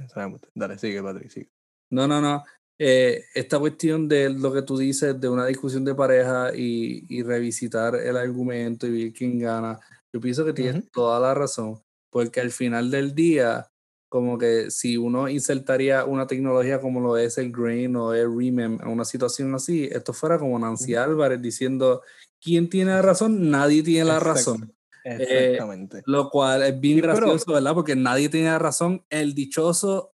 será 0.09 0.25
embuste. 0.25 0.49
Dale, 0.55 0.79
sigue, 0.79 1.03
Patrick, 1.03 1.31
sigue. 1.31 1.51
No, 1.91 2.07
no, 2.07 2.21
no. 2.21 2.45
Eh, 2.79 3.25
esta 3.35 3.59
cuestión 3.59 4.09
de 4.09 4.31
lo 4.31 4.53
que 4.53 4.63
tú 4.63 4.79
dices 4.79 5.21
de 5.21 5.29
una 5.29 5.47
discusión 5.47 5.85
de 5.85 5.95
pareja 5.95 6.51
y, 6.55 7.05
y 7.09 7.23
revisitar 7.23 7.95
el 7.95 8.17
argumento 8.17 8.87
y 8.87 9.05
ver 9.05 9.13
quién 9.13 9.39
gana, 9.39 9.79
yo 10.13 10.21
pienso 10.21 10.45
que 10.45 10.53
tienes 10.53 10.91
toda 10.91 11.21
la 11.21 11.35
razón, 11.35 11.83
porque 12.11 12.41
al 12.41 12.51
final 12.51 12.91
del 12.91 13.15
día, 13.15 13.69
como 14.11 14.39
que 14.39 14.73
si 14.73 14.97
uno 14.97 15.29
insertaría 15.29 16.05
una 16.05 16.27
tecnología 16.27 16.81
como 16.81 17.01
lo 17.01 17.17
es 17.17 17.39
el 17.39 17.53
Grain 17.53 17.95
o 17.95 18.13
el 18.13 18.27
Remem 18.37 18.77
en 18.83 18.89
una 18.89 19.05
situación 19.05 19.55
así, 19.55 19.85
esto 19.85 20.13
fuera 20.13 20.37
como 20.37 20.59
Nancy 20.59 20.97
Álvarez 20.97 21.41
diciendo, 21.41 22.03
¿quién 22.41 22.69
tiene 22.69 22.91
la 22.91 23.03
razón? 23.03 23.51
Nadie 23.51 23.85
tiene 23.85 24.07
la 24.07 24.19
razón. 24.19 24.75
Eh, 25.05 25.53
Exactamente. 25.53 26.03
lo 26.07 26.29
cual 26.29 26.65
es 26.65 26.79
bien 26.79 27.01
gracioso, 27.01 27.53
¿verdad? 27.53 27.73
Porque 27.73 27.95
nadie 27.95 28.29
tiene 28.29 28.59
razón. 28.59 29.05
El 29.11 29.33
dichoso 29.33 30.13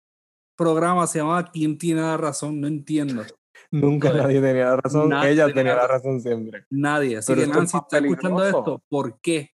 programa 0.55 1.05
se 1.05 1.19
llamaba 1.19 1.51
¿Quién 1.51 1.77
tiene 1.77 1.99
la 1.99 2.15
razón? 2.15 2.61
No 2.61 2.67
entiendo. 2.67 3.25
Nunca 3.71 4.13
nadie 4.13 4.39
tenía 4.39 4.67
la 4.67 4.77
razón. 4.77 5.11
Ella 5.11 5.53
tenía, 5.53 5.75
la 5.75 5.87
razón 5.87 6.21
siempre. 6.21 6.65
Nadie. 6.69 7.17
Así 7.17 7.35
que 7.35 7.45
Nancy 7.45 7.77
está 7.77 7.97
escuchando 7.97 8.45
esto. 8.45 8.81
¿Por 8.87 9.19
qué? 9.19 9.51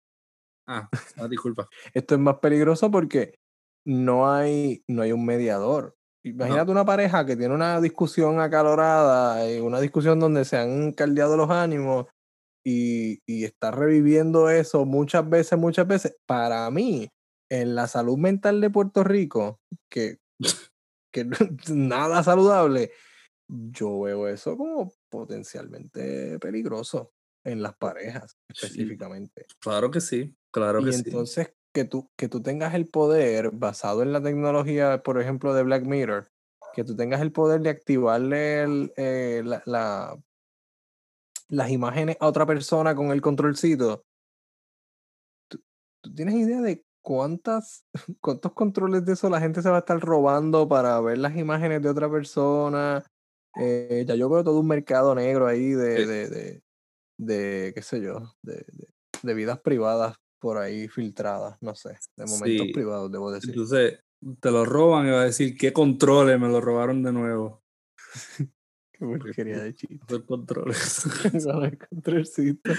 Ah, 0.67 0.89
ah, 1.17 1.27
disculpa. 1.29 1.69
esto 1.93 2.15
es 2.15 2.19
más 2.19 2.39
peligroso 2.39 2.91
porque 2.91 3.39
no 3.86 4.29
hay, 4.29 4.83
no 4.88 5.01
hay 5.03 5.11
un 5.11 5.25
mediador. 5.25 5.95
Imagínate 6.23 6.71
una 6.71 6.86
pareja 6.86 7.25
que 7.25 7.36
tiene 7.36 7.53
una 7.53 7.79
discusión 7.79 8.39
acalorada, 8.39 9.47
eh, 9.47 9.61
una 9.61 9.79
discusión 9.79 10.19
donde 10.19 10.43
se 10.43 10.57
han 10.57 10.91
caldeado 10.91 11.38
los 11.38 11.51
ánimos 11.51 12.07
y, 12.65 13.21
y 13.27 13.43
está 13.43 13.69
reviviendo 13.69 14.49
eso 14.49 14.86
muchas 14.86 15.29
veces, 15.29 15.59
muchas 15.59 15.86
veces. 15.88 16.17
Para 16.25 16.69
mí, 16.71 17.07
en 17.49 17.75
la 17.75 17.88
salud 17.88 18.17
mental 18.17 18.59
de 18.59 18.71
Puerto 18.71 19.03
Rico, 19.03 19.59
que, 19.88 20.17
que 21.13 21.25
nada 21.71 22.23
saludable, 22.23 22.91
yo 23.47 24.01
veo 24.01 24.27
eso 24.27 24.57
como 24.57 24.91
potencialmente 25.09 26.39
peligroso 26.39 27.13
en 27.43 27.61
las 27.61 27.75
parejas 27.75 28.36
específicamente. 28.49 29.45
claro 29.59 29.91
que 29.91 30.01
sí, 30.01 30.36
claro 30.51 30.83
que 30.83 30.89
entonces 30.89 31.53
que 31.76 31.84
tú, 31.84 32.09
que 32.15 32.30
tú 32.30 32.41
tengas 32.41 32.73
el 32.73 32.88
poder 32.88 33.51
basado 33.51 34.01
en 34.01 34.13
la 34.13 34.23
tecnología, 34.23 35.03
por 35.03 35.19
ejemplo, 35.21 35.53
de 35.53 35.63
Black 35.63 35.84
Mirror, 35.84 36.32
que 36.73 36.86
tú 36.86 36.95
tengas 36.95 37.19
el 37.19 37.34
poder 37.34 37.59
de 37.59 37.69
activarle 37.69 38.63
el, 38.63 38.93
eh, 38.95 39.43
la, 39.43 40.17
las 41.49 41.69
imágenes 41.69 42.15
a 42.21 42.28
otra 42.28 42.45
persona 42.45 42.95
con 42.95 43.11
el 43.11 43.21
controlcito. 43.21 44.05
¿Tú, 45.49 45.59
tienes 46.15 46.36
idea 46.36 46.61
de 46.61 46.86
cuántas, 47.01 47.86
cuántos 48.21 48.53
controles 48.53 49.03
de 49.03 49.11
eso 49.11 49.30
la 49.30 49.41
gente 49.41 49.61
se 49.61 49.69
va 49.69 49.76
a 49.76 49.80
estar 49.80 49.99
robando 49.99 50.69
para 50.69 51.01
ver 51.01 51.17
las 51.17 51.36
imágenes 51.36 51.82
de 51.82 51.89
otra 51.89 52.09
persona? 52.09 53.03
Eh, 53.59 54.05
ya 54.07 54.15
yo 54.15 54.30
veo 54.30 54.45
todo 54.45 54.61
un 54.61 54.67
mercado 54.67 55.13
negro 55.13 55.45
ahí 55.45 55.71
de, 55.71 56.05
de, 56.05 56.30
de, 56.30 56.63
de 57.17 57.73
qué 57.76 57.82
sé 57.82 57.99
yo, 57.99 58.34
de, 58.41 58.65
de, 59.23 59.34
vidas 59.34 59.59
privadas 59.59 60.17
por 60.45 60.59
ahí 60.59 60.87
filtradas, 60.87 61.57
no 61.59 61.73
sé, 61.73 61.97
de 62.15 62.25
momentos 62.27 62.67
privados, 62.71 63.11
debo 63.11 63.31
decir. 63.31 63.49
Entonces, 63.49 63.97
te 64.39 64.51
lo 64.51 64.63
roban 64.63 65.07
y 65.07 65.09
va 65.09 65.21
a 65.21 65.25
decir, 65.25 65.57
¿qué 65.57 65.73
controles 65.73 66.39
me 66.39 66.47
lo 66.47 66.61
robaron 66.61 67.01
de 67.01 67.11
nuevo? 67.11 67.63
Qué 68.91 68.99
porquería 68.99 69.63
de 69.63 69.73
chiste. 69.73 70.23
controles. 70.27 71.07
no 71.47 71.61
hay 71.63 71.75
controlcito. 71.75 72.71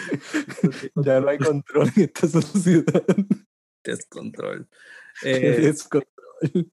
ya 0.95 1.21
no 1.21 1.29
hay 1.29 1.39
control 1.39 1.91
en 1.97 2.03
esta 2.05 2.29
sociedad. 2.29 3.05
Descontrol. 3.83 4.69
Eh, 5.25 5.61
Descontrol. 5.63 6.71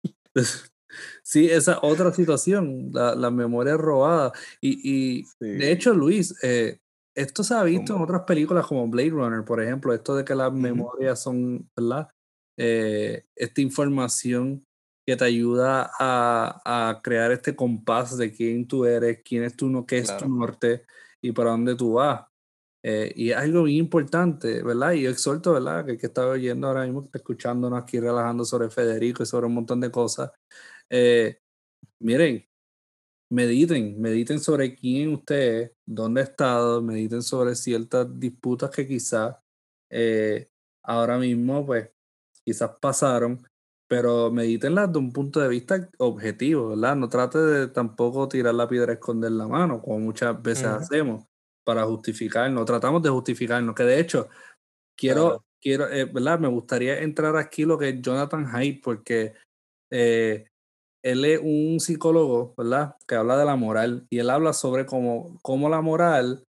Sí, 1.24 1.50
esa 1.50 1.80
otra 1.82 2.14
situación, 2.14 2.92
la, 2.94 3.16
la 3.16 3.32
memoria 3.32 3.78
robada. 3.78 4.32
Y, 4.62 5.24
y 5.24 5.26
de 5.40 5.72
hecho, 5.72 5.96
Luis, 5.96 6.36
eh, 6.44 6.78
esto 7.16 7.44
se 7.44 7.54
ha 7.54 7.64
visto 7.64 7.96
en 7.96 8.02
otras 8.02 8.24
películas 8.24 8.66
como 8.66 8.88
Blade 8.88 9.10
Runner, 9.10 9.46
por 9.46 9.62
ejemplo, 9.62 9.94
esto 9.94 10.16
de 10.16 10.26
que 10.26 10.36
las 10.36 10.52
memorias 10.52 11.22
son, 11.22 11.70
¿verdad? 11.76 12.10
Eh, 12.58 13.26
esta 13.36 13.62
información 13.62 14.64
que 15.06 15.16
te 15.16 15.26
ayuda 15.26 15.92
a, 16.00 16.90
a, 16.90 17.02
crear 17.02 17.32
este 17.32 17.56
compás 17.56 18.18
de 18.18 18.32
quién 18.32 18.68
tú 18.68 18.86
eres, 18.86 19.22
quién 19.24 19.44
es 19.44 19.56
tu, 19.56 19.86
qué 19.86 19.98
es 19.98 20.16
tu 20.18 20.30
norte 20.30 20.86
y 21.22 21.32
para 21.32 21.52
dónde 21.52 21.76
tú 21.76 21.94
vas. 21.94 22.26
Eh, 22.86 23.14
y 23.16 23.32
es 23.32 23.38
algo 23.38 23.64
bien 23.64 23.80
importante, 23.80 24.62
¿verdad? 24.62 24.92
Y 24.94 25.04
yo 25.04 25.10
exhorto, 25.10 25.54
¿verdad? 25.54 25.86
Que 25.86 25.92
el 25.94 25.98
que 25.98 26.08
está 26.08 26.28
oyendo 26.28 26.68
ahora 26.68 26.84
mismo, 26.84 27.10
escuchándonos 27.14 27.82
aquí 27.82 28.00
relajando 28.00 28.44
sobre 28.44 28.70
Federico 28.70 29.24
y 29.24 29.26
sobre 29.26 29.48
un 29.48 29.54
montón 29.54 29.80
de 29.80 29.90
cosas. 29.92 30.32
Eh, 30.90 31.40
miren, 32.00 32.46
mediten, 33.34 34.00
mediten 34.00 34.40
sobre 34.40 34.76
quién 34.76 35.14
usted 35.14 35.62
es, 35.62 35.72
dónde 35.86 36.22
ha 36.22 36.24
estado, 36.26 36.82
mediten 36.84 37.24
sobre 37.24 37.56
ciertas 37.56 38.08
disputas 38.20 38.70
que 38.70 38.88
quizás 38.88 39.36
eh, 39.90 40.50
ahora 40.84 41.18
mismo, 41.18 41.66
pues, 41.66 41.90
quizás 42.46 42.72
pasaron, 42.80 43.44
pero 43.88 44.32
medítenlas 44.32 44.92
de 44.92 45.00
un 45.00 45.12
punto 45.12 45.40
de 45.40 45.48
vista 45.48 45.90
objetivo, 45.98 46.70
¿verdad? 46.70 46.96
No 46.96 47.10
trate 47.10 47.40
de 47.40 47.68
tampoco 47.70 48.28
tirar 48.28 48.54
la 48.54 48.68
piedra 48.68 48.94
y 48.94 48.96
esconder 48.96 49.32
la 49.32 49.48
mano, 49.48 49.82
como 49.82 50.00
muchas 50.00 50.40
veces 50.42 50.66
hacemos 50.66 51.26
para 51.64 51.86
justificarnos, 51.86 52.66
tratamos 52.66 53.02
de 53.02 53.10
justificarnos, 53.10 53.74
que 53.74 53.84
de 53.84 54.00
hecho, 54.00 54.30
quiero, 54.96 55.44
quiero 55.60 55.90
eh, 55.90 56.06
¿verdad? 56.06 56.40
Me 56.40 56.50
gustaría 56.50 57.02
entrar 57.02 57.36
aquí 57.38 57.66
lo 57.66 57.80
que 57.80 57.90
es 57.90 58.02
Jonathan 58.02 58.46
Haidt, 58.46 58.84
porque 58.84 59.34
eh, 59.90 60.46
él 61.04 61.26
es 61.26 61.40
un 61.44 61.80
psicólogo, 61.80 62.54
¿verdad? 62.58 62.96
Que 63.08 63.16
habla 63.16 63.38
de 63.38 63.46
la 63.46 63.56
moral 63.56 64.08
y 64.10 64.20
él 64.20 64.30
habla 64.30 64.54
sobre 64.54 64.86
cómo, 64.86 65.38
cómo 65.42 65.70
la 65.70 65.82
moral, 65.82 66.44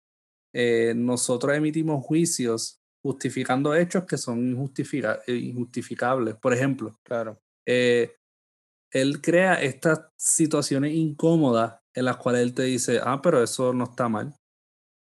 eh, 0.53 0.93
nosotros 0.97 1.57
emitimos 1.57 2.05
juicios 2.05 2.81
justificando 3.03 3.75
hechos 3.75 4.05
que 4.05 4.19
son 4.19 4.45
injustificables. 4.47 6.35
Por 6.37 6.53
ejemplo, 6.53 6.99
claro. 7.03 7.41
él 7.65 9.21
crea 9.23 9.55
estas 9.63 10.09
situaciones 10.19 10.95
incómodas 10.95 11.81
en 11.95 12.05
las 12.05 12.17
cuales 12.17 12.43
él 12.43 12.55
te 12.55 12.65
dice, 12.65 13.01
ah, 13.03 13.21
pero 13.23 13.43
eso 13.43 13.73
no 13.73 13.85
está 13.85 14.09
mal. 14.09 14.35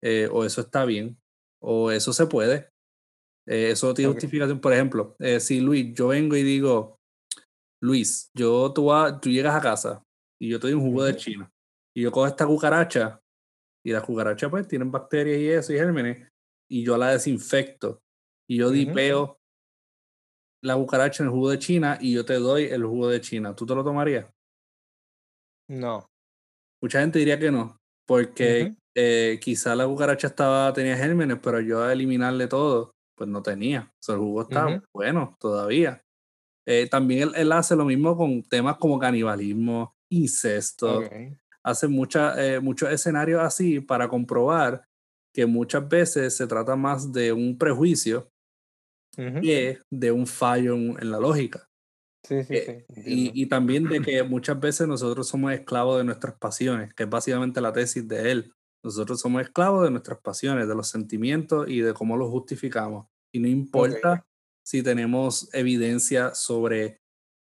Eh, 0.07 0.29
o 0.31 0.45
eso 0.45 0.61
está 0.61 0.85
bien, 0.85 1.19
o 1.63 1.91
eso 1.91 2.13
se 2.13 2.27
puede. 2.27 2.69
Eh, 3.47 3.71
eso 3.71 3.95
tiene 3.95 4.13
justificación. 4.13 4.61
Por 4.61 4.75
ejemplo, 4.75 5.17
eh, 5.19 5.41
si 5.41 5.61
Luis, 5.61 5.95
yo 5.95 6.09
vengo 6.09 6.37
y 6.37 6.43
digo, 6.43 6.99
Luis, 7.85 8.30
yo 8.35 8.72
tú, 8.72 8.91
tú 9.20 9.28
llegas 9.28 9.55
a 9.55 9.61
casa 9.61 10.03
y 10.41 10.49
yo 10.49 10.59
te 10.59 10.68
doy 10.68 10.74
un 10.74 10.80
jugo 10.80 11.05
de 11.05 11.16
China 11.16 11.53
y 11.95 12.01
yo 12.01 12.11
cojo 12.11 12.26
esta 12.26 12.47
cucaracha 12.47 13.20
y 13.85 13.93
la 13.93 14.01
cucaracha 14.01 14.49
pues 14.49 14.66
tienen 14.66 14.91
bacterias 14.91 15.39
y 15.39 15.49
eso 15.51 15.72
y 15.74 15.76
gérmenes 15.76 16.26
y 16.66 16.82
yo 16.82 16.97
la 16.97 17.11
desinfecto 17.11 18.01
y 18.49 18.57
yo 18.57 18.70
dipeo 18.70 19.39
la 20.62 20.76
cucaracha 20.76 21.22
en 21.22 21.28
el 21.28 21.35
jugo 21.35 21.51
de 21.51 21.59
China 21.59 21.99
y 22.01 22.14
yo 22.14 22.24
te 22.24 22.35
doy 22.35 22.64
el 22.64 22.87
jugo 22.87 23.09
de 23.09 23.20
China. 23.20 23.55
¿Tú 23.55 23.66
te 23.66 23.74
lo 23.74 23.85
tomarías? 23.85 24.32
No. 25.68 26.07
Mucha 26.82 27.01
gente 27.01 27.18
diría 27.18 27.39
que 27.39 27.51
no, 27.51 27.76
porque 28.07 28.74
eh, 28.95 29.39
quizá 29.43 29.74
la 29.74 29.87
cucaracha 29.87 30.28
estaba, 30.28 30.72
tenía 30.72 30.97
gérmenes, 30.97 31.39
pero 31.43 31.61
yo 31.61 31.82
a 31.82 31.93
eliminarle 31.93 32.47
todo, 32.47 32.93
pues 33.14 33.28
no 33.28 33.43
tenía. 33.43 33.93
O 33.93 34.03
sea, 34.03 34.14
el 34.14 34.22
jugo 34.22 34.43
estaba 34.43 34.82
bueno 34.95 35.37
todavía. 35.39 36.04
Eh, 36.67 36.89
también 36.91 37.31
él, 37.35 37.53
hace 37.53 37.77
lo 37.77 37.85
mismo 37.85 38.17
con 38.17 38.43
temas 38.43 38.77
como 38.79 38.99
canibalismo, 38.99 39.95
incesto. 40.09 41.03
Hace 41.62 41.89
mucha, 41.89 42.35
eh, 42.43 42.61
muchos 42.61 42.91
escenarios 42.91 43.43
así 43.43 43.81
para 43.81 44.09
comprobar 44.09 44.87
que 45.33 45.47
muchas 45.47 45.89
veces 45.89 46.37
se 46.37 46.47
trata 46.47 46.77
más 46.77 47.12
de 47.12 47.33
un 47.33 47.59
prejuicio 47.59 48.31
que 49.17 49.79
de 49.91 50.11
un 50.11 50.27
fallo 50.27 50.75
en 50.75 51.11
la 51.11 51.21
lógica. 51.21 51.69
Sí, 52.25 52.43
sí, 52.43 52.55
eh, 52.55 52.87
sí. 52.89 53.31
y, 53.35 53.47
también 53.47 53.85
de 53.85 54.01
que 54.01 54.23
muchas 54.23 54.59
veces 54.59 54.89
nosotros 54.89 55.29
somos 55.29 55.53
esclavos 55.53 55.99
de 55.99 56.05
nuestras 56.05 56.35
pasiones, 56.39 56.95
que 56.95 57.03
es 57.03 57.11
básicamente 57.11 57.61
la 57.61 57.73
tesis 57.73 58.09
de 58.09 58.33
él. 58.33 58.55
Nosotros 58.83 59.21
somos 59.21 59.43
esclavos 59.43 59.85
de 59.85 59.91
nuestras 59.91 60.21
pasiones, 60.21 60.67
de 60.67 60.75
los 60.75 60.89
sentimientos 60.89 61.69
y 61.69 61.81
de 61.81 61.93
cómo 61.93 62.17
los 62.17 62.31
justificamos. 62.31 63.07
Y 63.33 63.41
no 63.41 63.49
importa 63.49 64.27
si 64.65 64.83
tenemos 64.83 65.49
evidencia 65.53 66.35
sobre 66.35 67.01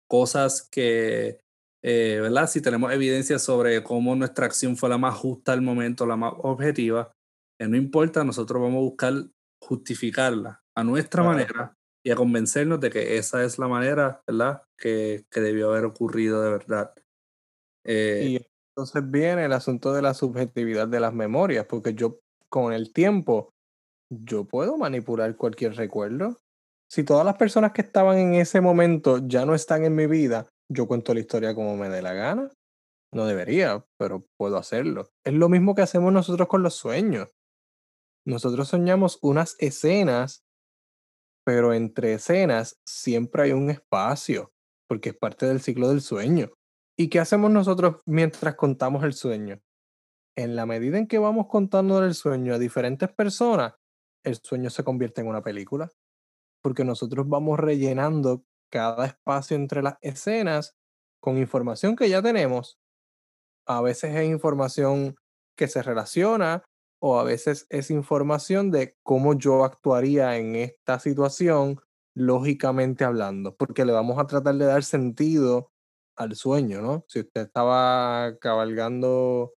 cosas 0.09 0.69
que, 0.71 1.41
eh, 1.83 2.19
¿verdad? 2.21 2.49
Si 2.49 2.61
tenemos 2.61 2.93
evidencia 2.93 3.39
sobre 3.39 3.83
cómo 3.83 4.15
nuestra 4.17 4.47
acción 4.47 4.77
fue 4.77 4.89
la 4.89 4.99
más 4.99 5.17
justa 5.17 5.53
al 5.53 5.63
momento, 5.63 6.07
la 6.07 6.17
más 6.17 6.33
objetiva, 6.39 7.13
que 7.59 7.69
no 7.69 7.77
importa, 7.77 8.25
nosotros 8.25 8.63
vamos 8.63 8.79
a 8.79 8.83
buscar 8.83 9.15
justificarla 9.61 10.63
a 10.77 10.85
nuestra 10.85 11.23
manera 11.23 11.77
y 12.05 12.11
a 12.11 12.17
convencernos 12.17 12.81
de 12.81 12.91
que 12.91 13.19
esa 13.19 13.45
es 13.45 13.59
la 13.59 13.69
manera, 13.69 14.23
¿verdad? 14.27 14.63
Que, 14.79 15.27
que 15.31 15.41
debió 15.41 15.71
haber 15.71 15.85
ocurrido 15.85 16.43
de 16.43 16.51
verdad. 16.51 16.95
Eh, 17.85 18.27
y 18.29 18.47
entonces 18.71 19.11
viene 19.11 19.45
el 19.45 19.53
asunto 19.53 19.93
de 19.93 20.03
la 20.03 20.15
subjetividad 20.15 20.87
de 20.87 21.01
las 21.01 21.13
memorias, 21.13 21.67
porque 21.67 21.95
yo 21.95 22.21
con 22.49 22.73
el 22.73 22.93
tiempo, 22.93 23.53
yo 24.09 24.45
puedo 24.45 24.77
manipular 24.79 25.37
cualquier 25.37 25.75
recuerdo. 25.75 26.39
Si 26.91 27.05
todas 27.05 27.25
las 27.25 27.37
personas 27.37 27.73
que 27.73 27.83
estaban 27.83 28.19
en 28.19 28.35
ese 28.35 28.61
momento 28.61 29.19
ya 29.27 29.45
no 29.45 29.55
están 29.55 29.85
en 29.85 29.95
mi 29.95 30.07
vida, 30.07 30.49
yo 30.71 30.87
cuento 30.87 31.15
la 31.15 31.21
historia 31.21 31.55
como 31.55 31.77
me 31.77 31.89
dé 31.89 32.03
la 32.03 32.15
gana. 32.15 32.51
No 33.13 33.27
debería, 33.27 33.85
pero 33.99 34.27
puedo 34.39 34.57
hacerlo. 34.57 35.09
Es 35.25 35.35
lo 35.35 35.49
mismo 35.49 35.75
que 35.75 35.83
hacemos 35.83 36.13
nosotros 36.13 36.49
con 36.49 36.63
los 36.63 36.75
sueños. 36.75 37.31
Nosotros 38.27 38.69
soñamos 38.69 39.19
unas 39.23 39.57
escenas 39.59 40.43
pero 41.49 41.73
entre 41.73 42.13
escenas 42.13 42.79
siempre 42.87 43.45
hay 43.45 43.53
un 43.53 43.71
espacio, 43.71 44.53
porque 44.87 45.09
es 45.09 45.17
parte 45.17 45.47
del 45.47 45.63
ciclo 45.63 45.89
del 45.89 46.03
sueño. 46.03 46.51
¿Y 46.95 47.09
qué 47.09 47.21
hacemos 47.21 47.51
nosotros 47.51 48.03
mientras 48.05 48.55
contamos 48.55 49.03
el 49.03 49.15
sueño? 49.15 49.59
En 50.37 50.57
la 50.57 50.67
medida 50.67 50.99
en 50.99 51.07
que 51.07 51.19
vamos 51.19 51.47
contando 51.47 52.05
el 52.05 52.13
sueño 52.13 52.53
a 52.53 52.59
diferentes 52.59 53.11
personas, 53.11 53.77
el 54.27 54.35
sueño 54.35 54.69
se 54.69 54.85
convierte 54.85 55.23
en 55.23 55.29
una 55.29 55.41
película, 55.41 55.91
porque 56.69 56.85
nosotros 56.85 57.27
vamos 57.27 57.59
rellenando 57.59 58.45
cada 58.71 59.07
espacio 59.07 59.57
entre 59.57 59.83
las 59.83 59.95
escenas 60.03 60.77
con 61.19 61.39
información 61.39 61.97
que 61.97 62.11
ya 62.11 62.21
tenemos. 62.21 62.79
A 63.67 63.81
veces 63.81 64.15
es 64.15 64.29
información 64.29 65.17
que 65.57 65.67
se 65.67 65.83
relaciona 65.83 66.63
o 67.01 67.19
a 67.19 67.25
veces 67.25 67.67
es 67.71 67.91
información 67.91 68.71
de 68.71 68.99
cómo 69.03 69.33
yo 69.33 69.65
actuaría 69.65 70.37
en 70.37 70.57
esta 70.57 70.99
situación 70.99 71.81
lógicamente 72.15 73.03
hablando, 73.03 73.57
porque 73.57 73.87
le 73.87 73.93
vamos 73.93 74.19
a 74.19 74.27
tratar 74.27 74.57
de 74.57 74.67
dar 74.67 74.85
sentido 74.85 75.71
al 76.17 76.37
sueño, 76.37 76.83
¿no? 76.83 77.03
Si 77.09 77.21
usted 77.21 77.47
estaba 77.47 78.37
cabalgando 78.43 79.55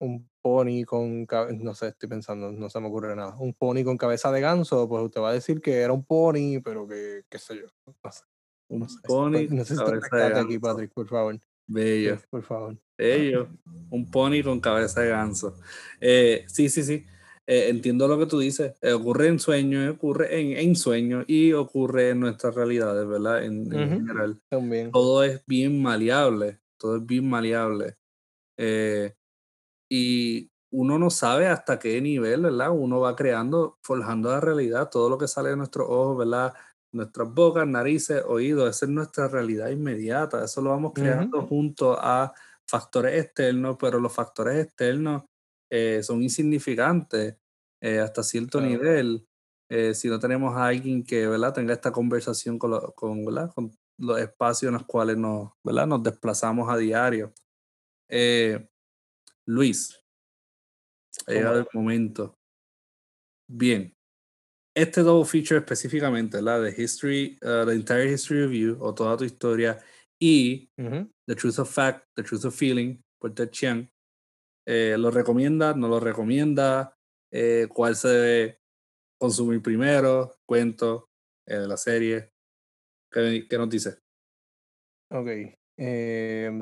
un 0.00 0.26
pony 0.46 0.84
con, 0.84 1.26
no 1.60 1.74
sé, 1.74 1.88
estoy 1.88 2.08
pensando, 2.08 2.52
no 2.52 2.70
se 2.70 2.78
me 2.78 2.86
ocurre 2.86 3.16
nada, 3.16 3.34
un 3.36 3.52
pony 3.52 3.82
con 3.82 3.96
cabeza 3.96 4.30
de 4.30 4.40
ganso, 4.40 4.88
pues 4.88 5.02
usted 5.02 5.20
va 5.20 5.30
a 5.30 5.32
decir 5.32 5.60
que 5.60 5.80
era 5.80 5.92
un 5.92 6.04
pony, 6.04 6.60
pero 6.62 6.86
que, 6.86 7.24
qué 7.28 7.36
sé 7.36 7.56
yo, 7.56 7.66
no 7.84 8.12
sé. 8.12 8.22
Un 8.68 8.86
pony. 9.04 9.48
No 9.50 9.64
sé 9.64 9.74
si 9.74 9.82
aquí, 9.82 10.58
Patrick, 10.60 10.92
por 10.92 11.08
favor. 11.08 11.40
Bello. 11.66 12.18
por 12.30 12.44
favor. 12.44 12.78
Bello. 12.96 13.48
Un 13.90 14.08
pony 14.08 14.42
con 14.44 14.60
cabeza 14.60 15.00
de 15.00 15.08
ganso. 15.08 15.56
Eh, 16.00 16.44
sí, 16.46 16.68
sí, 16.68 16.84
sí. 16.84 17.04
Eh, 17.44 17.68
entiendo 17.68 18.06
lo 18.06 18.16
que 18.18 18.26
tú 18.26 18.38
dices. 18.38 18.74
Eh, 18.82 18.92
ocurre 18.92 19.26
en 19.26 19.40
sueños, 19.40 19.94
ocurre 19.94 20.40
en, 20.40 20.56
en 20.56 20.76
sueños 20.76 21.24
y 21.26 21.52
ocurre 21.54 22.10
en 22.10 22.20
nuestras 22.20 22.54
realidades, 22.54 23.06
¿verdad? 23.06 23.44
En, 23.44 23.68
general. 23.68 24.40
También. 24.48 24.92
Todo 24.92 25.24
es 25.24 25.44
bien 25.46 25.82
maleable. 25.82 26.60
Todo 26.76 26.98
es 26.98 27.06
bien 27.06 27.28
maleable. 27.28 27.96
Y 29.88 30.50
uno 30.72 30.98
no 30.98 31.10
sabe 31.10 31.46
hasta 31.48 31.78
qué 31.78 32.00
nivel, 32.00 32.42
¿verdad? 32.42 32.70
Uno 32.70 33.00
va 33.00 33.16
creando, 33.16 33.78
forjando 33.82 34.30
la 34.30 34.40
realidad, 34.40 34.90
todo 34.90 35.08
lo 35.08 35.18
que 35.18 35.28
sale 35.28 35.50
de 35.50 35.56
nuestros 35.56 35.86
ojos, 35.88 36.18
¿verdad? 36.18 36.54
nuestras 36.92 37.32
bocas, 37.32 37.66
narices, 37.66 38.22
oídos, 38.26 38.70
esa 38.70 38.86
es 38.86 38.90
nuestra 38.90 39.28
realidad 39.28 39.68
inmediata, 39.68 40.44
eso 40.44 40.60
lo 40.62 40.70
vamos 40.70 40.92
creando 40.94 41.46
junto 41.46 41.96
a 41.98 42.32
factores 42.66 43.22
externos, 43.22 43.76
pero 43.78 44.00
los 44.00 44.12
factores 44.12 44.64
externos 44.64 45.24
eh, 45.70 46.02
son 46.02 46.22
insignificantes 46.22 47.36
eh, 47.80 48.00
hasta 48.00 48.22
cierto 48.22 48.60
nivel. 48.60 49.26
Eh, 49.68 49.94
si 49.94 50.08
no 50.08 50.18
tenemos 50.18 50.56
a 50.56 50.66
alguien 50.66 51.04
que 51.04 51.26
¿verdad? 51.26 51.52
tenga 51.52 51.74
esta 51.74 51.92
conversación 51.92 52.58
con, 52.58 52.72
con, 52.92 53.24
con 53.24 53.72
los 53.98 54.18
espacios 54.20 54.68
en 54.68 54.74
los 54.74 54.86
cuales 54.86 55.16
nos, 55.16 55.52
¿verdad? 55.64 55.86
nos 55.86 56.02
desplazamos 56.02 56.68
a 56.70 56.76
diario. 56.76 57.32
Luis, 59.46 60.02
ha 61.26 61.32
llegado 61.32 61.60
el 61.60 61.68
momento. 61.72 62.36
Bien, 63.48 63.94
este 64.74 65.02
double 65.02 65.24
feature 65.24 65.60
específicamente, 65.60 66.42
la 66.42 66.60
de 66.60 66.74
History, 66.76 67.38
uh, 67.42 67.64
The 67.64 67.72
Entire 67.72 68.12
History 68.12 68.60
You, 68.60 68.76
o 68.80 68.92
toda 68.92 69.16
tu 69.16 69.24
historia, 69.24 69.78
y 70.20 70.70
The 70.76 71.34
Truth 71.34 71.60
of 71.60 71.72
Fact, 71.72 72.06
The 72.14 72.22
Truth 72.22 72.46
of 72.46 72.56
Feeling, 72.56 73.00
por 73.18 73.34
Ted 73.34 73.50
Chiang, 73.50 73.88
eh, 74.66 74.96
¿lo 74.98 75.10
recomienda? 75.12 75.74
¿No 75.74 75.88
lo 75.88 76.00
recomienda? 76.00 76.98
Eh, 77.32 77.68
¿Cuál 77.72 77.94
se 77.94 78.08
debe 78.08 78.60
consumir 79.18 79.62
primero? 79.62 80.34
Cuento 80.44 81.08
eh, 81.46 81.54
de 81.54 81.68
la 81.68 81.76
serie. 81.76 82.32
¿Qué, 83.10 83.46
¿Qué, 83.48 83.58
nos 83.58 83.70
dice? 83.70 83.98
Ok. 85.12 85.28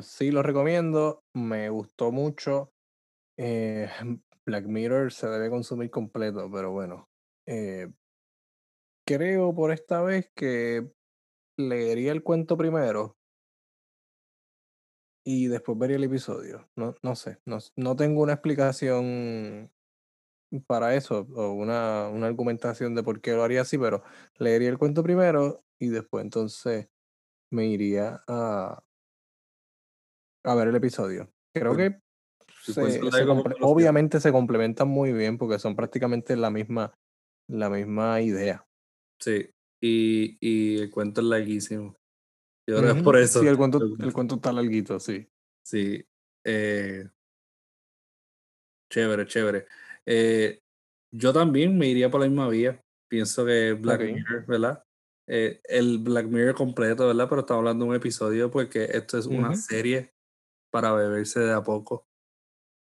sí, 0.03 0.31
lo 0.31 0.43
recomiendo. 0.43 1.25
Me 1.35 1.71
gustó 1.71 2.13
mucho. 2.13 2.74
Black 4.47 4.67
Mirror 4.67 5.13
se 5.13 5.27
debe 5.29 5.51
consumir 5.51 5.91
completo, 5.91 6.51
pero 6.53 6.73
bueno. 6.73 7.09
Eh, 7.47 7.89
creo 9.07 9.55
por 9.55 9.73
esta 9.73 10.03
vez 10.03 10.31
que 10.35 10.91
leería 11.57 12.13
el 12.13 12.23
cuento 12.23 12.57
primero 12.57 13.17
y 15.25 15.49
después 15.49 15.79
vería 15.79 15.97
el 15.97 16.05
episodio. 16.05 16.69
No, 16.77 16.95
no 17.03 17.17
sé, 17.17 17.39
no, 17.47 17.59
no 17.77 17.97
tengo 17.97 18.23
una 18.23 18.35
explicación 18.35 19.71
para 20.67 20.95
eso 20.95 21.27
o 21.35 21.53
una, 21.53 22.09
una 22.09 22.27
argumentación 22.27 22.95
de 22.95 23.03
por 23.03 23.21
qué 23.21 23.33
lo 23.33 23.43
haría 23.43 23.63
así, 23.63 23.79
pero 23.79 24.03
leería 24.39 24.69
el 24.69 24.79
cuento 24.79 25.03
primero 25.03 25.65
y 25.79 25.89
después 25.89 26.25
entonces 26.25 26.89
me 27.51 27.67
iría 27.67 28.23
a, 28.29 28.83
a 30.45 30.55
ver 30.55 30.69
el 30.69 30.77
episodio. 30.77 31.33
Creo 31.53 31.77
que 31.77 32.04
obviamente 33.61 34.21
se 34.21 34.33
complementan 34.33 34.89
muy 34.89 35.13
bien 35.13 35.39
porque 35.39 35.59
son 35.59 35.77
prácticamente 35.77 36.37
la 36.37 36.51
misma, 36.51 36.95
la 37.49 37.69
misma 37.71 38.21
idea. 38.21 38.67
Sí, 39.21 39.51
y, 39.83 40.37
y 40.41 40.79
el 40.79 40.91
cuento 40.91 41.21
es 41.21 41.27
larguísimo. 41.27 41.97
Yo 42.69 42.79
creo 42.79 42.95
es 42.95 43.03
por 43.03 43.17
eso. 43.19 43.41
Sí, 43.41 43.47
el 43.47 43.57
cuento, 43.57 43.79
el 43.83 44.13
cuento 44.13 44.37
está 44.37 44.53
larguito, 44.53 44.99
sí. 44.99 45.29
Sí. 45.67 46.05
Eh, 46.45 47.09
chévere, 48.91 49.27
chévere. 49.27 49.67
Eh, 50.07 50.61
yo 51.13 51.33
también 51.33 51.77
me 51.77 51.89
iría 51.89 52.11
por 52.11 52.21
la 52.21 52.27
misma 52.27 52.49
vía. 52.49 52.81
Pienso 53.11 53.45
que 53.45 53.75
Black 53.75 54.01
Mirror, 54.01 54.47
¿verdad? 54.47 54.85
Eh, 55.29 55.61
el 55.65 55.99
Black 55.99 56.27
Mirror 56.27 56.55
completo, 56.55 57.07
¿verdad? 57.07 57.29
Pero 57.29 57.43
estamos 57.43 57.61
hablando 57.61 57.85
de 57.85 57.91
un 57.91 57.97
episodio 57.97 58.51
porque 58.51 58.85
esto 58.85 59.19
es 59.19 59.27
una 59.27 59.55
serie 59.55 60.13
para 60.71 60.93
beberse 60.93 61.41
de 61.41 61.53
a 61.53 61.63
poco. 61.63 62.07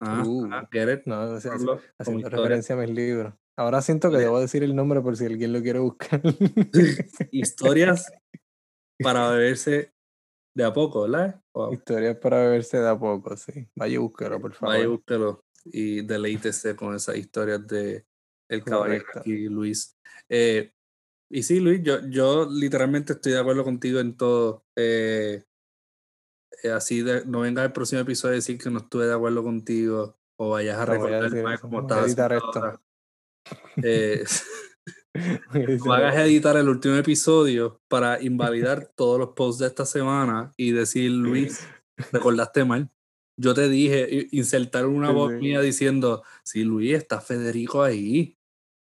Ah, 0.00 0.22
uh, 0.26 0.48
ah 0.50 0.68
get 0.72 0.88
it? 0.92 1.02
No, 1.06 1.34
haciendo 1.34 2.28
referencia 2.28 2.74
a 2.74 2.78
mis 2.78 2.90
libros. 2.90 3.34
Ahora 3.56 3.82
siento 3.82 4.10
que 4.10 4.16
debo 4.16 4.40
decir 4.40 4.62
el 4.62 4.74
nombre 4.74 5.00
por 5.02 5.16
si 5.16 5.26
alguien 5.26 5.52
lo 5.52 5.60
quiere 5.60 5.78
buscar. 5.78 6.22
Historias 7.30 8.10
para 8.98 9.30
beberse 9.30 9.92
de 10.54 10.64
a 10.64 10.72
poco, 10.72 11.02
¿verdad? 11.02 11.42
Historias 11.70 12.16
para 12.16 12.38
beberse 12.38 12.78
de 12.78 12.88
a 12.88 12.98
poco, 12.98 13.36
sí. 13.36 13.68
Vaya 13.76 13.94
y 13.94 13.98
búsquelo, 13.98 14.40
por 14.40 14.54
favor. 14.54 14.74
Vaya 14.74 14.84
y 14.84 14.88
búsquelo 14.88 15.44
y 15.64 16.02
deleítese 16.02 16.76
con 16.76 16.94
esas 16.94 17.16
historias 17.16 17.66
de 17.66 18.06
El 18.48 18.64
Caballero 18.64 19.04
y 19.24 19.48
Luis. 19.48 19.96
Eh, 20.28 20.72
y 21.30 21.42
sí, 21.42 21.60
Luis, 21.60 21.80
yo, 21.82 22.06
yo 22.08 22.48
literalmente 22.50 23.12
estoy 23.12 23.32
de 23.32 23.38
acuerdo 23.38 23.64
contigo 23.64 24.00
en 24.00 24.16
todo. 24.16 24.64
Eh, 24.76 25.44
así 26.74 27.02
de, 27.02 27.24
no 27.26 27.40
venga 27.40 27.64
el 27.64 27.72
próximo 27.72 28.00
episodio 28.00 28.32
a 28.32 28.36
decir 28.36 28.58
que 28.58 28.70
no 28.70 28.78
estuve 28.78 29.06
de 29.06 29.14
acuerdo 29.14 29.42
contigo 29.42 30.18
o 30.36 30.50
vayas 30.50 30.78
a 30.78 30.86
recordar 30.86 31.24
estás. 31.26 32.06
editar 32.06 32.32
esto. 32.32 32.80
Eh, 33.82 34.24
no 35.84 35.92
hagas 35.92 36.16
editar 36.16 36.56
el 36.56 36.68
último 36.68 36.94
episodio 36.96 37.80
para 37.88 38.22
invalidar 38.22 38.86
todos 38.96 39.18
los 39.18 39.30
posts 39.30 39.60
de 39.60 39.66
esta 39.66 39.84
semana 39.84 40.52
y 40.56 40.72
decir, 40.72 41.10
Luis, 41.10 41.66
recordaste 42.12 42.64
mal. 42.64 42.90
Yo 43.36 43.54
te 43.54 43.68
dije, 43.68 44.28
insertar 44.32 44.86
una 44.86 45.10
voz 45.10 45.32
mía 45.32 45.60
diciendo, 45.62 46.22
sí, 46.44 46.62
Luis, 46.62 46.94
está 46.94 47.20
Federico 47.22 47.82
ahí. 47.82 48.36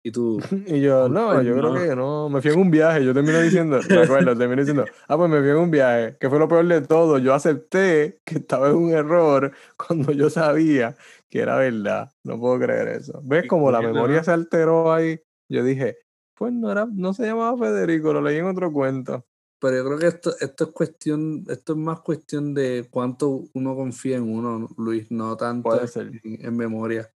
Y 0.07 0.13
tú. 0.13 0.39
Y 0.67 0.83
yo, 0.83 1.09
no, 1.09 1.43
yo 1.43 1.57
creo 1.57 1.75
que 1.75 1.97
no. 1.97 2.29
Me 2.29 2.43
fui 2.43 2.53
en 2.53 2.61
un 2.61 2.71
viaje. 2.71 3.05
Yo 3.05 3.15
termino 3.15 3.41
diciendo, 3.41 3.81
me 3.89 4.03
acuerdo, 4.03 4.37
termino 4.39 4.61
diciendo, 4.61 4.85
ah, 5.09 5.17
pues 5.17 5.31
me 5.31 5.41
fui 5.41 5.49
en 5.49 5.57
un 5.57 5.71
viaje. 5.71 6.17
Que 6.21 6.29
fue 6.29 6.39
lo 6.39 6.47
peor 6.47 6.67
de 6.69 6.83
todo. 6.83 7.19
Yo 7.19 7.33
acepté 7.33 8.21
que 8.25 8.37
estaba 8.37 8.69
en 8.69 8.77
un 8.77 8.91
error 8.93 9.53
cuando 9.77 10.13
yo 10.13 10.29
sabía 10.29 10.95
que 11.31 11.41
era 11.41 11.57
verdad. 11.57 12.13
No 12.23 12.39
puedo 12.39 12.59
creer 12.61 12.89
eso. 12.89 13.21
¿Ves 13.25 13.49
como 13.49 13.71
la 13.71 13.81
memoria 13.81 14.23
se 14.23 14.31
alteró 14.31 14.93
ahí? 14.93 15.19
Yo 15.49 15.65
dije, 15.65 15.97
pues 16.35 16.53
no 16.53 16.71
era, 16.71 16.87
no 16.93 17.15
se 17.15 17.25
llamaba 17.25 17.57
Federico, 17.57 18.13
lo 18.13 18.21
leí 18.21 18.37
en 18.37 18.47
otro 18.47 18.71
cuento. 18.73 19.25
Pero 19.59 19.77
yo 19.77 19.85
creo 19.87 19.99
que 19.99 20.07
esto, 20.09 20.35
esto 20.41 20.65
es 20.65 20.71
cuestión, 20.71 21.45
esto 21.49 21.73
es 21.73 21.79
más 21.79 22.01
cuestión 22.01 22.53
de 22.53 22.87
cuánto 22.91 23.45
uno 23.55 23.75
confía 23.75 24.17
en 24.17 24.25
uno, 24.25 24.69
Luis, 24.77 25.11
no 25.11 25.37
tanto 25.37 25.81
En, 26.23 26.57
memoria. 26.57 27.11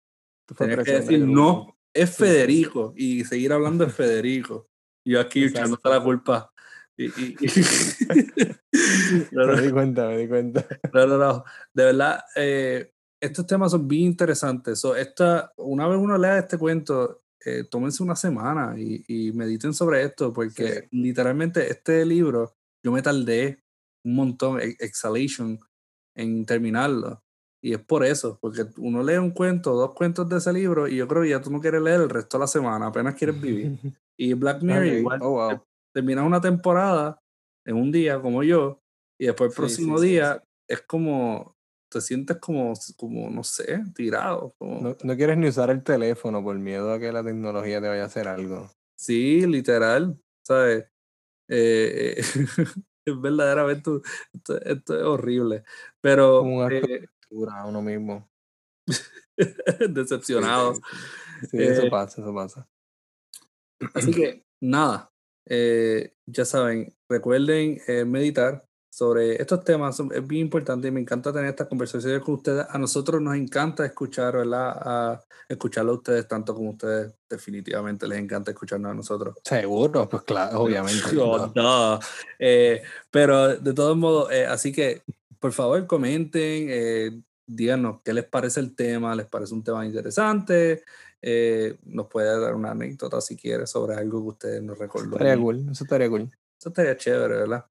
Tienes 0.56 0.86
que 0.86 0.92
decir 0.92 1.26
no 1.26 1.75
es 1.96 2.16
Federico 2.16 2.94
y 2.96 3.24
seguir 3.24 3.54
hablando 3.54 3.86
de 3.86 3.92
Federico. 3.92 4.68
Yo 5.06 5.20
aquí 5.20 5.46
echándote 5.46 5.90
la 5.90 6.04
culpa. 6.04 6.52
Y, 6.98 7.08
me 9.32 9.62
di 9.62 9.72
cuenta, 9.72 10.08
me 10.08 10.18
di 10.18 10.28
cuenta. 10.28 10.66
No, 10.94 11.08
no, 11.08 11.18
no. 11.18 11.44
De 11.74 11.86
verdad, 11.86 12.20
eh, 12.36 12.92
estos 13.22 13.48
temas 13.48 13.72
son 13.72 13.88
bien 13.88 14.04
interesantes. 14.04 14.84
esta, 14.98 15.54
una 15.58 15.88
vez 15.88 15.98
uno 15.98 16.18
lea 16.18 16.40
este 16.40 16.58
cuento, 16.58 17.24
eh, 17.46 17.64
tómense 17.70 18.04
una 18.04 18.16
semana 18.16 18.76
y, 18.78 19.32
mediten 19.34 19.74
sobre 19.74 20.04
esto, 20.04 20.34
porque 20.34 20.88
literalmente 20.92 21.72
este 21.72 22.06
libro, 22.06 22.56
yo 22.84 22.92
me 22.92 23.02
tardé 23.02 23.64
un 24.04 24.16
montón, 24.16 24.60
Exhalation, 24.60 25.60
en 26.16 26.46
terminarlo. 26.46 27.24
Y 27.66 27.74
es 27.74 27.80
por 27.80 28.06
eso, 28.06 28.38
porque 28.40 28.68
uno 28.78 29.02
lee 29.02 29.18
un 29.18 29.32
cuento, 29.32 29.74
dos 29.74 29.96
cuentos 29.96 30.30
de 30.30 30.38
ese 30.38 30.54
libro, 30.54 30.88
y 30.88 30.98
yo 30.98 31.08
creo 31.08 31.24
que 31.24 31.30
ya 31.30 31.42
tú 31.42 31.50
no 31.50 31.60
quieres 31.60 31.82
leer 31.82 32.00
el 32.00 32.12
resto 32.12 32.38
de 32.38 32.42
la 32.42 32.48
semana, 32.48 32.86
apenas 32.86 33.16
quieres 33.16 33.42
vivir. 33.42 33.80
Y 34.18 34.34
Black 34.36 34.62
Mirror 34.62 34.86
igual. 34.86 35.20
Oh, 35.24 35.66
terminas 35.92 36.26
una 36.26 36.40
temporada 36.40 37.20
en 37.66 37.76
un 37.76 37.92
día, 37.92 38.22
como 38.22 38.44
yo, 38.44 38.84
y 39.20 39.26
después 39.26 39.50
el 39.50 39.56
próximo 39.56 40.00
día 40.00 40.44
es 40.70 40.84
como, 40.84 41.58
te 41.92 42.02
sientes 42.02 42.38
como, 42.38 42.74
como 42.98 43.32
no 43.32 43.44
sé, 43.44 43.84
tirado. 43.96 44.54
No, 44.60 44.96
no, 45.04 45.16
quieres 45.16 45.36
ni 45.36 45.48
usar 45.48 45.72
el 45.72 45.84
teléfono 45.84 46.44
por 46.44 46.56
miedo 46.60 46.94
a 46.94 47.00
que 47.00 47.12
la 47.12 47.24
tecnología 47.24 47.82
te 47.82 47.88
vaya 47.88 48.04
a 48.04 48.06
hacer 48.06 48.28
algo. 48.28 48.70
Sí, 48.96 49.44
literal, 49.48 50.16
¿sabes? 50.44 50.86
Eh, 51.50 52.16
es 53.06 53.22
verdaderamente, 53.22 53.90
esto, 54.36 54.62
esto, 54.62 55.00
es 55.00 55.04
horrible. 55.04 55.64
Pero... 56.00 56.70
Eh, 56.70 57.08
a 57.52 57.66
uno 57.66 57.82
mismo. 57.82 58.30
Decepcionado. 59.90 60.76
Sí, 61.50 61.62
eso 61.62 61.84
eh, 61.84 61.90
pasa, 61.90 62.22
eso 62.22 62.34
pasa. 62.34 62.68
Así 63.94 64.12
que, 64.12 64.46
nada, 64.62 65.12
eh, 65.48 66.14
ya 66.26 66.46
saben, 66.46 66.96
recuerden 67.10 67.82
eh, 67.88 68.06
meditar 68.06 68.66
sobre 68.90 69.42
estos 69.42 69.66
temas, 69.66 70.00
es 70.00 70.26
bien 70.26 70.44
importante 70.44 70.88
y 70.88 70.92
me 70.92 71.02
encanta 71.02 71.34
tener 71.34 71.50
estas 71.50 71.68
conversaciones 71.68 72.22
con 72.22 72.36
ustedes. 72.36 72.66
A 72.70 72.78
nosotros 72.78 73.22
nos 73.22 73.36
encanta 73.36 73.86
escuchar, 73.86 74.38
¿verdad? 74.38 74.70
A 74.70 75.22
escucharlo 75.50 75.92
a 75.92 75.96
ustedes 75.96 76.26
tanto 76.30 76.56
como 76.56 76.72
ustedes 76.72 77.14
definitivamente 77.30 78.08
les 78.08 78.20
encanta 78.20 78.52
escucharnos 78.52 78.92
a 78.92 78.96
nosotros. 78.96 79.36
Seguro, 79.44 80.08
pues 80.08 80.24
claro, 80.24 80.62
obviamente. 80.62 81.04
pero 83.12 83.58
de 83.58 83.74
todos 83.74 83.98
modos, 83.98 84.32
así 84.48 84.72
que 84.72 85.04
por 85.40 85.52
favor 85.52 85.86
comenten, 85.88 86.68
eh, 86.70 87.22
díganos 87.46 88.02
qué 88.04 88.14
les 88.14 88.26
parece 88.26 88.60
el 88.60 88.76
tema, 88.76 89.16
les 89.16 89.28
parece 89.28 89.54
un 89.54 89.64
tema 89.64 89.86
interesante, 89.86 90.84
eh, 91.22 91.78
nos 91.84 92.08
puede 92.08 92.40
dar 92.40 92.56
una 92.56 92.72
anécdota 92.72 93.22
si 93.22 93.36
quiere 93.36 93.68
sobre 93.68 93.96
algo 93.96 94.22
que 94.22 94.28
ustedes 94.30 94.64
nos 94.64 94.78
recordó. 94.78 95.14
Estaría 95.16 95.38
cool, 95.38 95.68
eso 95.72 95.84
estaría 95.84 96.10
cool. 96.10 96.32
Eso 96.60 96.70
estaría 96.70 96.98
chévere, 96.98 97.36
¿verdad? 97.36 97.66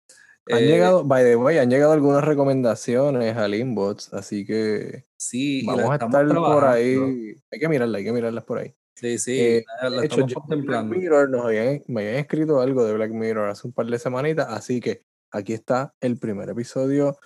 Han 0.47 0.59
eh, 0.59 0.67
llegado, 0.67 1.05
by 1.05 1.25
the 1.25 1.37
way, 1.37 1.59
han 1.59 1.71
llegado 1.71 1.93
algunas 1.93 2.23
recomendaciones 2.23 3.37
al 3.37 3.55
inbox, 3.55 4.13
así 4.13 4.45
que 4.45 5.07
sí, 5.17 5.65
vamos 5.65 5.91
a 5.91 5.95
estar 5.95 6.29
por 6.29 6.65
ahí. 6.65 7.35
Hay 7.51 7.59
que 7.59 7.69
mirarlas, 7.69 7.99
hay 7.99 8.05
que 8.05 8.13
mirarlas 8.13 8.45
por 8.45 8.59
ahí. 8.59 8.75
Sí, 8.95 9.19
sí, 9.19 9.65
la, 9.83 10.05
hecho, 10.05 10.25
contemplando. 10.35 10.95
nos 11.29 11.47
habían, 11.47 11.83
me 11.89 12.03
habían 12.03 12.17
escrito 12.17 12.61
algo 12.61 12.85
de 12.85 12.95
Black 12.95 13.11
Mirror 13.11 13.49
hace 13.49 13.67
un 13.67 13.73
par 13.73 13.87
de 13.87 13.99
semanitas, 13.99 14.47
así 14.51 14.81
que 14.81 15.03
aquí 15.33 15.53
está 15.53 15.95
el 16.01 16.19
primer 16.19 16.49
episodio 16.51 17.17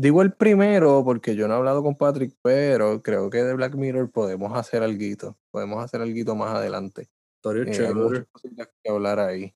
Digo 0.00 0.22
el 0.22 0.32
primero 0.32 1.02
porque 1.04 1.34
yo 1.34 1.48
no 1.48 1.54
he 1.54 1.56
hablado 1.56 1.82
con 1.82 1.96
Patrick, 1.96 2.32
pero 2.40 3.02
creo 3.02 3.28
que 3.30 3.42
de 3.42 3.52
Black 3.54 3.74
Mirror 3.74 4.12
podemos 4.12 4.56
hacer 4.56 4.84
algo. 4.84 5.36
Podemos 5.50 5.84
hacer 5.84 6.00
algo 6.00 6.36
más 6.36 6.54
adelante. 6.54 7.08
Eh, 7.44 7.84
hay 7.84 7.94
muchas 7.94 8.26
cositas 8.30 8.68
que 8.80 8.90
hablar 8.92 9.18
ahí. 9.18 9.52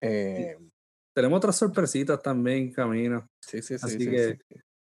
Eh, 0.00 0.56
Tenemos 1.14 1.36
otras 1.36 1.56
sorpresitas 1.56 2.22
también 2.22 2.58
en 2.60 2.72
camino. 2.72 3.28
Sí, 3.42 3.60
sí, 3.60 3.76
sí. 3.76 3.84
Así 3.84 3.98
que, 3.98 4.38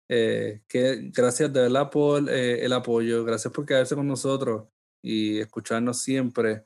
eh, 0.09 0.63
que, 0.67 1.09
gracias 1.15 1.53
de 1.53 1.61
verdad 1.61 1.89
por 1.89 2.29
el 2.29 2.73
apoyo. 2.73 3.23
Gracias 3.23 3.53
por 3.53 3.65
quedarse 3.65 3.95
con 3.95 4.05
nosotros 4.05 4.67
y 5.01 5.39
escucharnos 5.39 6.01
siempre. 6.01 6.65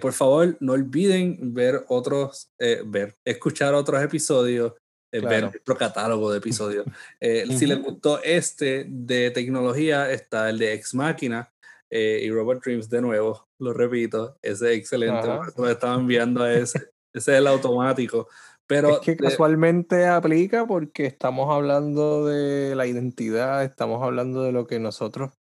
por 0.00 0.14
favor, 0.14 0.56
no 0.60 0.72
olviden 0.72 1.52
ver 1.52 1.84
otros, 1.88 2.50
ver, 2.86 3.14
escuchar 3.26 3.74
otros 3.74 4.02
episodios 4.02 4.72
eh, 5.12 5.20
ver 5.20 5.44
nuestro 5.44 5.76
catálogo 5.76 6.30
de 6.30 6.38
episodios. 6.38 6.86
Eh, 7.20 7.46
si 7.56 7.66
les 7.66 7.82
gustó 7.82 8.22
este 8.22 8.86
de 8.88 9.30
tecnología, 9.30 10.10
está 10.10 10.50
el 10.50 10.58
de 10.58 10.74
Ex 10.74 10.94
Máquina 10.94 11.52
eh, 11.90 12.20
y 12.22 12.30
Robot 12.30 12.62
Dreams 12.62 12.88
de 12.88 13.00
nuevo, 13.00 13.48
lo 13.58 13.72
repito, 13.72 14.38
ese 14.42 14.72
es 14.72 14.78
excelente. 14.78 15.28
Me 15.56 15.72
estaba 15.72 15.94
enviando 15.94 16.42
a 16.42 16.52
ese. 16.52 16.78
ese 17.12 17.32
es 17.32 17.38
el 17.38 17.46
automático. 17.46 18.28
Pero 18.68 18.90
es 18.90 18.98
que 18.98 19.16
casualmente 19.16 20.06
aplica 20.06 20.66
porque 20.66 21.06
estamos 21.06 21.48
hablando 21.50 22.26
de 22.26 22.76
la 22.76 22.86
identidad, 22.86 23.64
estamos 23.64 24.02
hablando 24.02 24.42
de 24.42 24.52
lo 24.52 24.66
que 24.66 24.78
nosotros 24.78 25.32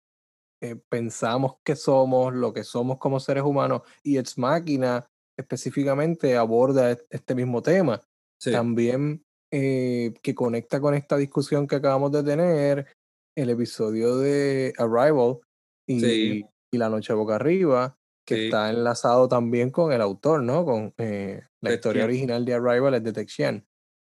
eh, 0.62 0.76
pensamos 0.90 1.58
que 1.64 1.76
somos, 1.76 2.34
lo 2.34 2.54
que 2.54 2.64
somos 2.64 2.98
como 2.98 3.20
seres 3.20 3.44
humanos, 3.44 3.82
y 4.02 4.18
Ex 4.18 4.38
Máquina 4.38 5.10
específicamente 5.38 6.38
aborda 6.38 6.98
este 7.10 7.36
mismo 7.36 7.62
tema. 7.62 8.02
También 8.40 9.26
eh, 9.52 10.14
que 10.22 10.36
conecta 10.36 10.80
con 10.80 10.94
esta 10.94 11.18
discusión 11.18 11.68
que 11.68 11.76
acabamos 11.76 12.12
de 12.12 12.24
tener, 12.24 12.88
el 13.36 13.50
episodio 13.52 14.18
de 14.18 14.74
Arrival 14.78 15.40
y, 15.88 16.44
y 16.72 16.78
La 16.78 16.90
Noche 16.90 17.14
Boca 17.14 17.36
Arriba, 17.36 17.98
que 18.26 18.46
está 18.46 18.70
enlazado 18.70 19.28
también 19.30 19.70
con 19.70 19.94
el 19.94 20.02
autor, 20.02 20.44
¿no? 20.44 20.66
Con 20.66 20.94
eh, 20.98 21.44
la 21.62 21.74
historia 21.74 22.04
original 22.04 22.44
de 22.44 22.54
Arrival 22.56 22.96
es 22.96 23.04
de 23.04 23.14
Texian. 23.14 23.66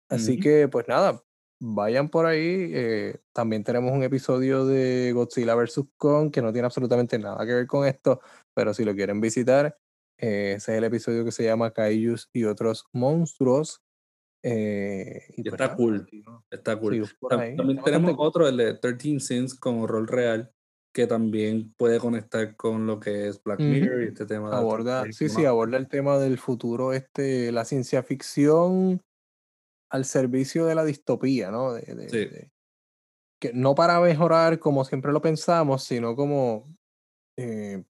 Así 0.09 0.39
que, 0.39 0.69
pues 0.69 0.87
nada, 0.87 1.25
vayan 1.61 2.09
por 2.09 2.27
ahí. 2.27 2.71
Eh, 2.73 3.17
también 3.33 3.65
tenemos 3.65 3.93
un 3.93 4.05
episodio 4.05 4.67
de 4.67 5.13
Godzilla 5.13 5.55
vs. 5.57 5.81
Kong 5.97 6.31
que 6.31 6.43
no 6.43 6.53
tiene 6.53 6.67
absolutamente 6.67 7.19
nada 7.19 7.45
que 7.45 7.55
ver 7.55 7.67
con 7.67 7.87
esto, 7.87 8.21
pero 8.55 8.73
si 8.73 8.85
lo 8.85 8.95
quieren 8.95 9.21
visitar, 9.21 9.77
eh, 10.19 10.55
ese 10.59 10.73
es 10.73 10.79
el 10.79 10.85
episodio 10.85 11.25
que 11.25 11.33
se 11.33 11.45
llama 11.45 11.73
Kaijus 11.73 12.29
y 12.33 12.45
otros 12.45 12.87
monstruos. 12.93 13.83
Y, 14.47 15.43
pues 15.43 15.61
está 15.61 15.75
cool. 15.75 16.07
Está 16.51 16.79
cool. 16.79 17.09
También, 17.29 17.83
tenemos 17.83 18.15
otro, 18.19 18.47
el 18.47 18.59
de 18.59 18.75
13 18.75 19.19
Sins 19.21 19.55
con 19.55 19.89
rol 19.89 20.07
real, 20.07 20.53
que 20.93 21.07
también 21.07 21.73
puede 21.77 21.99
conectar 21.99 22.55
con 22.55 22.87
lo 22.87 23.01
que 23.01 23.29
es 23.29 23.43
Black 23.43 23.61
Mirror 23.61 24.03
y 24.03 24.09
este 24.09 24.27
tema. 24.27 24.51
De 24.51 24.57
aborda, 24.57 25.05
sí, 25.13 25.29
sí, 25.31 25.47
aborda 25.47 25.79
el 25.79 25.89
tema 25.89 26.19
del 26.19 26.39
futuro, 26.39 26.93
este, 26.93 27.53
la 27.53 27.65
ciencia 27.65 28.03
ficción 28.03 29.01
al 29.91 30.05
servicio 30.05 30.67
de 30.67 30.75
la 30.75 30.85
distopía, 30.85 31.51
¿no? 31.51 31.73
De, 31.73 32.09
sí. 32.09 32.51
que 33.41 33.53
no 33.55 33.75
para 33.75 34.01
mejorar 34.01 34.59
como 34.59 34.85
siempre 34.85 35.13
lo 35.13 35.23
pensamos, 35.23 35.85
sino 35.85 36.15
como 36.17 36.77
eh, 37.39 37.83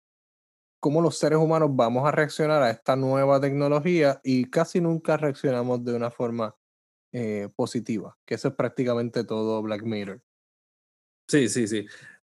cómo 0.84 1.00
los 1.00 1.16
seres 1.16 1.38
humanos 1.38 1.70
vamos 1.72 2.06
a 2.06 2.10
reaccionar 2.10 2.62
a 2.62 2.68
esta 2.68 2.94
nueva 2.94 3.40
tecnología 3.40 4.20
y 4.22 4.50
casi 4.50 4.82
nunca 4.82 5.16
reaccionamos 5.16 5.82
de 5.82 5.94
una 5.94 6.10
forma 6.10 6.54
eh, 7.10 7.48
positiva, 7.56 8.18
que 8.26 8.34
eso 8.34 8.48
es 8.48 8.54
prácticamente 8.54 9.24
todo 9.24 9.62
Black 9.62 9.82
Mirror. 9.82 10.20
Sí, 11.26 11.48
sí, 11.48 11.66
sí. 11.66 11.86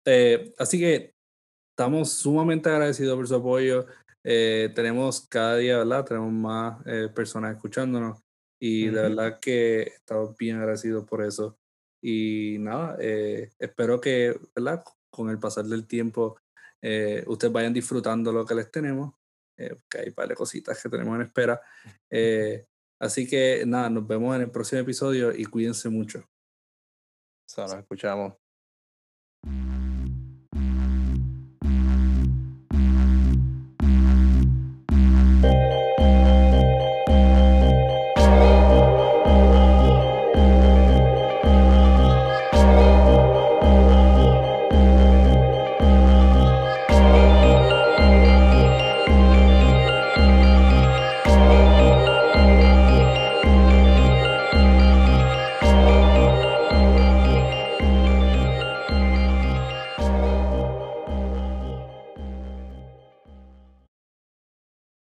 Eh, 0.06 0.54
así 0.58 0.80
que 0.80 1.14
estamos 1.74 2.10
sumamente 2.10 2.70
agradecidos 2.70 3.18
por 3.18 3.28
su 3.28 3.36
apoyo. 3.36 3.86
Eh, 4.24 4.72
tenemos 4.74 5.28
cada 5.28 5.58
día, 5.58 5.80
¿verdad? 5.80 6.06
Tenemos 6.06 6.32
más 6.32 6.80
eh, 6.86 7.10
personas 7.14 7.54
escuchándonos 7.54 8.24
y 8.62 8.86
de 8.86 9.02
verdad 9.10 9.40
que 9.42 9.82
estamos 9.82 10.38
bien 10.38 10.56
agradecidos 10.56 11.06
por 11.06 11.22
eso. 11.22 11.58
Y 12.02 12.56
nada, 12.62 12.98
espero 13.60 14.00
que, 14.00 14.40
¿verdad? 14.56 14.86
Con 15.10 15.30
el 15.30 15.38
pasar 15.38 15.66
del 15.66 15.86
tiempo, 15.86 16.38
ustedes 16.82 17.54
vayan 17.54 17.74
disfrutando 17.74 18.32
lo 18.32 18.46
que 18.46 18.56
les 18.56 18.72
tenemos, 18.72 19.14
que 19.56 19.98
hay 20.00 20.10
varias 20.12 20.38
cositas 20.38 20.82
que 20.82 20.90
tenemos 20.90 21.16
en 21.16 21.22
espera. 21.24 21.62
así 23.00 23.28
que 23.28 23.64
nada, 23.66 23.90
nos 23.90 24.08
vemos 24.08 24.36
en 24.36 24.44
el 24.44 24.52
próximo 24.52 24.82
episodio 24.82 25.34
y 25.36 25.46
cuídense 25.46 25.90
mucho. 25.90 26.24
nos 27.58 27.74
escuchamos. 27.74 28.34